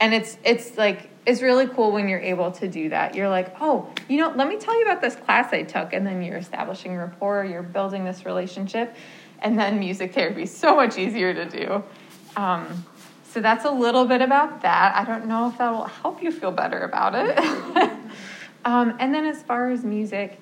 And 0.00 0.14
it's 0.14 0.36
it's 0.44 0.76
like 0.76 1.08
it's 1.28 1.42
really 1.42 1.66
cool 1.66 1.92
when 1.92 2.08
you're 2.08 2.18
able 2.20 2.50
to 2.52 2.66
do 2.66 2.88
that. 2.88 3.14
You're 3.14 3.28
like, 3.28 3.54
oh, 3.60 3.92
you 4.08 4.16
know, 4.16 4.32
let 4.34 4.48
me 4.48 4.56
tell 4.56 4.74
you 4.78 4.86
about 4.86 5.02
this 5.02 5.14
class 5.14 5.52
I 5.52 5.62
took, 5.62 5.92
and 5.92 6.06
then 6.06 6.22
you're 6.22 6.38
establishing 6.38 6.96
rapport. 6.96 7.44
You're 7.44 7.62
building 7.62 8.06
this 8.06 8.24
relationship, 8.24 8.96
and 9.40 9.58
then 9.58 9.78
music 9.78 10.14
therapy 10.14 10.44
is 10.44 10.56
so 10.56 10.74
much 10.74 10.96
easier 10.96 11.34
to 11.34 11.44
do. 11.44 11.84
Um, 12.34 12.86
so 13.24 13.42
that's 13.42 13.66
a 13.66 13.70
little 13.70 14.06
bit 14.06 14.22
about 14.22 14.62
that. 14.62 14.96
I 14.96 15.04
don't 15.04 15.26
know 15.26 15.50
if 15.50 15.58
that 15.58 15.70
will 15.70 15.84
help 15.84 16.22
you 16.22 16.32
feel 16.32 16.50
better 16.50 16.78
about 16.78 17.14
it. 17.14 17.38
um, 18.64 18.96
and 18.98 19.14
then 19.14 19.26
as 19.26 19.42
far 19.42 19.70
as 19.70 19.84
music, 19.84 20.40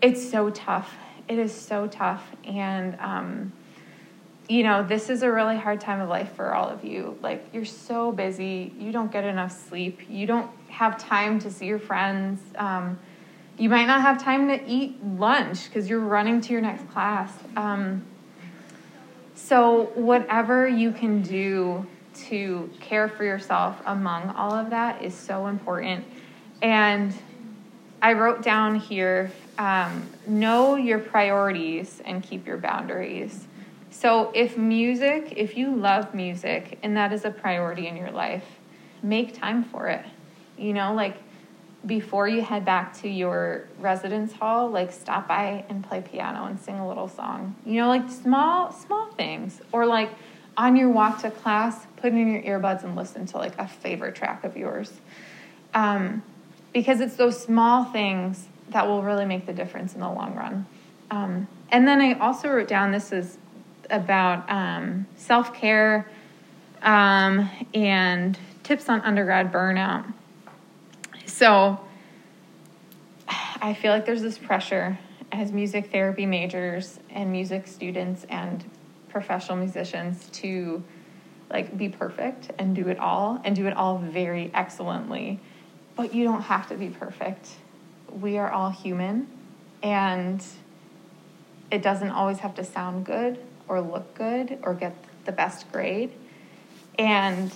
it's 0.00 0.30
so 0.30 0.48
tough. 0.48 0.96
It 1.28 1.38
is 1.38 1.52
so 1.52 1.88
tough, 1.88 2.24
and 2.46 2.96
um, 3.00 3.52
you 4.48 4.62
know, 4.62 4.82
this 4.82 5.10
is 5.10 5.22
a 5.22 5.30
really 5.30 5.56
hard 5.56 5.80
time 5.80 6.00
of 6.00 6.08
life 6.08 6.32
for 6.34 6.54
all 6.54 6.68
of 6.68 6.84
you. 6.84 7.18
Like, 7.20 7.46
you're 7.52 7.64
so 7.64 8.12
busy, 8.12 8.72
you 8.78 8.92
don't 8.92 9.10
get 9.10 9.24
enough 9.24 9.52
sleep, 9.68 10.00
you 10.08 10.26
don't 10.26 10.50
have 10.68 10.98
time 10.98 11.38
to 11.40 11.50
see 11.50 11.66
your 11.66 11.78
friends. 11.78 12.40
Um, 12.56 12.98
you 13.58 13.68
might 13.68 13.86
not 13.86 14.02
have 14.02 14.22
time 14.22 14.48
to 14.48 14.62
eat 14.68 15.02
lunch 15.02 15.64
because 15.68 15.88
you're 15.88 15.98
running 15.98 16.40
to 16.42 16.52
your 16.52 16.60
next 16.60 16.88
class. 16.90 17.32
Um, 17.56 18.04
so, 19.34 19.86
whatever 19.94 20.68
you 20.68 20.92
can 20.92 21.22
do 21.22 21.86
to 22.14 22.70
care 22.80 23.08
for 23.08 23.24
yourself 23.24 23.80
among 23.86 24.30
all 24.30 24.52
of 24.52 24.70
that 24.70 25.02
is 25.02 25.14
so 25.14 25.46
important. 25.46 26.04
And 26.62 27.14
I 28.00 28.12
wrote 28.12 28.42
down 28.42 28.76
here 28.76 29.30
um, 29.58 30.08
know 30.26 30.76
your 30.76 30.98
priorities 30.98 32.00
and 32.04 32.22
keep 32.22 32.46
your 32.46 32.58
boundaries. 32.58 33.45
So, 33.98 34.30
if 34.34 34.58
music, 34.58 35.32
if 35.36 35.56
you 35.56 35.74
love 35.74 36.12
music 36.12 36.78
and 36.82 36.94
that 36.98 37.14
is 37.14 37.24
a 37.24 37.30
priority 37.30 37.86
in 37.86 37.96
your 37.96 38.10
life, 38.10 38.44
make 39.02 39.34
time 39.34 39.64
for 39.64 39.88
it. 39.88 40.04
You 40.58 40.74
know, 40.74 40.92
like 40.92 41.16
before 41.86 42.28
you 42.28 42.42
head 42.42 42.66
back 42.66 42.94
to 42.98 43.08
your 43.08 43.64
residence 43.78 44.34
hall, 44.34 44.68
like 44.68 44.92
stop 44.92 45.26
by 45.26 45.64
and 45.70 45.82
play 45.82 46.02
piano 46.02 46.44
and 46.44 46.60
sing 46.60 46.78
a 46.78 46.86
little 46.86 47.08
song. 47.08 47.56
You 47.64 47.80
know, 47.80 47.88
like 47.88 48.10
small, 48.10 48.70
small 48.70 49.06
things. 49.12 49.62
Or 49.72 49.86
like 49.86 50.10
on 50.58 50.76
your 50.76 50.90
walk 50.90 51.22
to 51.22 51.30
class, 51.30 51.86
put 51.96 52.12
in 52.12 52.30
your 52.30 52.42
earbuds 52.42 52.84
and 52.84 52.96
listen 52.96 53.24
to 53.28 53.38
like 53.38 53.58
a 53.58 53.66
favorite 53.66 54.14
track 54.14 54.44
of 54.44 54.58
yours. 54.58 54.92
Um, 55.72 56.22
because 56.74 57.00
it's 57.00 57.16
those 57.16 57.42
small 57.42 57.86
things 57.86 58.46
that 58.68 58.86
will 58.86 59.02
really 59.02 59.24
make 59.24 59.46
the 59.46 59.54
difference 59.54 59.94
in 59.94 60.00
the 60.00 60.10
long 60.10 60.34
run. 60.34 60.66
Um, 61.10 61.48
and 61.70 61.88
then 61.88 62.02
I 62.02 62.12
also 62.18 62.50
wrote 62.50 62.68
down 62.68 62.92
this 62.92 63.10
is 63.10 63.38
about 63.90 64.48
um, 64.50 65.06
self 65.16 65.54
care 65.54 66.08
um, 66.82 67.50
and 67.74 68.38
tips 68.62 68.88
on 68.88 69.00
undergrad 69.02 69.52
burnout. 69.52 70.12
So 71.26 71.80
I 73.60 73.74
feel 73.74 73.92
like 73.92 74.06
there's 74.06 74.22
this 74.22 74.38
pressure 74.38 74.98
as 75.32 75.52
music 75.52 75.90
therapy 75.90 76.26
majors 76.26 77.00
and 77.10 77.30
music 77.32 77.66
students 77.66 78.24
and 78.28 78.64
professional 79.08 79.58
musicians 79.58 80.28
to 80.30 80.82
like 81.50 81.76
be 81.76 81.88
perfect 81.88 82.50
and 82.58 82.74
do 82.74 82.88
it 82.88 82.98
all 82.98 83.40
and 83.44 83.54
do 83.54 83.66
it 83.66 83.76
all 83.76 83.98
very 83.98 84.50
excellently. 84.54 85.40
But 85.94 86.14
you 86.14 86.24
don't 86.24 86.42
have 86.42 86.68
to 86.68 86.76
be 86.76 86.88
perfect. 86.88 87.50
We 88.10 88.38
are 88.38 88.50
all 88.50 88.70
human 88.70 89.28
and 89.82 90.44
it 91.70 91.82
doesn't 91.82 92.10
always 92.10 92.38
have 92.38 92.54
to 92.56 92.64
sound 92.64 93.06
good 93.06 93.38
or 93.68 93.80
look 93.80 94.14
good 94.14 94.58
or 94.62 94.74
get 94.74 94.94
the 95.24 95.32
best 95.32 95.70
grade. 95.72 96.12
And 96.98 97.52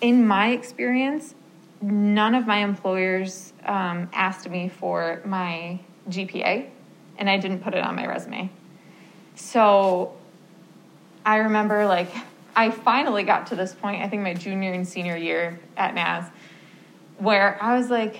in 0.00 0.26
my 0.26 0.50
experience, 0.50 1.34
none 1.80 2.34
of 2.34 2.46
my 2.46 2.58
employers 2.58 3.52
um, 3.64 4.08
asked 4.12 4.48
me 4.48 4.68
for 4.68 5.20
my 5.24 5.80
GPA, 6.08 6.68
and 7.18 7.28
I 7.28 7.36
didn't 7.36 7.60
put 7.60 7.74
it 7.74 7.84
on 7.84 7.94
my 7.96 8.06
resume. 8.06 8.50
So 9.34 10.16
I 11.24 11.36
remember, 11.36 11.86
like, 11.86 12.10
I 12.56 12.70
finally 12.70 13.22
got 13.22 13.48
to 13.48 13.56
this 13.56 13.74
point, 13.74 14.02
I 14.02 14.08
think 14.08 14.22
my 14.22 14.34
junior 14.34 14.72
and 14.72 14.86
senior 14.86 15.16
year 15.16 15.60
at 15.76 15.94
Naz, 15.94 16.24
where 17.18 17.62
I 17.62 17.76
was 17.76 17.90
like, 17.90 18.18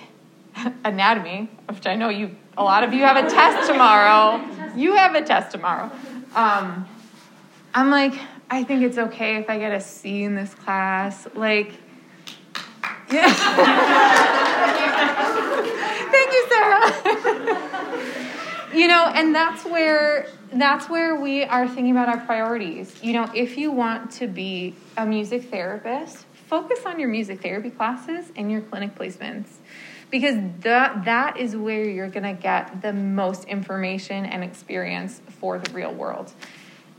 anatomy, 0.83 1.49
which 1.67 1.87
I 1.87 1.95
know 1.95 2.09
you, 2.09 2.35
a 2.57 2.63
lot 2.63 2.83
of 2.83 2.93
you 2.93 3.01
have 3.03 3.17
a 3.17 3.29
test 3.29 3.69
tomorrow. 3.69 4.45
You 4.75 4.93
have 4.95 5.15
a 5.15 5.23
test 5.23 5.51
tomorrow. 5.51 5.91
Um, 6.35 6.87
I'm 7.73 7.89
like, 7.91 8.13
I 8.49 8.63
think 8.63 8.83
it's 8.83 8.97
okay 8.97 9.37
if 9.37 9.49
I 9.49 9.59
get 9.59 9.71
a 9.71 9.79
C 9.79 10.23
in 10.23 10.35
this 10.35 10.53
class. 10.55 11.27
Like, 11.35 11.73
yeah. 13.11 13.31
Thank 16.11 16.31
you, 16.31 16.47
Sarah. 16.49 16.91
you 18.75 18.87
know, 18.87 19.11
and 19.13 19.35
that's 19.35 19.65
where 19.65 20.27
that's 20.51 20.89
where 20.89 21.15
we 21.15 21.43
are 21.43 21.67
thinking 21.67 21.91
about 21.91 22.09
our 22.09 22.25
priorities. 22.25 23.03
You 23.03 23.13
know, 23.13 23.29
if 23.35 23.57
you 23.57 23.71
want 23.71 24.11
to 24.13 24.27
be 24.27 24.75
a 24.97 25.05
music 25.05 25.51
therapist, 25.51 26.25
focus 26.47 26.79
on 26.85 26.99
your 26.99 27.09
music 27.09 27.41
therapy 27.41 27.69
classes 27.69 28.31
and 28.35 28.51
your 28.51 28.61
clinic 28.61 28.95
placements 28.95 29.47
because 30.09 30.35
that 30.61 31.05
that 31.05 31.37
is 31.37 31.55
where 31.55 31.83
you're 31.83 32.09
going 32.09 32.35
to 32.35 32.41
get 32.41 32.81
the 32.81 32.93
most 32.93 33.45
information 33.45 34.25
and 34.25 34.43
experience 34.43 35.21
for 35.39 35.59
the 35.59 35.71
real 35.71 35.93
world. 35.93 36.33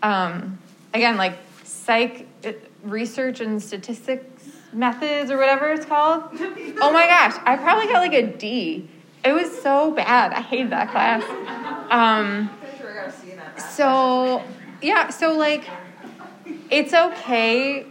Um, 0.03 0.59
again, 0.95 1.17
like 1.17 1.39
psych 1.65 2.27
research 2.83 3.41
and 3.41 3.63
statistics 3.63 4.27
methods 4.73 5.31
or 5.31 5.37
whatever 5.37 5.71
it's 5.73 5.85
called. 5.87 6.25
Oh 6.81 6.91
my 6.93 7.07
gosh, 7.07 7.37
I 7.45 7.57
probably 7.57 7.87
got 7.87 7.99
like 8.01 8.13
a 8.13 8.27
D. 8.37 8.89
It 9.25 9.33
was 9.33 9.51
so 9.61 9.91
bad. 9.91 10.33
I 10.33 10.41
hated 10.41 10.71
that 10.71 10.91
class. 10.91 11.23
Um, 11.91 12.51
so 13.75 14.43
yeah, 14.81 15.11
so 15.11 15.37
like 15.37 15.65
it's 16.71 16.95
okay 16.95 17.87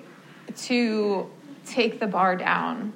to 0.55 1.29
take 1.65 1.99
the 1.99 2.07
bar 2.07 2.35
down 2.35 2.93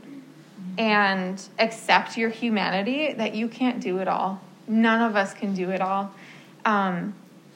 and 0.78 1.42
accept 1.60 2.18
your 2.18 2.30
humanity 2.30 3.14
that 3.14 3.36
you 3.36 3.48
can't 3.48 3.80
do 3.80 4.00
it 4.00 4.08
all. 4.08 4.42
None 4.68 5.02
of 5.02 5.16
us 5.16 5.34
can 5.34 5.54
do 5.54 5.70
it 5.70 5.82
all. 5.82 6.12
Um, 6.66 7.14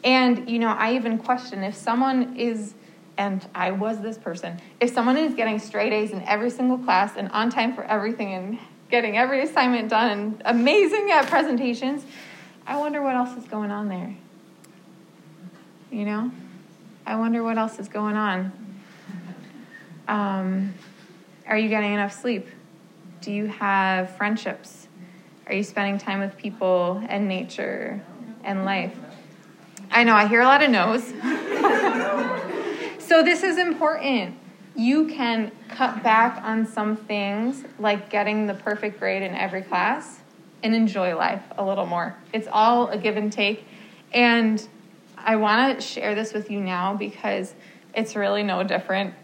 and, 0.08 0.50
you 0.50 0.58
know, 0.58 0.70
I 0.70 0.96
even 0.96 1.18
question 1.18 1.66
if 1.66 1.76
someone 1.76 2.38
is, 2.38 2.74
and 3.18 3.46
I 3.54 3.72
was 3.72 4.00
this 4.00 4.18
person, 4.18 4.62
if 4.80 4.94
someone 4.94 5.18
is 5.18 5.34
getting 5.34 5.60
straight 5.60 5.92
A's 5.92 6.12
in 6.12 6.22
every 6.22 6.50
single 6.50 6.78
class 6.78 7.18
and 7.18 7.30
on 7.34 7.50
time 7.50 7.76
for 7.76 7.84
everything 7.84 8.34
and 8.34 8.58
getting 8.90 9.18
every 9.18 9.42
assignment 9.42 9.90
done 9.90 10.10
and 10.10 10.42
amazing 10.46 11.12
at 11.12 11.28
presentations, 11.28 12.06
I 12.66 12.78
wonder 12.78 13.02
what 13.02 13.16
else 13.16 13.38
is 13.38 13.44
going 13.50 13.70
on 13.70 13.90
there. 13.90 14.16
You 15.92 16.06
know? 16.06 16.32
I 17.06 17.18
wonder 17.18 17.44
what 17.44 17.58
else 17.58 17.78
is 17.78 17.90
going 17.90 18.16
on. 18.16 18.54
Um, 20.08 20.74
are 21.46 21.58
you 21.58 21.68
getting 21.68 21.92
enough 21.92 22.14
sleep? 22.14 22.48
Do 23.20 23.34
you 23.34 23.48
have 23.48 24.16
friendships? 24.16 24.88
Are 25.48 25.54
you 25.54 25.64
spending 25.64 25.98
time 25.98 26.22
with 26.22 26.38
people 26.38 27.04
and 27.10 27.28
nature 27.28 28.02
and 28.46 28.64
life? 28.64 28.98
I 29.98 30.04
know, 30.04 30.14
I 30.14 30.28
hear 30.28 30.42
a 30.42 30.46
lot 30.46 30.62
of 30.62 30.70
no's. 30.70 31.08
so, 33.04 33.24
this 33.24 33.42
is 33.42 33.58
important. 33.58 34.38
You 34.76 35.08
can 35.08 35.52
cut 35.70 36.04
back 36.04 36.40
on 36.44 36.68
some 36.68 36.96
things 36.96 37.64
like 37.80 38.12
getting 38.12 38.46
the 38.46 38.54
perfect 38.54 39.00
grade 39.00 39.24
in 39.24 39.34
every 39.34 39.64
class 39.64 40.20
and 40.62 40.76
enjoy 40.76 41.16
life 41.16 41.42
a 41.58 41.66
little 41.66 41.88
more. 41.88 42.16
It's 42.32 42.48
all 42.52 42.90
a 42.90 42.98
give 43.00 43.18
and 43.18 43.34
take. 43.34 43.66
And 44.14 44.68
I 45.18 45.36
want 45.38 45.80
to 45.80 45.82
share 45.84 46.14
this 46.14 46.32
with 46.32 46.52
you 46.52 46.60
now 46.60 46.94
because 46.94 47.56
it's 47.96 48.16
really 48.16 48.44
no 48.44 48.62
different 48.62 49.16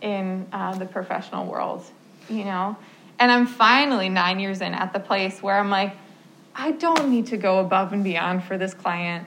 in 0.00 0.46
uh, 0.50 0.78
the 0.78 0.86
professional 0.86 1.44
world, 1.44 1.84
you 2.30 2.44
know? 2.44 2.74
And 3.18 3.30
I'm 3.30 3.46
finally 3.46 4.08
nine 4.08 4.40
years 4.40 4.62
in 4.62 4.72
at 4.72 4.94
the 4.94 5.00
place 5.00 5.42
where 5.42 5.58
I'm 5.58 5.68
like, 5.68 5.94
I 6.54 6.70
don't 6.70 7.10
need 7.10 7.26
to 7.26 7.36
go 7.36 7.58
above 7.58 7.92
and 7.92 8.02
beyond 8.02 8.44
for 8.44 8.56
this 8.56 8.72
client. 8.72 9.26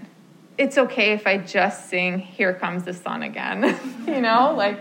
It's 0.58 0.78
okay 0.78 1.12
if 1.12 1.28
I 1.28 1.38
just 1.38 1.90
sing 1.90 2.20
Here 2.20 2.54
Comes 2.54 2.84
the 2.84 2.94
Sun 2.94 3.24
again. 3.24 3.78
you 4.08 4.22
know, 4.22 4.54
like 4.56 4.80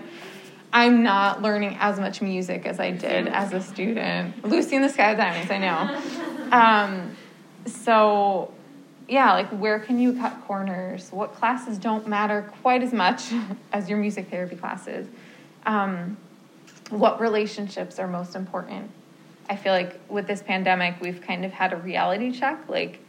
I'm 0.72 1.02
not 1.02 1.42
learning 1.42 1.76
as 1.80 1.98
much 1.98 2.20
music 2.22 2.66
as 2.66 2.78
I 2.78 2.90
did 2.90 3.28
as 3.28 3.52
a 3.52 3.60
student. 3.60 4.44
Lucy 4.44 4.76
in 4.76 4.82
the 4.82 4.88
Sky 4.88 5.10
with 5.10 5.18
Diamonds, 5.18 5.50
I 5.50 5.58
know. 5.58 6.50
Um, 6.50 7.16
so, 7.66 8.52
yeah, 9.08 9.32
like 9.32 9.48
where 9.50 9.78
can 9.80 9.98
you 9.98 10.14
cut 10.14 10.42
corners? 10.46 11.10
What 11.10 11.34
classes 11.34 11.78
don't 11.78 12.06
matter 12.06 12.52
quite 12.62 12.82
as 12.82 12.92
much 12.92 13.32
as 13.72 13.88
your 13.88 13.98
music 13.98 14.30
therapy 14.30 14.56
classes? 14.56 15.08
Um, 15.66 16.16
what 16.90 17.20
relationships 17.20 17.98
are 17.98 18.06
most 18.06 18.36
important? 18.36 18.90
I 19.48 19.56
feel 19.56 19.72
like 19.72 20.00
with 20.08 20.26
this 20.26 20.42
pandemic, 20.42 21.00
we've 21.00 21.20
kind 21.20 21.44
of 21.44 21.52
had 21.52 21.72
a 21.72 21.76
reality 21.76 22.32
check. 22.32 22.68
Like, 22.68 23.00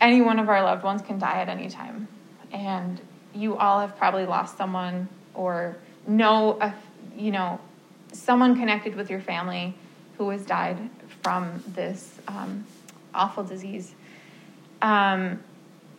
any 0.00 0.20
one 0.20 0.38
of 0.38 0.48
our 0.48 0.62
loved 0.62 0.84
ones 0.84 1.02
can 1.02 1.18
die 1.18 1.40
at 1.40 1.48
any 1.48 1.68
time. 1.68 2.08
And 2.52 3.00
you 3.34 3.56
all 3.56 3.80
have 3.80 3.96
probably 3.96 4.26
lost 4.26 4.56
someone 4.56 5.08
or 5.34 5.76
know, 6.06 6.58
a, 6.60 6.74
you 7.16 7.32
know, 7.32 7.60
someone 8.12 8.56
connected 8.56 8.94
with 8.94 9.10
your 9.10 9.20
family 9.20 9.74
who 10.18 10.30
has 10.30 10.44
died 10.44 10.78
from 11.22 11.62
this 11.74 12.18
um, 12.28 12.64
awful 13.12 13.42
disease 13.42 13.94
um, 14.82 15.42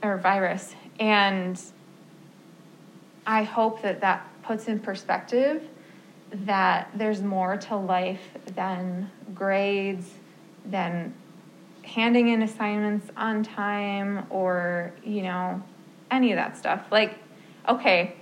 or 0.02 0.18
virus. 0.18 0.74
And 1.00 1.62
I 3.28 3.44
hope 3.44 3.82
that 3.82 4.02
that 4.02 4.28
puts 4.44 4.68
in 4.68 4.80
perspective 4.80 5.64
that 6.32 6.90
there's 6.94 7.22
more 7.22 7.58
to 7.58 7.76
life 7.76 8.22
than 8.56 9.10
grades, 9.34 10.10
than 10.66 11.14
handing 11.86 12.30
in 12.30 12.42
assignments 12.42 13.10
on 13.16 13.44
time 13.44 14.26
or, 14.30 14.94
you 15.04 15.22
know, 15.22 15.62
any 16.12 16.32
of 16.32 16.38
that 16.38 16.58
stuff. 16.58 16.86
Like, 16.92 17.18
okay, 17.68 18.16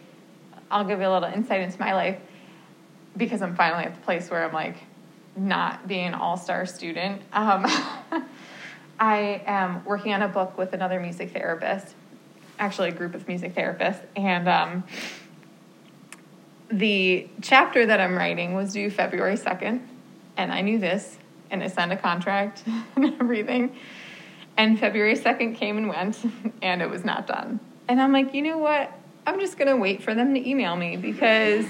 I'll 0.69 0.83
give 0.83 0.99
you 0.99 1.07
a 1.07 1.13
little 1.13 1.29
insight 1.29 1.61
into 1.61 1.79
my 1.79 1.93
life 1.93 2.19
because 3.15 3.41
I'm 3.41 3.55
finally 3.55 3.85
at 3.85 3.95
the 3.95 4.01
place 4.01 4.29
where 4.29 4.43
I'm 4.43 4.53
like 4.53 4.77
not 5.35 5.87
being 5.87 6.07
an 6.07 6.13
all 6.13 6.37
star 6.37 6.65
student. 6.65 7.21
Um, 7.31 7.65
I 8.99 9.41
am 9.45 9.83
working 9.85 10.13
on 10.13 10.21
a 10.21 10.27
book 10.27 10.57
with 10.57 10.73
another 10.73 10.99
music 10.99 11.31
therapist, 11.31 11.95
actually, 12.59 12.89
a 12.89 12.91
group 12.91 13.15
of 13.15 13.27
music 13.27 13.55
therapists, 13.55 14.01
and 14.15 14.47
um, 14.47 14.83
the 16.69 17.27
chapter 17.41 17.85
that 17.85 17.99
I'm 17.99 18.15
writing 18.15 18.53
was 18.53 18.73
due 18.73 18.89
February 18.89 19.35
2nd, 19.35 19.81
and 20.37 20.51
I 20.53 20.61
knew 20.61 20.79
this, 20.79 21.17
and 21.53 21.63
I 21.63 21.67
a 21.93 21.97
contract 21.97 22.63
and 22.95 23.05
everything. 23.21 23.75
And 24.57 24.77
February 24.77 25.15
2nd 25.15 25.55
came 25.55 25.77
and 25.77 25.87
went, 25.87 26.19
and 26.61 26.81
it 26.81 26.89
was 26.89 27.05
not 27.05 27.27
done. 27.27 27.59
And 27.87 28.01
I'm 28.01 28.11
like, 28.11 28.33
you 28.33 28.41
know 28.41 28.57
what? 28.57 28.91
I'm 29.25 29.39
just 29.39 29.57
to 29.69 29.77
wait 29.77 30.03
for 30.03 30.13
them 30.13 30.33
to 30.33 30.49
email 30.49 30.75
me 30.75 30.97
because 30.97 31.65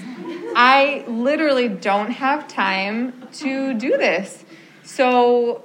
I 0.56 1.04
literally 1.06 1.68
don't 1.68 2.10
have 2.10 2.48
time 2.48 3.28
to 3.34 3.74
do 3.74 3.90
this. 3.90 4.44
So 4.82 5.62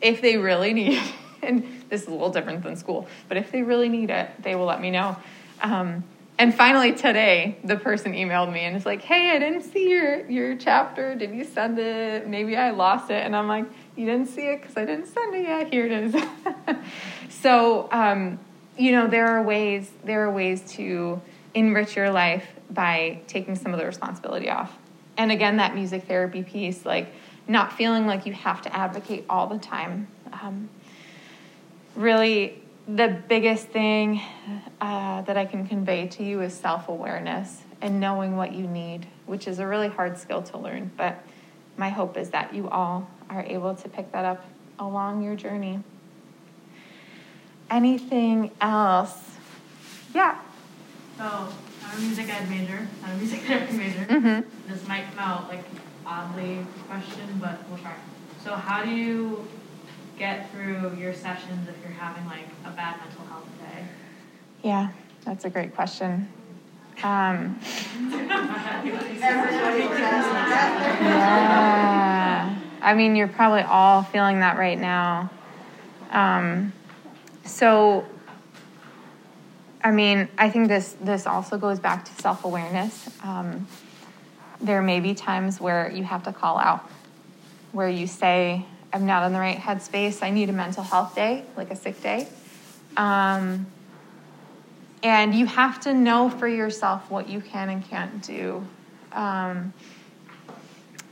if 0.00 0.20
they 0.20 0.36
really 0.36 0.72
need 0.72 0.98
it, 0.98 1.12
and 1.42 1.84
this 1.88 2.02
is 2.02 2.08
a 2.08 2.10
little 2.10 2.30
different 2.30 2.64
than 2.64 2.74
school, 2.74 3.06
but 3.28 3.36
if 3.36 3.52
they 3.52 3.62
really 3.62 3.88
need 3.88 4.10
it, 4.10 4.28
they 4.42 4.56
will 4.56 4.66
let 4.66 4.80
me 4.80 4.90
know. 4.90 5.16
Um, 5.62 6.02
and 6.36 6.52
finally 6.52 6.92
today, 6.92 7.56
the 7.62 7.76
person 7.76 8.12
emailed 8.12 8.52
me 8.52 8.60
and 8.60 8.76
it's 8.76 8.84
like, 8.84 9.02
"Hey, 9.02 9.30
I 9.30 9.38
didn't 9.38 9.62
see 9.62 9.88
your 9.88 10.28
your 10.28 10.56
chapter. 10.56 11.14
Did 11.14 11.32
you 11.34 11.44
send 11.44 11.78
it? 11.78 12.26
Maybe 12.26 12.56
I 12.56 12.70
lost 12.70 13.10
it." 13.10 13.24
And 13.24 13.36
I'm 13.36 13.46
like, 13.46 13.66
"You 13.94 14.06
didn't 14.06 14.26
see 14.26 14.48
it 14.48 14.60
because 14.60 14.76
I 14.76 14.84
didn't 14.84 15.06
send 15.06 15.34
it 15.34 15.42
yet. 15.42 15.72
Here 15.72 15.86
it 15.86 15.92
is." 15.92 16.16
so, 17.28 17.88
um, 17.92 18.40
you 18.76 18.90
know, 18.90 19.06
there 19.06 19.28
are 19.28 19.42
ways 19.42 19.90
there 20.04 20.26
are 20.26 20.30
ways 20.30 20.62
to 20.72 21.20
enrich 21.54 21.94
your 21.94 22.10
life 22.10 22.46
by 22.68 23.20
taking 23.28 23.54
some 23.54 23.72
of 23.72 23.78
the 23.78 23.86
responsibility 23.86 24.50
off. 24.50 24.76
And 25.16 25.30
again, 25.30 25.58
that 25.58 25.76
music 25.76 26.04
therapy 26.08 26.42
piece, 26.42 26.84
like 26.84 27.12
not 27.46 27.72
feeling 27.72 28.06
like 28.06 28.26
you 28.26 28.32
have 28.32 28.62
to 28.62 28.74
advocate 28.74 29.24
all 29.30 29.46
the 29.46 29.58
time. 29.58 30.08
Um, 30.32 30.68
really 31.94 32.63
the 32.86 33.22
biggest 33.28 33.68
thing 33.68 34.20
uh, 34.80 35.22
that 35.22 35.36
I 35.36 35.46
can 35.46 35.66
convey 35.66 36.08
to 36.08 36.24
you 36.24 36.42
is 36.42 36.52
self 36.52 36.88
awareness 36.88 37.62
and 37.80 38.00
knowing 38.00 38.36
what 38.36 38.52
you 38.52 38.66
need, 38.66 39.06
which 39.26 39.48
is 39.48 39.58
a 39.58 39.66
really 39.66 39.88
hard 39.88 40.18
skill 40.18 40.42
to 40.42 40.58
learn. 40.58 40.90
But 40.96 41.24
my 41.76 41.88
hope 41.88 42.16
is 42.16 42.30
that 42.30 42.54
you 42.54 42.68
all 42.68 43.08
are 43.30 43.42
able 43.42 43.74
to 43.74 43.88
pick 43.88 44.12
that 44.12 44.24
up 44.24 44.44
along 44.78 45.22
your 45.22 45.34
journey. 45.34 45.82
Anything 47.70 48.50
else? 48.60 49.18
Yeah. 50.14 50.38
So, 51.16 51.24
I'm 51.24 51.98
a 51.98 52.00
music 52.00 52.28
ed 52.28 52.48
major, 52.50 52.86
not 53.02 53.12
a 53.12 53.16
music 53.16 53.40
therapy 53.46 53.76
major. 53.76 54.04
Mm-hmm. 54.04 54.72
This 54.72 54.86
might 54.86 55.06
come 55.10 55.18
out 55.18 55.48
like 55.48 55.64
oddly 56.06 56.66
question, 56.86 57.38
but 57.40 57.66
we'll 57.68 57.78
try. 57.78 57.94
So, 58.42 58.54
how 58.54 58.84
do 58.84 58.90
you 58.90 59.46
get 60.18 60.50
through 60.50 60.96
your 60.96 61.12
sessions 61.12 61.68
if 61.68 61.74
you're 61.82 61.92
having 61.92 62.24
like 62.26 62.46
a 62.64 62.70
bad 62.70 62.98
mental 63.00 63.24
health 63.26 63.48
day? 63.60 63.84
Yeah, 64.62 64.90
that's 65.24 65.44
a 65.44 65.50
great 65.50 65.74
question. 65.74 66.28
Um, 67.02 67.58
yeah. 71.02 72.58
I 72.80 72.94
mean, 72.94 73.16
you're 73.16 73.28
probably 73.28 73.62
all 73.62 74.02
feeling 74.02 74.40
that 74.40 74.56
right 74.58 74.78
now. 74.78 75.30
Um, 76.10 76.72
so, 77.44 78.06
I 79.82 79.90
mean, 79.90 80.28
I 80.38 80.50
think 80.50 80.68
this 80.68 80.94
this 81.00 81.26
also 81.26 81.58
goes 81.58 81.80
back 81.80 82.04
to 82.04 82.12
self 82.22 82.44
awareness. 82.44 83.10
Um, 83.22 83.66
there 84.60 84.82
may 84.82 85.00
be 85.00 85.14
times 85.14 85.60
where 85.60 85.90
you 85.90 86.04
have 86.04 86.22
to 86.24 86.32
call 86.32 86.58
out, 86.58 86.88
where 87.72 87.88
you 87.88 88.06
say, 88.06 88.64
"I'm 88.94 89.04
not 89.04 89.26
in 89.26 89.32
the 89.32 89.40
right 89.40 89.58
headspace. 89.58 90.22
I 90.22 90.30
need 90.30 90.48
a 90.48 90.52
mental 90.52 90.82
health 90.82 91.14
day, 91.14 91.44
like 91.56 91.70
a 91.70 91.76
sick 91.76 92.00
day." 92.00 92.28
Um, 92.96 93.66
and 95.02 95.34
you 95.34 95.44
have 95.44 95.80
to 95.80 95.92
know 95.92 96.30
for 96.30 96.48
yourself 96.48 97.10
what 97.10 97.28
you 97.28 97.42
can 97.42 97.68
and 97.68 97.84
can't 97.84 98.22
do. 98.22 98.66
Um, 99.12 99.74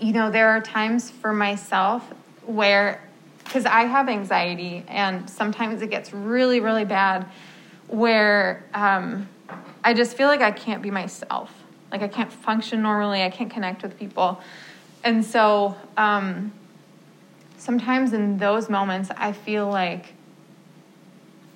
you 0.00 0.12
know, 0.12 0.30
there 0.30 0.48
are 0.48 0.60
times 0.60 1.10
for 1.10 1.32
myself 1.32 2.02
where, 2.46 3.06
because 3.44 3.66
I 3.66 3.82
have 3.82 4.08
anxiety, 4.08 4.84
and 4.88 5.28
sometimes 5.28 5.82
it 5.82 5.90
gets 5.90 6.12
really, 6.12 6.60
really 6.60 6.84
bad, 6.84 7.26
where 7.88 8.64
um, 8.72 9.28
I 9.84 9.92
just 9.92 10.16
feel 10.16 10.28
like 10.28 10.40
I 10.40 10.50
can't 10.50 10.82
be 10.82 10.90
myself. 10.90 11.52
Like 11.90 12.00
I 12.02 12.08
can't 12.08 12.32
function 12.32 12.80
normally, 12.80 13.22
I 13.22 13.28
can't 13.28 13.50
connect 13.50 13.82
with 13.82 13.98
people. 13.98 14.40
And 15.04 15.24
so 15.24 15.76
um, 15.96 16.52
sometimes 17.62 18.12
in 18.12 18.38
those 18.38 18.68
moments, 18.68 19.10
I 19.16 19.32
feel 19.32 19.68
like 19.68 20.14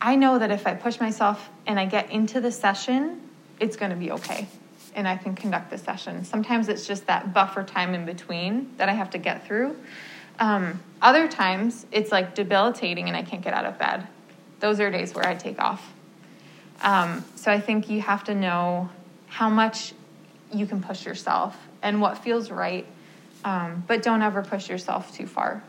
I 0.01 0.15
know 0.15 0.39
that 0.39 0.53
if 0.53 0.65
I 0.67 0.75
push 0.75 1.01
myself 1.01 1.51
and 1.67 1.81
I 1.81 1.87
get 1.87 2.11
into 2.13 2.41
the 2.41 2.53
session, 2.53 3.21
it's 3.59 3.77
going 3.77 3.91
to 3.91 3.97
be 3.97 4.13
okay 4.13 4.47
and 4.95 5.09
I 5.09 5.17
can 5.17 5.35
conduct 5.35 5.71
the 5.71 5.79
session. 5.79 6.25
Sometimes 6.25 6.69
it's 6.69 6.87
just 6.87 7.07
that 7.09 7.35
buffer 7.35 7.65
time 7.65 7.93
in 7.93 8.07
between 8.07 8.73
that 8.77 8.89
I 8.89 8.93
have 8.93 9.11
to 9.11 9.19
get 9.19 9.47
through. 9.47 9.77
Um, 10.39 10.81
other 11.03 11.27
times 11.27 11.87
it's 11.91 12.13
like 12.13 12.37
debilitating 12.37 13.09
and 13.09 13.17
I 13.17 13.23
can't 13.23 13.43
get 13.43 13.53
out 13.53 13.65
of 13.65 13.77
bed. 13.77 14.07
Those 14.61 14.79
are 14.79 14.91
days 14.91 15.13
where 15.13 15.27
I 15.27 15.35
take 15.35 15.61
off. 15.61 15.93
Um, 16.83 17.25
so 17.35 17.51
I 17.51 17.59
think 17.59 17.91
you 17.91 18.01
have 18.01 18.25
to 18.25 18.35
know 18.35 18.91
how 19.27 19.51
much 19.51 19.93
you 20.53 20.67
can 20.67 20.83
push 20.83 21.05
yourself 21.05 21.57
and 21.83 22.01
what 22.01 22.19
feels 22.19 22.51
right, 22.51 22.87
um, 23.45 23.83
but 23.89 24.03
don't 24.03 24.23
ever 24.23 24.43
push 24.43 24.69
yourself 24.69 25.13
too 25.13 25.27
far. 25.27 25.63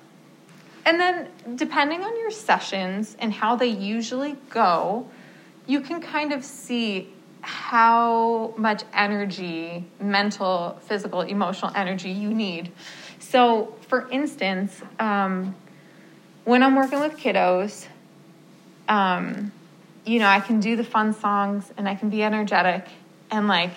And 0.87 1.01
then, 1.01 1.27
depending 1.57 2.01
on 2.01 2.17
your 2.17 2.31
sessions 2.31 3.17
and 3.19 3.33
how 3.33 3.57
they 3.57 3.67
usually 3.67 4.37
go, 4.49 5.05
you 5.65 5.81
can 5.81 5.99
kind 5.99 6.31
of 6.31 6.45
see 6.45 7.13
how 7.41 8.53
much 8.55 8.83
energy, 8.93 9.83
mental, 9.99 10.79
physical, 10.83 11.23
emotional 11.23 11.73
energy 11.75 12.11
you 12.11 12.33
need. 12.33 12.71
So, 13.19 13.75
for 13.89 14.09
instance, 14.11 14.81
um, 14.97 15.57
when 16.45 16.63
I'm 16.63 16.77
working 16.77 17.01
with 17.01 17.17
kiddos, 17.17 17.85
um, 18.87 19.51
you 20.05 20.19
know, 20.19 20.27
I 20.29 20.39
can 20.39 20.61
do 20.61 20.77
the 20.77 20.85
fun 20.85 21.13
songs 21.13 21.69
and 21.75 21.89
I 21.89 21.95
can 21.95 22.09
be 22.09 22.23
energetic 22.23 22.87
and 23.29 23.49
like 23.49 23.71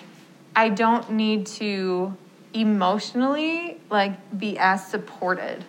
I 0.55 0.69
don't 0.69 1.11
need 1.11 1.47
to 1.47 2.15
emotionally 2.53 3.81
like 3.89 4.39
be 4.39 4.57
as 4.57 4.87
supported 4.87 5.65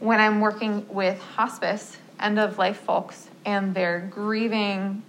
when 0.00 0.20
I'm 0.20 0.40
working 0.40 0.86
with 0.88 1.20
hospice 1.20 1.96
end 2.20 2.38
of 2.38 2.58
life 2.58 2.78
folks 2.80 3.28
and 3.44 3.74
they're 3.74 4.00
grieving 4.00 5.02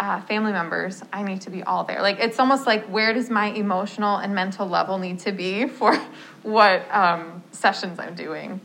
uh, 0.00 0.20
family 0.22 0.52
members, 0.52 1.02
I 1.12 1.22
need 1.22 1.42
to 1.42 1.50
be 1.50 1.62
all 1.62 1.84
there. 1.84 2.02
Like 2.02 2.18
it's 2.18 2.38
almost 2.38 2.66
like 2.66 2.86
where 2.86 3.12
does 3.12 3.30
my 3.30 3.46
emotional 3.46 4.16
and 4.16 4.34
mental 4.34 4.66
level 4.66 4.98
need 4.98 5.20
to 5.20 5.32
be 5.32 5.66
for 5.68 5.96
what 6.42 6.92
um, 6.92 7.42
sessions 7.52 7.98
I'm 7.98 8.14
doing, 8.14 8.60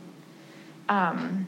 um, 0.88 1.46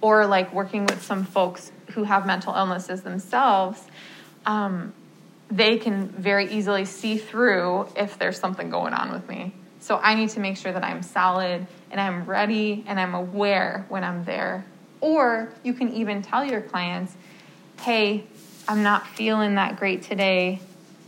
or 0.00 0.26
like 0.26 0.52
working 0.52 0.86
with 0.86 1.02
some 1.02 1.24
folks 1.24 1.70
who 1.92 2.04
have 2.04 2.26
mental 2.26 2.54
illnesses 2.54 3.02
themselves. 3.02 3.82
Um, 4.44 4.92
they 5.48 5.78
can 5.78 6.08
very 6.08 6.50
easily 6.50 6.84
see 6.84 7.18
through 7.18 7.88
if 7.96 8.18
there's 8.18 8.38
something 8.38 8.70
going 8.70 8.92
on 8.92 9.12
with 9.12 9.28
me. 9.28 9.54
So 9.78 9.96
I 9.96 10.16
need 10.16 10.30
to 10.30 10.40
make 10.40 10.56
sure 10.56 10.72
that 10.72 10.82
I'm 10.82 11.02
solid 11.02 11.68
and 11.90 12.00
I'm 12.00 12.24
ready 12.24 12.84
and 12.86 12.98
I'm 12.98 13.14
aware 13.14 13.86
when 13.88 14.04
I'm 14.04 14.24
there. 14.24 14.64
Or 15.00 15.52
you 15.62 15.74
can 15.74 15.92
even 15.94 16.22
tell 16.22 16.44
your 16.44 16.60
clients, 16.60 17.14
hey, 17.80 18.24
I'm 18.68 18.82
not 18.82 19.06
feeling 19.06 19.54
that 19.54 19.76
great 19.76 20.02
today. 20.02 20.60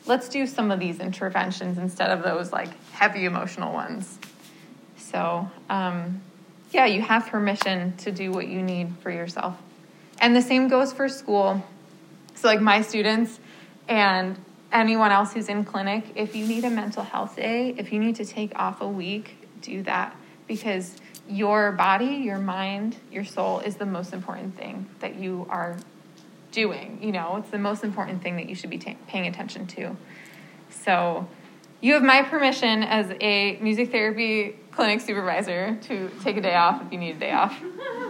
Let's 0.07 0.29
do 0.29 0.47
some 0.47 0.70
of 0.70 0.79
these 0.79 1.01
interventions 1.01 1.79
instead 1.79 2.11
of 2.11 2.22
those 2.22 2.53
like 2.53 2.70
heavy 2.91 3.24
emotional 3.24 3.72
ones. 3.72 4.18
So, 4.97 5.51
um, 5.68 6.20
yeah, 6.70 6.87
you 6.87 7.01
have 7.01 7.26
permission 7.26 7.97
to 7.99 8.12
do 8.12 8.31
what 8.31 8.47
you 8.47 8.62
need 8.62 8.93
for 9.01 9.11
yourself. 9.11 9.57
And 10.20 10.37
the 10.37 10.43
same 10.43 10.68
goes 10.68 10.93
for 10.93 11.09
school. 11.09 11.64
So, 12.35 12.49
like 12.49 12.61
my 12.61 12.83
students 12.83 13.41
and 13.89 14.39
anyone 14.70 15.11
else 15.11 15.33
who's 15.33 15.49
in 15.49 15.64
clinic, 15.64 16.05
if 16.14 16.37
you 16.37 16.47
need 16.47 16.64
a 16.64 16.70
mental 16.70 17.03
health 17.03 17.37
day, 17.37 17.74
if 17.76 17.93
you 17.93 17.99
need 17.99 18.16
to 18.16 18.24
take 18.24 18.53
off 18.59 18.81
a 18.81 18.89
week, 18.89 19.49
do 19.62 19.83
that 19.85 20.14
because 20.49 20.96
your 21.28 21.72
body, 21.72 22.07
your 22.07 22.38
mind, 22.38 22.96
your 23.12 23.24
soul 23.24 23.61
is 23.61 23.76
the 23.76 23.86
most 23.86 24.12
important 24.12 24.57
thing 24.57 24.88
that 25.01 25.16
you 25.16 25.46
are 25.51 25.76
doing. 26.51 26.99
You 27.03 27.12
know, 27.12 27.36
it's 27.36 27.51
the 27.51 27.59
most 27.59 27.84
important 27.84 28.22
thing 28.22 28.36
that 28.36 28.49
you 28.49 28.55
should 28.55 28.70
be 28.70 28.78
ta- 28.78 28.96
paying 29.07 29.26
attention 29.26 29.66
to. 29.68 29.96
So, 30.70 31.28
you 31.80 31.94
have 31.94 32.03
my 32.03 32.22
permission 32.22 32.82
as 32.82 33.12
a 33.20 33.57
music 33.61 33.92
therapy 33.92 34.57
clinic 34.72 35.01
supervisor 35.01 35.76
to 35.82 36.11
take 36.22 36.36
a 36.36 36.40
day 36.40 36.57
off 36.57 36.82
if 36.84 36.92
you 36.92 36.99
need 36.99 37.16
a 37.16 37.18
day 37.18 37.32
off. 37.32 37.62